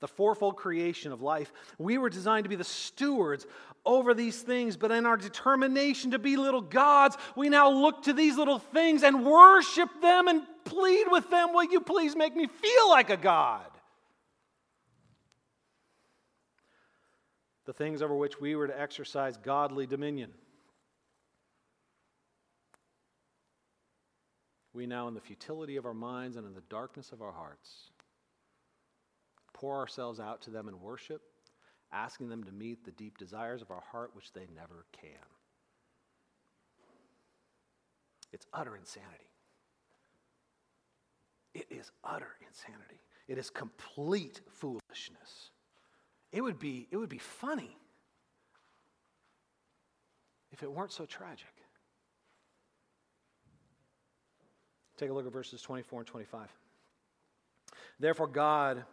The 0.00 0.08
fourfold 0.08 0.56
creation 0.56 1.12
of 1.12 1.22
life. 1.22 1.52
We 1.78 1.96
were 1.96 2.10
designed 2.10 2.44
to 2.44 2.50
be 2.50 2.56
the 2.56 2.64
stewards 2.64 3.46
over 3.84 4.12
these 4.12 4.42
things, 4.42 4.76
but 4.76 4.90
in 4.90 5.06
our 5.06 5.16
determination 5.16 6.10
to 6.10 6.18
be 6.18 6.36
little 6.36 6.60
gods, 6.60 7.16
we 7.34 7.48
now 7.48 7.70
look 7.70 8.02
to 8.02 8.12
these 8.12 8.36
little 8.36 8.58
things 8.58 9.02
and 9.02 9.24
worship 9.24 9.88
them 10.02 10.28
and 10.28 10.42
plead 10.66 11.06
with 11.10 11.30
them, 11.30 11.54
Will 11.54 11.64
you 11.64 11.80
please 11.80 12.14
make 12.14 12.36
me 12.36 12.46
feel 12.46 12.90
like 12.90 13.10
a 13.10 13.16
God? 13.16 13.66
The 17.64 17.72
things 17.72 18.02
over 18.02 18.14
which 18.14 18.40
we 18.40 18.54
were 18.54 18.66
to 18.66 18.80
exercise 18.80 19.36
godly 19.38 19.86
dominion. 19.86 20.32
we 24.76 24.86
now, 24.86 25.08
in 25.08 25.14
the 25.14 25.20
futility 25.20 25.76
of 25.76 25.86
our 25.86 25.94
minds 25.94 26.36
and 26.36 26.46
in 26.46 26.54
the 26.54 26.62
darkness 26.68 27.10
of 27.10 27.22
our 27.22 27.32
hearts, 27.32 27.90
pour 29.54 29.74
ourselves 29.74 30.20
out 30.20 30.42
to 30.42 30.50
them 30.50 30.68
in 30.68 30.80
worship, 30.80 31.22
asking 31.92 32.28
them 32.28 32.44
to 32.44 32.52
meet 32.52 32.84
the 32.84 32.92
deep 32.92 33.16
desires 33.16 33.62
of 33.62 33.70
our 33.70 33.82
heart, 33.90 34.10
which 34.14 34.32
they 34.34 34.46
never 34.54 34.84
can. 34.92 35.10
It's 38.32 38.46
utter 38.52 38.76
insanity. 38.76 39.30
It 41.56 41.68
is 41.70 41.90
utter 42.04 42.36
insanity. 42.46 43.00
It 43.28 43.38
is 43.38 43.48
complete 43.48 44.42
foolishness. 44.50 45.50
It 46.30 46.42
would 46.42 46.58
be, 46.58 46.86
it 46.90 46.98
would 46.98 47.08
be 47.08 47.16
funny 47.16 47.74
if 50.52 50.62
it 50.62 50.70
weren't 50.70 50.92
so 50.92 51.06
tragic. 51.06 51.46
Take 54.98 55.08
a 55.08 55.14
look 55.14 55.26
at 55.26 55.32
verses 55.32 55.62
24 55.62 56.00
and 56.00 56.06
25. 56.06 56.48
Therefore, 57.98 58.26
God 58.26 58.84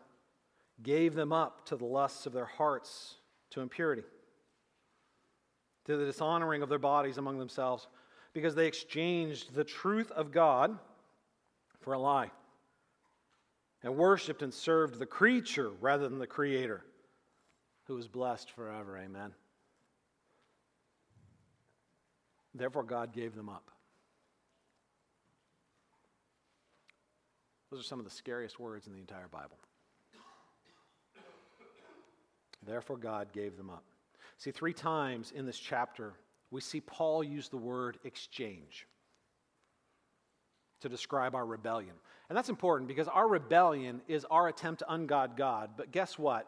gave 0.82 1.16
them 1.16 1.34
up 1.34 1.66
to 1.66 1.76
the 1.76 1.84
lusts 1.84 2.26
of 2.26 2.32
their 2.32 2.46
hearts, 2.46 3.16
to 3.50 3.60
impurity, 3.60 4.04
to 5.84 5.98
the 5.98 6.06
dishonoring 6.06 6.62
of 6.62 6.70
their 6.70 6.80
bodies 6.80 7.18
among 7.18 7.40
themselves, 7.40 7.88
because 8.32 8.56
they 8.56 8.68
exchanged 8.68 9.54
the 9.54 9.66
truth 9.66 10.12
of 10.12 10.32
God 10.32 10.80
for 11.82 11.92
a 11.92 12.00
lie, 12.00 12.32
and 13.84 13.96
worshiped 13.96 14.42
and 14.42 14.54
served 14.54 14.98
the 14.98 15.06
creature 15.06 15.70
rather 15.82 16.08
than 16.08 16.20
the 16.20 16.28
Creator, 16.28 16.84
who 17.86 17.98
is 17.98 18.08
blessed 18.08 18.50
forever. 18.52 18.98
Amen. 18.98 19.34
Therefore, 22.56 22.84
God 22.84 23.12
gave 23.12 23.36
them 23.36 23.50
up. 23.50 23.70
Those 27.72 27.82
are 27.82 27.84
some 27.84 28.00
of 28.00 28.06
the 28.06 28.12
scariest 28.12 28.60
words 28.60 28.88
in 28.88 28.94
the 28.94 29.00
entire 29.00 29.28
Bible. 29.28 29.58
Therefore, 32.66 32.98
God 32.98 33.34
gave 33.34 33.58
them 33.58 33.70
up. 33.70 33.84
See, 34.38 34.52
three 34.52 34.74
times 34.74 35.34
in 35.36 35.46
this 35.46 35.58
chapter, 35.58 36.14
we 36.52 36.62
see 36.62 36.80
Paul 36.80 37.24
use 37.24 37.50
the 37.50 37.58
word 37.58 37.98
exchange 38.04 38.88
to 40.84 40.90
describe 40.90 41.34
our 41.34 41.46
rebellion. 41.46 41.96
And 42.30 42.38
that's 42.38 42.50
important 42.50 42.88
because 42.88 43.08
our 43.08 43.28
rebellion 43.28 44.02
is 44.08 44.26
our 44.30 44.48
attempt 44.48 44.80
to 44.80 44.86
ungod 44.86 45.36
God. 45.36 45.72
But 45.76 45.92
guess 45.92 46.18
what? 46.20 46.48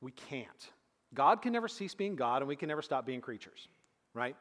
We 0.00 0.12
can't. 0.12 0.70
God 1.14 1.42
can 1.42 1.52
never 1.52 1.68
cease 1.68 1.94
being 1.94 2.16
God, 2.16 2.42
and 2.42 2.48
we 2.48 2.56
can 2.56 2.68
never 2.68 2.82
stop 2.82 3.04
being 3.04 3.20
creatures, 3.20 3.68
right? 4.14 4.36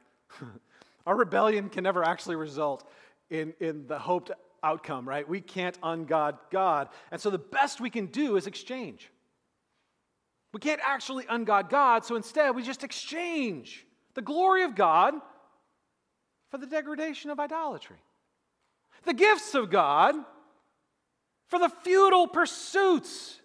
our 1.06 1.16
rebellion 1.16 1.70
can 1.70 1.84
never 1.84 2.04
actually 2.04 2.36
result 2.36 2.90
in, 3.30 3.54
in 3.60 3.88
the 3.88 4.00
hoped 4.00 4.32
outcome, 4.64 5.08
right? 5.08 5.28
We 5.28 5.42
can't 5.42 5.80
ungod 5.82 6.38
God. 6.52 6.90
And 7.12 7.20
so 7.20 7.30
the 7.30 7.40
best 7.40 7.82
we 7.82 7.90
can 7.90 8.06
do 8.08 8.36
is 8.38 8.48
exchange. 8.48 9.10
We 10.54 10.60
can't 10.60 10.82
actually 10.86 11.24
ungod 11.26 11.70
God, 11.70 12.06
so 12.06 12.16
instead 12.16 12.56
we 12.56 12.64
just 12.64 12.84
exchange 12.84 13.86
the 14.14 14.22
glory 14.22 14.64
of 14.64 14.76
God 14.76 15.14
for 16.50 16.58
the 16.58 16.68
degradation 16.68 17.32
of 17.32 17.40
idolatry, 17.40 17.96
the 19.06 19.14
gifts 19.14 19.56
of 19.56 19.70
God 19.70 20.16
for 21.48 21.60
the 21.60 21.70
futile 21.70 22.28
pursuits 22.28 23.40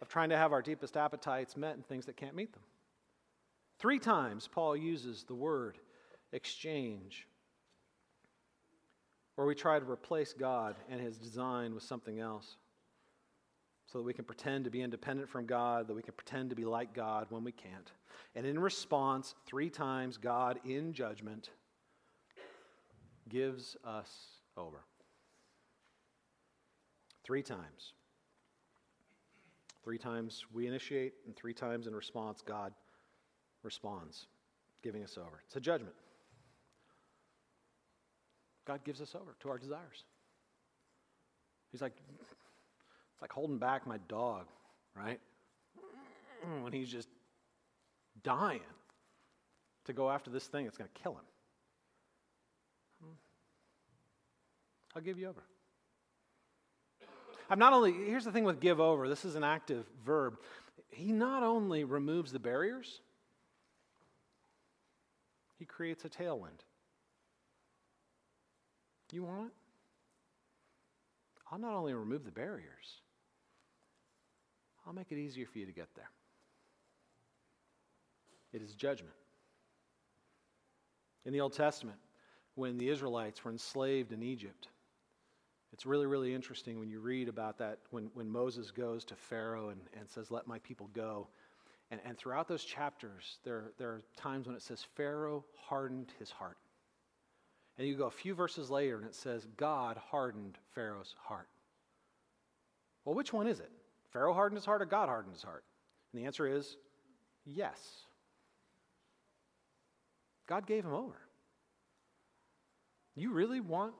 of 0.00 0.08
trying 0.08 0.30
to 0.30 0.36
have 0.36 0.52
our 0.52 0.62
deepest 0.62 0.96
appetites 0.96 1.56
met 1.56 1.74
and 1.74 1.86
things 1.86 2.06
that 2.06 2.16
can't 2.16 2.34
meet 2.34 2.52
them. 2.52 2.62
Three 3.78 3.98
times 3.98 4.48
Paul 4.50 4.76
uses 4.76 5.24
the 5.24 5.34
word 5.34 5.78
exchange 6.32 7.26
where 9.34 9.46
we 9.46 9.54
try 9.54 9.78
to 9.78 9.90
replace 9.90 10.32
God 10.32 10.76
and 10.88 11.00
His 11.00 11.18
design 11.18 11.74
with 11.74 11.82
something 11.82 12.18
else 12.20 12.56
so 13.86 13.98
that 13.98 14.04
we 14.04 14.14
can 14.14 14.24
pretend 14.24 14.64
to 14.64 14.70
be 14.70 14.82
independent 14.82 15.28
from 15.28 15.46
God, 15.46 15.86
that 15.86 15.94
we 15.94 16.02
can 16.02 16.14
pretend 16.14 16.50
to 16.50 16.56
be 16.56 16.64
like 16.64 16.94
God 16.94 17.26
when 17.30 17.44
we 17.44 17.52
can't. 17.52 17.92
And 18.34 18.44
in 18.46 18.58
response, 18.58 19.34
three 19.46 19.70
times, 19.70 20.16
God, 20.16 20.58
in 20.64 20.92
judgment, 20.92 21.50
gives 23.28 23.76
us 23.84 24.35
over. 24.56 24.84
Three 27.24 27.42
times. 27.42 27.92
Three 29.82 29.98
times 29.98 30.44
we 30.52 30.66
initiate, 30.66 31.14
and 31.26 31.36
three 31.36 31.54
times 31.54 31.86
in 31.86 31.94
response, 31.94 32.42
God 32.42 32.72
responds, 33.62 34.26
giving 34.82 35.04
us 35.04 35.16
over. 35.16 35.42
It's 35.46 35.56
a 35.56 35.60
judgment. 35.60 35.94
God 38.66 38.82
gives 38.84 39.00
us 39.00 39.14
over 39.14 39.36
to 39.40 39.48
our 39.48 39.58
desires. 39.58 40.04
He's 41.70 41.80
like, 41.80 41.94
it's 42.20 43.22
like 43.22 43.32
holding 43.32 43.58
back 43.58 43.86
my 43.86 43.98
dog, 44.08 44.46
right? 44.94 45.20
When 46.62 46.72
he's 46.72 46.88
just 46.88 47.08
dying 48.22 48.60
to 49.86 49.92
go 49.92 50.10
after 50.10 50.30
this 50.30 50.46
thing 50.46 50.64
that's 50.64 50.76
going 50.76 50.90
to 50.92 51.02
kill 51.02 51.12
him. 51.12 51.24
I'll 54.96 55.02
give 55.02 55.18
you 55.18 55.28
over. 55.28 55.42
I'm 57.50 57.58
not 57.58 57.74
only, 57.74 57.92
here's 57.92 58.24
the 58.24 58.32
thing 58.32 58.44
with 58.44 58.60
give 58.60 58.80
over, 58.80 59.08
this 59.08 59.26
is 59.26 59.34
an 59.34 59.44
active 59.44 59.84
verb. 60.04 60.38
He 60.88 61.12
not 61.12 61.42
only 61.42 61.84
removes 61.84 62.32
the 62.32 62.38
barriers, 62.38 63.02
he 65.58 65.66
creates 65.66 66.06
a 66.06 66.08
tailwind. 66.08 66.64
You 69.12 69.22
want 69.22 69.46
it? 69.46 69.52
I'll 71.52 71.58
not 71.58 71.74
only 71.74 71.94
remove 71.94 72.24
the 72.24 72.32
barriers, 72.32 73.00
I'll 74.86 74.92
make 74.92 75.12
it 75.12 75.18
easier 75.18 75.46
for 75.46 75.58
you 75.58 75.66
to 75.66 75.72
get 75.72 75.88
there. 75.94 76.10
It 78.52 78.62
is 78.62 78.74
judgment. 78.74 79.14
In 81.24 81.32
the 81.32 81.40
Old 81.40 81.52
Testament, 81.52 81.98
when 82.56 82.78
the 82.78 82.88
Israelites 82.88 83.44
were 83.44 83.50
enslaved 83.50 84.12
in 84.12 84.22
Egypt, 84.22 84.68
it's 85.72 85.86
really, 85.86 86.06
really 86.06 86.34
interesting 86.34 86.78
when 86.78 86.88
you 86.88 87.00
read 87.00 87.28
about 87.28 87.58
that, 87.58 87.78
when, 87.90 88.10
when 88.14 88.30
Moses 88.30 88.70
goes 88.70 89.04
to 89.06 89.16
Pharaoh 89.16 89.70
and, 89.70 89.80
and 89.98 90.08
says, 90.08 90.30
Let 90.30 90.46
my 90.46 90.58
people 90.60 90.88
go. 90.94 91.28
And, 91.90 92.00
and 92.04 92.18
throughout 92.18 92.48
those 92.48 92.64
chapters, 92.64 93.38
there, 93.44 93.72
there 93.78 93.90
are 93.90 94.02
times 94.16 94.46
when 94.46 94.56
it 94.56 94.62
says, 94.62 94.84
Pharaoh 94.96 95.44
hardened 95.56 96.12
his 96.18 96.30
heart. 96.30 96.56
And 97.78 97.86
you 97.86 97.96
go 97.96 98.06
a 98.06 98.10
few 98.10 98.34
verses 98.34 98.70
later 98.70 98.96
and 98.96 99.06
it 99.06 99.14
says, 99.14 99.46
God 99.56 99.96
hardened 100.10 100.58
Pharaoh's 100.74 101.14
heart. 101.22 101.48
Well, 103.04 103.14
which 103.14 103.32
one 103.32 103.46
is 103.46 103.60
it? 103.60 103.70
Pharaoh 104.12 104.32
hardened 104.32 104.56
his 104.56 104.64
heart 104.64 104.82
or 104.82 104.86
God 104.86 105.08
hardened 105.08 105.34
his 105.34 105.42
heart? 105.42 105.62
And 106.12 106.20
the 106.20 106.26
answer 106.26 106.46
is 106.46 106.76
yes. 107.44 107.78
God 110.46 110.66
gave 110.66 110.84
him 110.84 110.94
over. 110.94 111.20
You 113.14 113.32
really 113.32 113.60
want 113.60 113.94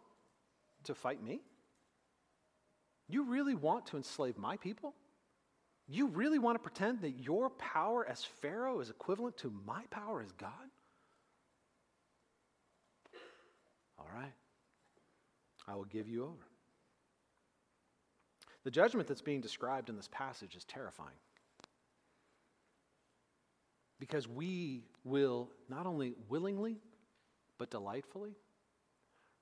to 0.85 0.95
fight 0.95 1.23
me? 1.23 1.43
You 3.09 3.25
really 3.25 3.55
want 3.55 3.87
to 3.87 3.97
enslave 3.97 4.37
my 4.37 4.57
people? 4.57 4.95
You 5.89 6.09
really 6.09 6.39
want 6.39 6.57
to 6.57 6.63
pretend 6.63 7.03
that 7.03 7.21
your 7.21 7.51
power 7.51 8.07
as 8.09 8.25
Pharaoh 8.25 8.81
is 8.81 8.91
equivalent 8.91 9.37
to 9.39 9.53
my 9.65 9.83
power 9.91 10.21
as 10.21 10.33
God? 10.33 10.51
All 13.99 14.09
right. 14.13 14.33
I 15.69 15.75
will 15.77 15.85
give 15.85 16.09
you 16.09 16.25
over. 16.25 16.47
The 18.65 18.71
judgment 18.73 19.07
that's 19.07 19.23
being 19.23 19.41
described 19.41 19.89
in 19.89 19.97
this 19.97 20.09
passage 20.11 20.57
is 20.57 20.65
terrifying. 20.65 21.09
Because 24.01 24.27
we 24.29 24.83
will 25.05 25.51
not 25.69 25.87
only 25.87 26.15
willingly, 26.29 26.79
but 27.59 27.71
delightfully 27.71 28.35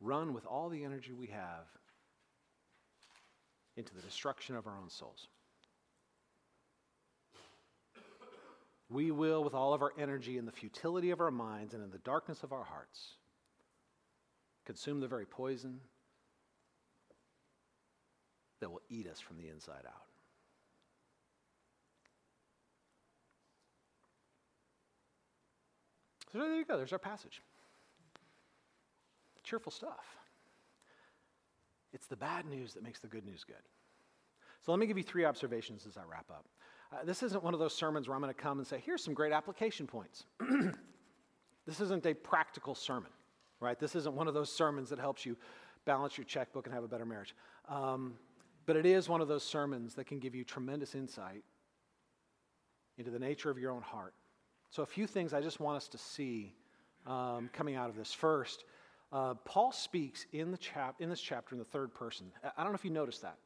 run 0.00 0.34
with 0.34 0.44
all 0.44 0.68
the 0.68 0.84
energy 0.84 1.12
we 1.12 1.28
have 1.28 1.66
into 3.76 3.94
the 3.94 4.02
destruction 4.02 4.56
of 4.56 4.66
our 4.66 4.78
own 4.78 4.90
souls. 4.90 5.28
We 8.90 9.10
will, 9.10 9.42
with 9.42 9.54
all 9.54 9.74
of 9.74 9.82
our 9.82 9.92
energy 9.98 10.38
in 10.38 10.46
the 10.46 10.52
futility 10.52 11.10
of 11.10 11.20
our 11.20 11.30
minds 11.30 11.74
and 11.74 11.82
in 11.82 11.90
the 11.90 11.98
darkness 11.98 12.42
of 12.42 12.52
our 12.52 12.64
hearts, 12.64 13.14
consume 14.66 15.00
the 15.00 15.08
very 15.08 15.26
poison 15.26 15.80
that 18.60 18.70
will 18.70 18.82
eat 18.88 19.06
us 19.06 19.20
from 19.20 19.36
the 19.38 19.48
inside 19.48 19.82
out. 19.86 20.06
So 26.32 26.38
there 26.38 26.56
you 26.56 26.64
go, 26.64 26.76
there's 26.76 26.92
our 26.92 26.98
passage. 26.98 27.42
Cheerful 29.44 29.70
stuff. 29.70 30.23
It's 31.94 32.06
the 32.06 32.16
bad 32.16 32.44
news 32.44 32.74
that 32.74 32.82
makes 32.82 32.98
the 33.00 33.06
good 33.06 33.24
news 33.24 33.44
good. 33.44 33.56
So 34.60 34.72
let 34.72 34.80
me 34.80 34.86
give 34.86 34.98
you 34.98 35.04
three 35.04 35.24
observations 35.24 35.86
as 35.86 35.96
I 35.96 36.02
wrap 36.10 36.26
up. 36.30 36.46
Uh, 36.92 37.04
this 37.04 37.22
isn't 37.22 37.42
one 37.42 37.54
of 37.54 37.60
those 37.60 37.74
sermons 37.74 38.08
where 38.08 38.16
I'm 38.16 38.20
going 38.20 38.34
to 38.34 38.40
come 38.40 38.58
and 38.58 38.66
say, 38.66 38.82
here's 38.84 39.02
some 39.02 39.14
great 39.14 39.32
application 39.32 39.86
points. 39.86 40.24
this 41.66 41.80
isn't 41.80 42.04
a 42.04 42.14
practical 42.14 42.74
sermon, 42.74 43.10
right? 43.60 43.78
This 43.78 43.94
isn't 43.94 44.14
one 44.14 44.26
of 44.26 44.34
those 44.34 44.50
sermons 44.50 44.90
that 44.90 44.98
helps 44.98 45.24
you 45.24 45.36
balance 45.84 46.18
your 46.18 46.24
checkbook 46.24 46.66
and 46.66 46.74
have 46.74 46.84
a 46.84 46.88
better 46.88 47.06
marriage. 47.06 47.34
Um, 47.68 48.14
but 48.66 48.76
it 48.76 48.86
is 48.86 49.08
one 49.08 49.20
of 49.20 49.28
those 49.28 49.44
sermons 49.44 49.94
that 49.94 50.06
can 50.06 50.18
give 50.18 50.34
you 50.34 50.44
tremendous 50.44 50.94
insight 50.94 51.44
into 52.98 53.10
the 53.10 53.18
nature 53.18 53.50
of 53.50 53.58
your 53.58 53.70
own 53.70 53.82
heart. 53.82 54.14
So, 54.70 54.82
a 54.82 54.86
few 54.86 55.06
things 55.06 55.32
I 55.32 55.40
just 55.40 55.60
want 55.60 55.76
us 55.76 55.88
to 55.88 55.98
see 55.98 56.54
um, 57.06 57.50
coming 57.52 57.76
out 57.76 57.90
of 57.90 57.96
this. 57.96 58.12
First, 58.12 58.64
uh, 59.14 59.34
Paul 59.44 59.70
speaks 59.70 60.26
in, 60.32 60.50
the 60.50 60.58
chap- 60.58 60.96
in 60.98 61.08
this 61.08 61.20
chapter 61.20 61.54
in 61.54 61.60
the 61.60 61.64
third 61.64 61.94
person. 61.94 62.26
I 62.56 62.62
don't 62.64 62.72
know 62.72 62.76
if 62.76 62.84
you 62.84 62.90
noticed 62.90 63.22
that. 63.22 63.38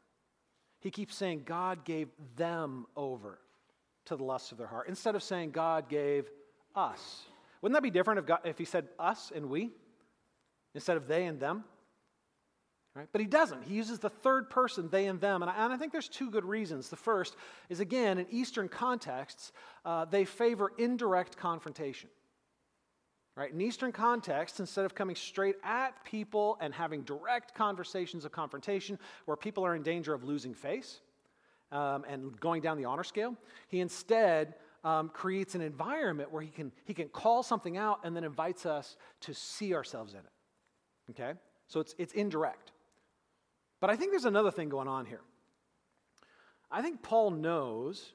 He 0.81 0.91
keeps 0.91 1.15
saying 1.15 1.43
God 1.45 1.85
gave 1.85 2.09
them 2.37 2.87
over 2.97 3.39
to 4.07 4.17
the 4.17 4.25
lusts 4.25 4.51
of 4.51 4.59
their 4.59 4.67
heart 4.67 4.89
instead 4.89 5.15
of 5.15 5.23
saying 5.23 5.51
God 5.51 5.91
gave 5.91 6.31
us. 6.75 7.25
Wouldn't 7.61 7.75
that 7.75 7.83
be 7.83 7.91
different 7.91 8.21
if, 8.21 8.27
God, 8.27 8.41
if 8.45 8.57
he 8.57 8.65
said 8.65 8.89
us 8.99 9.31
and 9.35 9.51
we 9.51 9.71
instead 10.75 10.97
of 10.97 11.07
they 11.07 11.27
and 11.27 11.39
them? 11.39 11.65
Right? 12.95 13.09
But 13.13 13.21
he 13.21 13.27
doesn't. 13.27 13.65
He 13.65 13.75
uses 13.75 13.99
the 13.99 14.09
third 14.09 14.49
person, 14.49 14.89
they 14.91 15.07
and 15.07 15.21
them. 15.21 15.43
And 15.43 15.51
I, 15.51 15.65
and 15.65 15.73
I 15.73 15.77
think 15.77 15.93
there's 15.93 16.09
two 16.09 16.31
good 16.31 16.45
reasons. 16.45 16.89
The 16.89 16.97
first 16.97 17.37
is, 17.69 17.81
again, 17.81 18.19
in 18.19 18.27
Eastern 18.31 18.69
contexts, 18.69 19.53
uh, 19.85 20.07
they 20.07 20.25
favor 20.25 20.73
indirect 20.79 21.37
confrontation. 21.37 22.09
Right? 23.39 23.53
In 23.53 23.61
Eastern 23.61 23.93
contexts, 23.93 24.59
instead 24.59 24.85
of 24.85 24.97
coming 24.97 25.15
straight 25.15 25.55
at 25.63 26.03
people 26.03 26.59
and 26.61 26.75
having 26.75 27.03
direct 27.03 27.55
conversations 27.55 28.25
of 28.25 28.33
confrontation 28.33 28.99
where 29.27 29.37
people 29.37 29.65
are 29.65 29.77
in 29.77 29.85
danger 29.85 30.13
of 30.13 30.25
losing 30.25 30.55
face 30.55 30.99
um, 31.71 32.05
and 32.09 32.39
going 32.41 32.63
down 32.63 32.79
the 32.79 32.85
honor 32.85 33.05
scale, 33.05 33.37
he 33.69 33.79
instead 33.79 34.55
um, 34.83 35.09
creates 35.11 35.55
an 35.55 35.61
environment 35.61 36.33
where 36.33 36.43
he 36.43 36.49
can, 36.49 36.73
he 36.85 36.93
can 36.93 37.07
call 37.11 37.45
something 37.45 37.77
out 37.77 38.01
and 38.03 38.17
then 38.17 38.25
invites 38.25 38.67
us 38.67 38.97
to 39.21 39.33
see 39.33 39.73
ourselves 39.73 40.15
in 40.15 40.19
it. 40.19 41.13
Okay? 41.13 41.39
So 41.69 41.79
it's, 41.79 41.95
it's 41.97 42.15
indirect. 42.15 42.73
But 43.79 43.89
I 43.89 43.95
think 43.95 44.11
there's 44.11 44.25
another 44.25 44.51
thing 44.51 44.69
going 44.69 44.89
on 44.89 45.07
here. 45.07 45.23
I 46.73 46.83
think 46.83 47.03
Paul 47.03 47.31
knows 47.31 48.15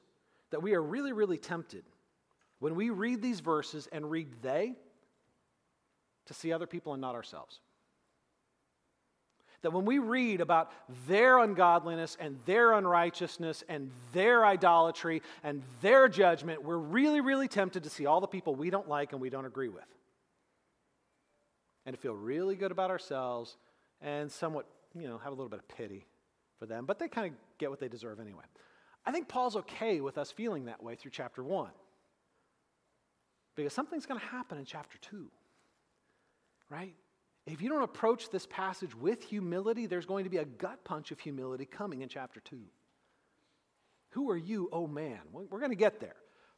that 0.50 0.62
we 0.62 0.74
are 0.74 0.82
really, 0.82 1.12
really 1.12 1.38
tempted 1.38 1.84
when 2.58 2.74
we 2.74 2.90
read 2.90 3.22
these 3.22 3.40
verses 3.40 3.88
and 3.90 4.10
read 4.10 4.28
they 4.42 4.74
to 6.26 6.34
see 6.34 6.52
other 6.52 6.66
people 6.66 6.92
and 6.92 7.00
not 7.00 7.14
ourselves. 7.14 7.60
That 9.62 9.72
when 9.72 9.86
we 9.86 9.98
read 9.98 10.42
about 10.42 10.70
their 11.08 11.38
ungodliness 11.38 12.18
and 12.20 12.38
their 12.44 12.74
unrighteousness 12.74 13.64
and 13.68 13.90
their 14.12 14.44
idolatry 14.44 15.22
and 15.42 15.62
their 15.80 16.06
judgment, 16.06 16.62
we're 16.62 16.76
really, 16.76 17.22
really 17.22 17.48
tempted 17.48 17.84
to 17.84 17.90
see 17.90 18.04
all 18.04 18.20
the 18.20 18.26
people 18.26 18.54
we 18.54 18.68
don't 18.68 18.88
like 18.88 19.12
and 19.12 19.22
we 19.22 19.30
don't 19.30 19.46
agree 19.46 19.70
with. 19.70 19.84
And 21.86 21.96
to 21.96 22.00
feel 22.00 22.14
really 22.14 22.56
good 22.56 22.72
about 22.72 22.90
ourselves 22.90 23.56
and 24.02 24.30
somewhat, 24.30 24.66
you 24.94 25.08
know, 25.08 25.16
have 25.16 25.32
a 25.32 25.34
little 25.34 25.48
bit 25.48 25.60
of 25.60 25.68
pity 25.68 26.06
for 26.58 26.66
them, 26.66 26.84
but 26.84 26.98
they 26.98 27.08
kind 27.08 27.28
of 27.28 27.32
get 27.56 27.70
what 27.70 27.80
they 27.80 27.88
deserve 27.88 28.20
anyway. 28.20 28.44
I 29.06 29.12
think 29.12 29.28
Paul's 29.28 29.56
okay 29.56 30.02
with 30.02 30.18
us 30.18 30.30
feeling 30.30 30.66
that 30.66 30.82
way 30.82 30.94
through 30.94 31.10
chapter 31.10 31.42
1. 31.42 31.70
Because 33.56 33.72
something's 33.72 34.04
going 34.04 34.20
to 34.20 34.26
happen 34.26 34.58
in 34.58 34.64
chapter 34.64 34.98
2 34.98 35.26
right? 36.74 36.94
If 37.46 37.62
you 37.62 37.68
don't 37.68 37.82
approach 37.82 38.30
this 38.30 38.46
passage 38.46 38.94
with 38.96 39.22
humility, 39.22 39.86
there's 39.86 40.06
going 40.06 40.24
to 40.24 40.30
be 40.30 40.38
a 40.38 40.44
gut 40.44 40.82
punch 40.84 41.12
of 41.12 41.20
humility 41.20 41.66
coming 41.66 42.00
in 42.02 42.08
chapter 42.08 42.40
2. 42.40 42.58
Who 44.10 44.30
are 44.30 44.36
you, 44.36 44.68
oh 44.72 44.86
man? 44.86 45.20
We're 45.32 45.58
going 45.58 45.70
to 45.70 45.76
get 45.76 46.00
there. 46.00 46.16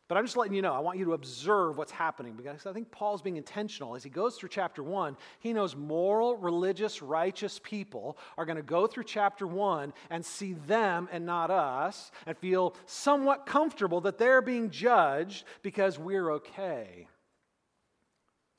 But 0.08 0.16
I'm 0.16 0.24
just 0.24 0.36
letting 0.36 0.54
you 0.54 0.62
know, 0.62 0.72
I 0.72 0.78
want 0.78 0.98
you 0.98 1.04
to 1.06 1.14
observe 1.14 1.76
what's 1.76 1.90
happening 1.90 2.34
because 2.34 2.64
I 2.64 2.72
think 2.72 2.92
Paul's 2.92 3.20
being 3.20 3.36
intentional. 3.36 3.96
As 3.96 4.04
he 4.04 4.10
goes 4.10 4.36
through 4.36 4.50
chapter 4.50 4.82
1, 4.82 5.16
he 5.40 5.52
knows 5.52 5.74
moral, 5.74 6.36
religious, 6.36 7.02
righteous 7.02 7.60
people 7.62 8.16
are 8.38 8.46
going 8.46 8.56
to 8.56 8.62
go 8.62 8.86
through 8.86 9.04
chapter 9.04 9.46
1 9.46 9.92
and 10.10 10.24
see 10.24 10.52
them 10.52 11.08
and 11.10 11.26
not 11.26 11.50
us 11.50 12.12
and 12.24 12.38
feel 12.38 12.74
somewhat 12.86 13.46
comfortable 13.46 14.00
that 14.02 14.16
they're 14.16 14.42
being 14.42 14.70
judged 14.70 15.44
because 15.62 15.98
we're 15.98 16.30
okay. 16.34 17.08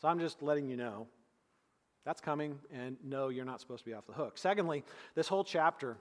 So 0.01 0.09
I'm 0.09 0.19
just 0.19 0.43
letting 0.43 0.67
you 0.67 0.75
know 0.75 1.07
that's 2.07 2.21
coming, 2.21 2.57
and 2.73 2.95
no, 3.03 3.27
you're 3.27 3.43
not 3.43 3.59
supposed 3.59 3.83
to 3.83 3.89
be 3.89 3.93
off 3.93 4.07
the 4.07 4.13
hook. 4.13 4.37
Secondly, 4.37 4.85
this 5.13 5.27
whole 5.27 5.43
chapter 5.43 5.97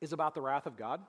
is 0.00 0.12
about 0.12 0.36
the 0.36 0.40
wrath 0.40 0.66
of 0.66 0.76
God, 0.76 1.00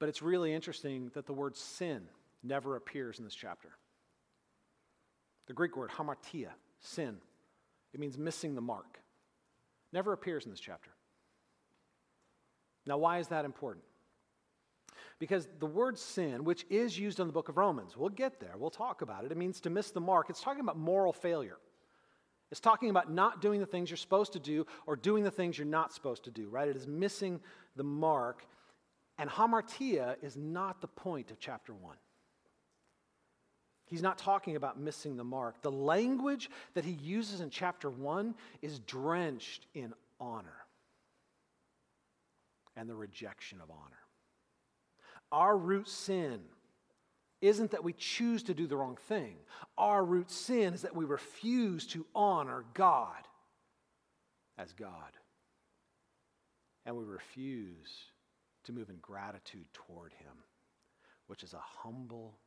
but 0.00 0.08
it's 0.08 0.22
really 0.22 0.52
interesting 0.52 1.12
that 1.14 1.24
the 1.24 1.32
word 1.32 1.56
sin 1.56 2.02
never 2.42 2.74
appears 2.74 3.20
in 3.20 3.24
this 3.24 3.36
chapter. 3.36 3.68
The 5.46 5.52
Greek 5.52 5.76
word 5.76 5.90
hamartia, 5.90 6.48
sin. 6.80 7.18
It 7.94 8.00
means 8.00 8.18
missing 8.18 8.56
the 8.56 8.60
mark. 8.60 8.98
Never 9.92 10.12
appears 10.12 10.44
in 10.44 10.50
this 10.50 10.58
chapter. 10.58 10.90
Now, 12.88 12.98
why 12.98 13.20
is 13.20 13.28
that 13.28 13.44
important? 13.44 13.84
Because 15.20 15.46
the 15.60 15.66
word 15.66 15.96
sin, 15.96 16.42
which 16.42 16.66
is 16.70 16.98
used 16.98 17.20
in 17.20 17.28
the 17.28 17.32
book 17.32 17.48
of 17.48 17.56
Romans, 17.56 17.96
we'll 17.96 18.08
get 18.08 18.40
there, 18.40 18.54
we'll 18.58 18.68
talk 18.68 19.00
about 19.00 19.24
it. 19.24 19.30
It 19.30 19.38
means 19.38 19.60
to 19.60 19.70
miss 19.70 19.92
the 19.92 20.00
mark. 20.00 20.28
It's 20.28 20.42
talking 20.42 20.60
about 20.60 20.76
moral 20.76 21.12
failure. 21.12 21.58
It's 22.50 22.60
talking 22.60 22.90
about 22.90 23.10
not 23.10 23.40
doing 23.40 23.60
the 23.60 23.66
things 23.66 23.90
you're 23.90 23.96
supposed 23.96 24.32
to 24.34 24.38
do 24.38 24.66
or 24.86 24.94
doing 24.96 25.24
the 25.24 25.30
things 25.30 25.58
you're 25.58 25.66
not 25.66 25.92
supposed 25.92 26.24
to 26.24 26.30
do, 26.30 26.48
right? 26.48 26.68
It 26.68 26.76
is 26.76 26.86
missing 26.86 27.40
the 27.74 27.82
mark. 27.82 28.46
And 29.18 29.28
hamartia 29.28 30.16
is 30.22 30.36
not 30.36 30.80
the 30.80 30.86
point 30.86 31.30
of 31.30 31.40
chapter 31.40 31.74
1. 31.74 31.96
He's 33.86 34.02
not 34.02 34.18
talking 34.18 34.56
about 34.56 34.78
missing 34.78 35.16
the 35.16 35.24
mark. 35.24 35.62
The 35.62 35.70
language 35.70 36.50
that 36.74 36.84
he 36.84 36.92
uses 36.92 37.40
in 37.40 37.50
chapter 37.50 37.88
1 37.88 38.34
is 38.60 38.80
drenched 38.80 39.66
in 39.74 39.94
honor 40.20 40.66
and 42.76 42.88
the 42.88 42.94
rejection 42.94 43.60
of 43.60 43.70
honor. 43.70 43.96
Our 45.32 45.56
root 45.56 45.88
sin 45.88 46.40
isn't 47.48 47.70
that 47.72 47.84
we 47.84 47.92
choose 47.92 48.42
to 48.44 48.54
do 48.54 48.66
the 48.66 48.76
wrong 48.76 48.96
thing. 49.08 49.36
Our 49.76 50.04
root 50.04 50.30
sin 50.30 50.74
is 50.74 50.82
that 50.82 50.96
we 50.96 51.04
refuse 51.04 51.86
to 51.88 52.06
honor 52.14 52.64
God 52.74 53.26
as 54.58 54.72
God. 54.72 55.12
And 56.84 56.96
we 56.96 57.04
refuse 57.04 57.90
to 58.64 58.72
move 58.72 58.90
in 58.90 58.96
gratitude 59.02 59.66
toward 59.72 60.12
Him, 60.12 60.32
which 61.26 61.42
is 61.42 61.54
a 61.54 61.60
humble 61.82 62.38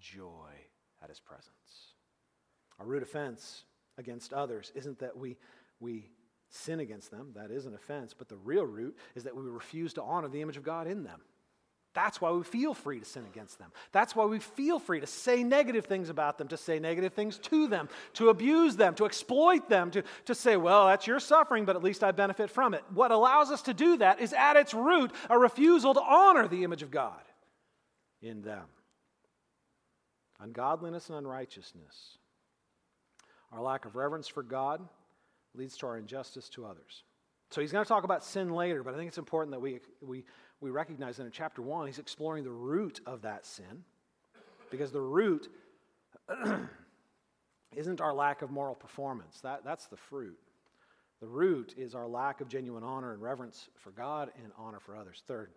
joy 0.00 0.50
at 1.02 1.08
His 1.08 1.20
presence. 1.20 1.94
Our 2.78 2.86
root 2.86 3.02
offense 3.02 3.64
against 3.96 4.32
others 4.32 4.72
isn't 4.74 5.00
that 5.00 5.16
we, 5.16 5.36
we 5.80 6.10
sin 6.48 6.80
against 6.80 7.10
them, 7.10 7.32
that 7.34 7.50
is 7.50 7.66
an 7.66 7.74
offense, 7.74 8.14
but 8.16 8.28
the 8.28 8.36
real 8.36 8.64
root 8.64 8.96
is 9.14 9.24
that 9.24 9.36
we 9.36 9.42
refuse 9.42 9.92
to 9.94 10.02
honor 10.02 10.28
the 10.28 10.40
image 10.40 10.56
of 10.56 10.62
God 10.62 10.86
in 10.86 11.02
them. 11.02 11.20
That's 11.94 12.20
why 12.20 12.30
we 12.30 12.44
feel 12.44 12.74
free 12.74 13.00
to 13.00 13.04
sin 13.04 13.24
against 13.24 13.58
them. 13.58 13.72
That's 13.92 14.14
why 14.14 14.26
we 14.26 14.38
feel 14.38 14.78
free 14.78 15.00
to 15.00 15.06
say 15.06 15.42
negative 15.42 15.86
things 15.86 16.10
about 16.10 16.38
them, 16.38 16.48
to 16.48 16.56
say 16.56 16.78
negative 16.78 17.14
things 17.14 17.38
to 17.38 17.66
them, 17.66 17.88
to 18.14 18.28
abuse 18.28 18.76
them, 18.76 18.94
to 18.96 19.06
exploit 19.06 19.68
them, 19.68 19.90
to, 19.92 20.04
to 20.26 20.34
say, 20.34 20.56
well, 20.56 20.86
that's 20.86 21.06
your 21.06 21.18
suffering, 21.18 21.64
but 21.64 21.76
at 21.76 21.82
least 21.82 22.04
I 22.04 22.12
benefit 22.12 22.50
from 22.50 22.74
it. 22.74 22.84
What 22.92 23.10
allows 23.10 23.50
us 23.50 23.62
to 23.62 23.74
do 23.74 23.96
that 23.98 24.20
is 24.20 24.32
at 24.32 24.56
its 24.56 24.74
root 24.74 25.12
a 25.30 25.38
refusal 25.38 25.94
to 25.94 26.02
honor 26.02 26.46
the 26.46 26.62
image 26.62 26.82
of 26.82 26.90
God 26.90 27.20
in 28.20 28.42
them. 28.42 28.64
Ungodliness 30.40 31.08
and 31.08 31.18
unrighteousness. 31.18 32.18
Our 33.50 33.62
lack 33.62 33.86
of 33.86 33.96
reverence 33.96 34.28
for 34.28 34.42
God 34.42 34.86
leads 35.54 35.76
to 35.78 35.86
our 35.86 35.98
injustice 35.98 36.48
to 36.50 36.66
others. 36.66 37.02
So 37.50 37.60
he's 37.60 37.72
going 37.72 37.84
to 37.84 37.88
talk 37.88 38.04
about 38.04 38.24
sin 38.24 38.50
later, 38.50 38.82
but 38.82 38.94
I 38.94 38.98
think 38.98 39.08
it's 39.08 39.18
important 39.18 39.52
that 39.52 39.60
we, 39.60 39.80
we, 40.02 40.24
we 40.60 40.70
recognize 40.70 41.16
that 41.16 41.24
in 41.24 41.30
chapter 41.30 41.62
1, 41.62 41.86
he's 41.86 41.98
exploring 41.98 42.44
the 42.44 42.50
root 42.50 43.00
of 43.06 43.22
that 43.22 43.46
sin. 43.46 43.84
Because 44.70 44.90
the 44.90 45.00
root 45.00 45.48
isn't 47.76 48.00
our 48.00 48.12
lack 48.12 48.42
of 48.42 48.50
moral 48.50 48.74
performance, 48.74 49.40
that, 49.42 49.64
that's 49.64 49.86
the 49.86 49.96
fruit. 49.96 50.38
The 51.20 51.26
root 51.26 51.74
is 51.76 51.94
our 51.94 52.06
lack 52.06 52.40
of 52.40 52.48
genuine 52.48 52.84
honor 52.84 53.12
and 53.12 53.22
reverence 53.22 53.68
for 53.76 53.90
God 53.90 54.30
and 54.42 54.52
honor 54.56 54.78
for 54.78 54.96
others. 54.96 55.22
Third, 55.26 55.50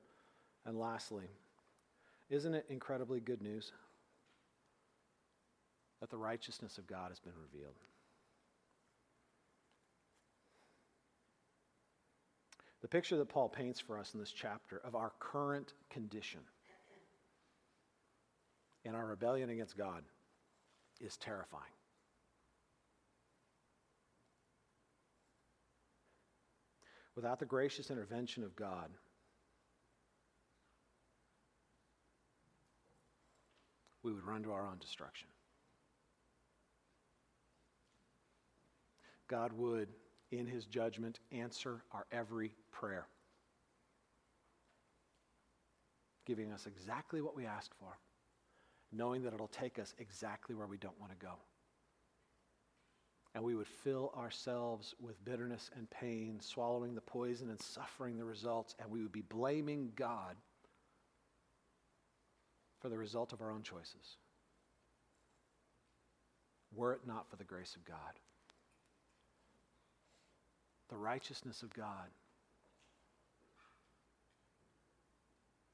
and 0.66 0.80
lastly, 0.80 1.26
isn't 2.30 2.54
it 2.54 2.66
incredibly 2.70 3.20
good 3.20 3.41
news 3.41 3.72
that 5.99 6.10
the 6.10 6.18
righteousness 6.18 6.78
of 6.78 6.88
God 6.88 7.10
has 7.10 7.20
been 7.20 7.34
revealed? 7.39 7.76
The 12.82 12.88
picture 12.88 13.18
that 13.18 13.30
Paul 13.30 13.48
paints 13.48 13.80
for 13.80 14.00
us 14.00 14.14
in 14.14 14.20
this 14.20 14.32
chapter 14.32 14.82
of 14.84 14.96
our 14.96 15.12
current 15.20 15.74
condition 15.90 16.40
and 18.84 18.96
our 18.96 19.06
rebellion 19.06 19.50
against 19.52 19.78
God 19.78 20.04
is 21.00 21.16
terrifying. 21.18 21.64
Without 27.16 27.40
the 27.40 27.46
gracious 27.46 27.92
intervention 27.92 28.44
of 28.44 28.56
God, 28.56 28.90
we 34.02 34.12
would 34.12 34.26
run 34.26 34.42
to 34.44 34.52
our 34.52 34.66
own 34.66 34.80
destruction. 34.80 35.28
God 39.28 39.54
would 39.54 39.88
in 40.32 40.48
his 40.48 40.66
judgment, 40.66 41.20
answer 41.32 41.84
our 41.92 42.06
every 42.12 42.54
prayer, 42.72 43.06
giving 46.26 46.52
us 46.52 46.66
exactly 46.66 47.22
what 47.22 47.36
we 47.36 47.46
ask 47.46 47.72
for, 47.80 47.98
knowing 48.92 49.24
that 49.24 49.34
it'll 49.34 49.48
take 49.48 49.78
us 49.78 49.94
exactly 50.00 50.56
where 50.56 50.68
we 50.68 50.78
don't 50.78 51.00
want 51.00 51.12
to 51.12 51.26
go. 51.26 51.34
And 53.34 53.44
we 53.44 53.56
would 53.56 53.68
fill 53.68 54.14
ourselves 54.18 54.94
with 55.00 55.24
bitterness 55.24 55.70
and 55.78 55.90
pain, 55.90 56.40
swallowing 56.42 56.96
the 56.96 57.02
poison 57.02 57.50
and 57.50 57.62
suffering 57.62 58.18
the 58.18 58.26
results, 58.26 58.76
and 58.80 58.90
we 58.90 59.02
would 59.02 59.12
be 59.12 59.22
blaming 59.22 59.92
God 59.96 60.36
for 62.82 62.90
the 62.90 62.98
result 62.98 63.32
of 63.32 63.42
our 63.42 63.52
own 63.52 63.64
choices. 63.64 64.18
Were 66.74 66.94
it 66.94 67.02
not 67.06 67.30
for 67.30 67.36
the 67.36 67.44
grace 67.44 67.76
of 67.76 67.86
God 67.86 68.20
the 70.92 70.98
righteousness 70.98 71.64
of 71.64 71.74
God. 71.74 72.10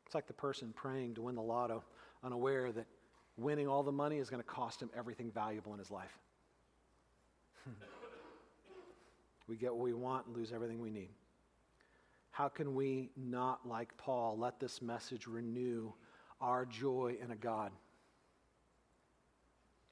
It's 0.05 0.15
like 0.15 0.27
the 0.27 0.33
person 0.33 0.71
praying 0.73 1.15
to 1.15 1.23
win 1.23 1.35
the 1.35 1.41
lotto, 1.41 1.83
unaware 2.23 2.71
that 2.71 2.85
winning 3.35 3.67
all 3.67 3.83
the 3.83 3.91
money 3.91 4.19
is 4.19 4.29
going 4.29 4.41
to 4.41 4.47
cost 4.47 4.81
him 4.81 4.89
everything 4.95 5.31
valuable 5.31 5.73
in 5.73 5.79
his 5.79 5.91
life. 5.91 6.17
we 9.47 9.57
get 9.57 9.73
what 9.73 9.83
we 9.83 9.93
want 9.93 10.27
and 10.27 10.37
lose 10.37 10.53
everything 10.53 10.79
we 10.79 10.89
need. 10.89 11.09
How 12.31 12.47
can 12.47 12.75
we 12.75 13.09
not, 13.17 13.67
like 13.67 13.97
Paul, 13.97 14.37
let 14.37 14.59
this 14.59 14.81
message 14.81 15.25
renew 15.27 15.91
our 16.39 16.65
joy 16.65 17.17
in 17.21 17.31
a 17.31 17.35
God 17.35 17.71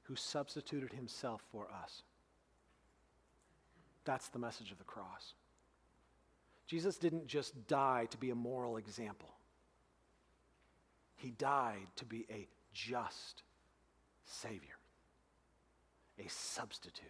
who 0.04 0.14
substituted 0.14 0.92
himself 0.92 1.42
for 1.50 1.66
us? 1.82 2.04
That's 4.06 4.28
the 4.28 4.38
message 4.38 4.72
of 4.72 4.78
the 4.78 4.84
cross. 4.84 5.34
Jesus 6.66 6.96
didn't 6.96 7.26
just 7.26 7.66
die 7.68 8.06
to 8.10 8.16
be 8.16 8.30
a 8.30 8.34
moral 8.34 8.78
example, 8.78 9.34
He 11.16 11.30
died 11.32 11.86
to 11.96 12.06
be 12.06 12.24
a 12.30 12.48
just 12.72 13.42
Savior, 14.24 14.78
a 16.18 16.28
substitute. 16.28 17.04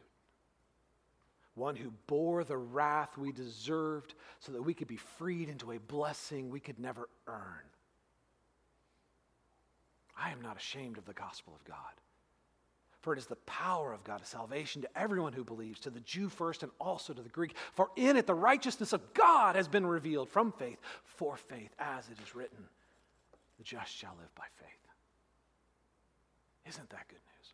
One 1.54 1.74
who 1.74 1.90
bore 2.06 2.44
the 2.44 2.58
wrath 2.58 3.16
we 3.16 3.32
deserved 3.32 4.14
so 4.40 4.52
that 4.52 4.62
we 4.62 4.74
could 4.74 4.88
be 4.88 4.96
freed 4.96 5.48
into 5.48 5.72
a 5.72 5.78
blessing 5.78 6.50
we 6.50 6.60
could 6.60 6.78
never 6.78 7.08
earn. 7.26 7.64
I 10.18 10.30
am 10.32 10.42
not 10.42 10.58
ashamed 10.58 10.98
of 10.98 11.06
the 11.06 11.14
gospel 11.14 11.54
of 11.54 11.64
God. 11.64 11.76
For 13.06 13.12
it 13.12 13.20
is 13.20 13.26
the 13.26 13.36
power 13.36 13.92
of 13.92 14.02
God 14.02 14.20
of 14.20 14.26
salvation 14.26 14.82
to 14.82 14.98
everyone 14.98 15.32
who 15.32 15.44
believes, 15.44 15.78
to 15.82 15.90
the 15.90 16.00
Jew 16.00 16.28
first 16.28 16.64
and 16.64 16.72
also 16.80 17.12
to 17.12 17.22
the 17.22 17.28
Greek. 17.28 17.54
For 17.72 17.88
in 17.94 18.16
it 18.16 18.26
the 18.26 18.34
righteousness 18.34 18.92
of 18.92 19.14
God 19.14 19.54
has 19.54 19.68
been 19.68 19.86
revealed 19.86 20.28
from 20.28 20.50
faith 20.50 20.80
for 21.04 21.36
faith, 21.36 21.70
as 21.78 22.08
it 22.08 22.16
is 22.20 22.34
written, 22.34 22.64
the 23.58 23.62
just 23.62 23.94
shall 23.94 24.12
live 24.18 24.34
by 24.34 24.46
faith. 24.58 24.68
Isn't 26.68 26.90
that 26.90 27.06
good 27.06 27.14
news? 27.14 27.52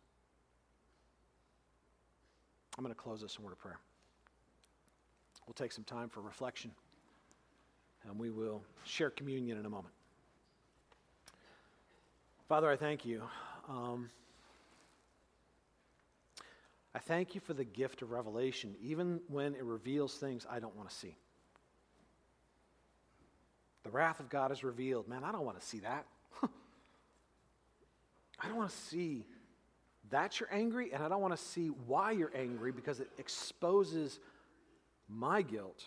I'm 2.75 2.83
going 2.83 2.95
to 2.95 2.99
close 2.99 3.21
this 3.21 3.37
in 3.37 3.43
word 3.43 3.51
of 3.51 3.59
prayer. 3.59 3.77
We'll 5.45 5.53
take 5.53 5.71
some 5.71 5.83
time 5.83 6.09
for 6.09 6.21
reflection, 6.21 6.71
and 8.09 8.17
we 8.17 8.31
will 8.31 8.63
share 8.85 9.11
communion 9.11 9.59
in 9.59 9.67
a 9.67 9.69
moment. 9.69 9.93
Father, 12.49 12.71
I 12.71 12.75
thank 12.75 13.05
you. 13.05 13.21
Um, 13.69 14.09
I 16.95 16.99
thank 16.99 17.33
you 17.33 17.41
for 17.41 17.53
the 17.53 17.63
gift 17.63 18.01
of 18.01 18.11
revelation, 18.11 18.75
even 18.81 19.19
when 19.27 19.55
it 19.55 19.63
reveals 19.63 20.15
things 20.15 20.45
I 20.49 20.59
don't 20.59 20.75
want 20.75 20.89
to 20.89 20.95
see. 20.95 21.15
The 23.83 23.89
wrath 23.89 24.19
of 24.19 24.29
God 24.29 24.51
is 24.51 24.63
revealed. 24.63 25.07
Man, 25.07 25.23
I 25.23 25.31
don't 25.31 25.45
want 25.45 25.59
to 25.59 25.65
see 25.65 25.79
that. 25.79 26.05
I 28.39 28.47
don't 28.47 28.57
want 28.57 28.69
to 28.69 28.77
see 28.77 29.25
that 30.11 30.39
you're 30.39 30.49
angry, 30.51 30.93
and 30.93 31.03
I 31.03 31.09
don't 31.09 31.21
want 31.21 31.35
to 31.35 31.43
see 31.43 31.67
why 31.87 32.11
you're 32.11 32.31
angry 32.35 32.71
because 32.71 32.99
it 32.99 33.09
exposes 33.17 34.19
my 35.09 35.41
guilt, 35.41 35.83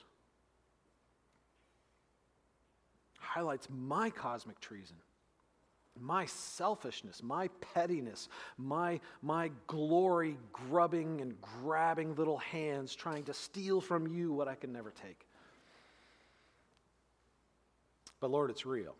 highlights 3.18 3.68
my 3.70 4.10
cosmic 4.10 4.58
treason. 4.60 4.96
My 6.00 6.26
selfishness, 6.26 7.22
my 7.22 7.48
pettiness, 7.74 8.28
my, 8.58 9.00
my 9.22 9.50
glory 9.66 10.36
grubbing 10.52 11.20
and 11.20 11.40
grabbing 11.40 12.14
little 12.14 12.38
hands 12.38 12.94
trying 12.94 13.24
to 13.24 13.34
steal 13.34 13.80
from 13.80 14.06
you 14.06 14.32
what 14.32 14.48
I 14.48 14.54
can 14.54 14.72
never 14.72 14.90
take. 14.90 15.26
But 18.20 18.30
Lord, 18.30 18.50
it's 18.50 18.66
real. 18.66 18.94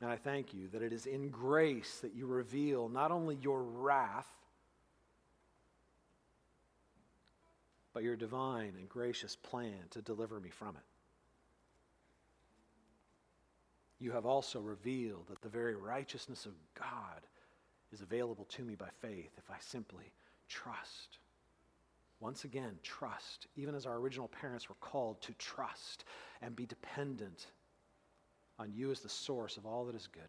And 0.00 0.10
I 0.10 0.16
thank 0.16 0.52
you 0.52 0.68
that 0.68 0.82
it 0.82 0.92
is 0.92 1.06
in 1.06 1.30
grace 1.30 2.00
that 2.00 2.14
you 2.14 2.26
reveal 2.26 2.88
not 2.88 3.10
only 3.10 3.36
your 3.36 3.62
wrath, 3.62 4.28
but 7.94 8.02
your 8.02 8.16
divine 8.16 8.74
and 8.76 8.88
gracious 8.88 9.36
plan 9.36 9.78
to 9.90 10.02
deliver 10.02 10.40
me 10.40 10.50
from 10.50 10.70
it. 10.76 10.93
You 14.04 14.12
have 14.12 14.26
also 14.26 14.60
revealed 14.60 15.28
that 15.30 15.40
the 15.40 15.48
very 15.48 15.74
righteousness 15.74 16.44
of 16.44 16.52
God 16.78 17.26
is 17.90 18.02
available 18.02 18.44
to 18.50 18.62
me 18.62 18.74
by 18.74 18.90
faith 19.00 19.30
if 19.38 19.50
I 19.50 19.56
simply 19.60 20.12
trust. 20.46 21.20
Once 22.20 22.44
again, 22.44 22.78
trust, 22.82 23.46
even 23.56 23.74
as 23.74 23.86
our 23.86 23.96
original 23.96 24.28
parents 24.28 24.68
were 24.68 24.74
called 24.74 25.22
to 25.22 25.32
trust 25.38 26.04
and 26.42 26.54
be 26.54 26.66
dependent 26.66 27.46
on 28.58 28.74
you 28.74 28.90
as 28.90 29.00
the 29.00 29.08
source 29.08 29.56
of 29.56 29.64
all 29.64 29.86
that 29.86 29.96
is 29.96 30.06
good. 30.06 30.22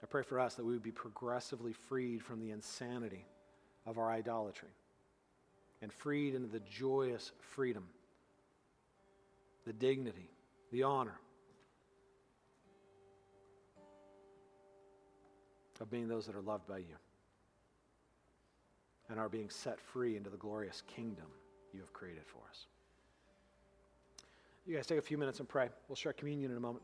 I 0.00 0.06
pray 0.06 0.22
for 0.22 0.38
us 0.38 0.54
that 0.54 0.64
we 0.64 0.74
would 0.74 0.82
be 0.84 0.92
progressively 0.92 1.72
freed 1.72 2.22
from 2.22 2.38
the 2.38 2.52
insanity 2.52 3.26
of 3.84 3.98
our 3.98 4.12
idolatry 4.12 4.76
and 5.82 5.92
freed 5.92 6.36
into 6.36 6.46
the 6.46 6.60
joyous 6.60 7.32
freedom, 7.40 7.88
the 9.66 9.72
dignity, 9.72 10.30
the 10.72 10.82
honor 10.82 11.18
of 15.80 15.90
being 15.90 16.08
those 16.08 16.26
that 16.26 16.34
are 16.34 16.40
loved 16.40 16.66
by 16.66 16.78
you 16.78 16.96
and 19.10 19.18
are 19.18 19.28
being 19.28 19.50
set 19.50 19.78
free 19.80 20.16
into 20.16 20.30
the 20.30 20.36
glorious 20.36 20.82
kingdom 20.86 21.26
you 21.72 21.80
have 21.80 21.92
created 21.92 22.24
for 22.26 22.38
us. 22.48 22.66
You 24.66 24.74
guys 24.74 24.86
take 24.86 24.98
a 24.98 25.02
few 25.02 25.18
minutes 25.18 25.40
and 25.40 25.48
pray. 25.48 25.68
We'll 25.88 25.96
share 25.96 26.14
communion 26.14 26.50
in 26.50 26.56
a 26.56 26.60
moment. 26.60 26.82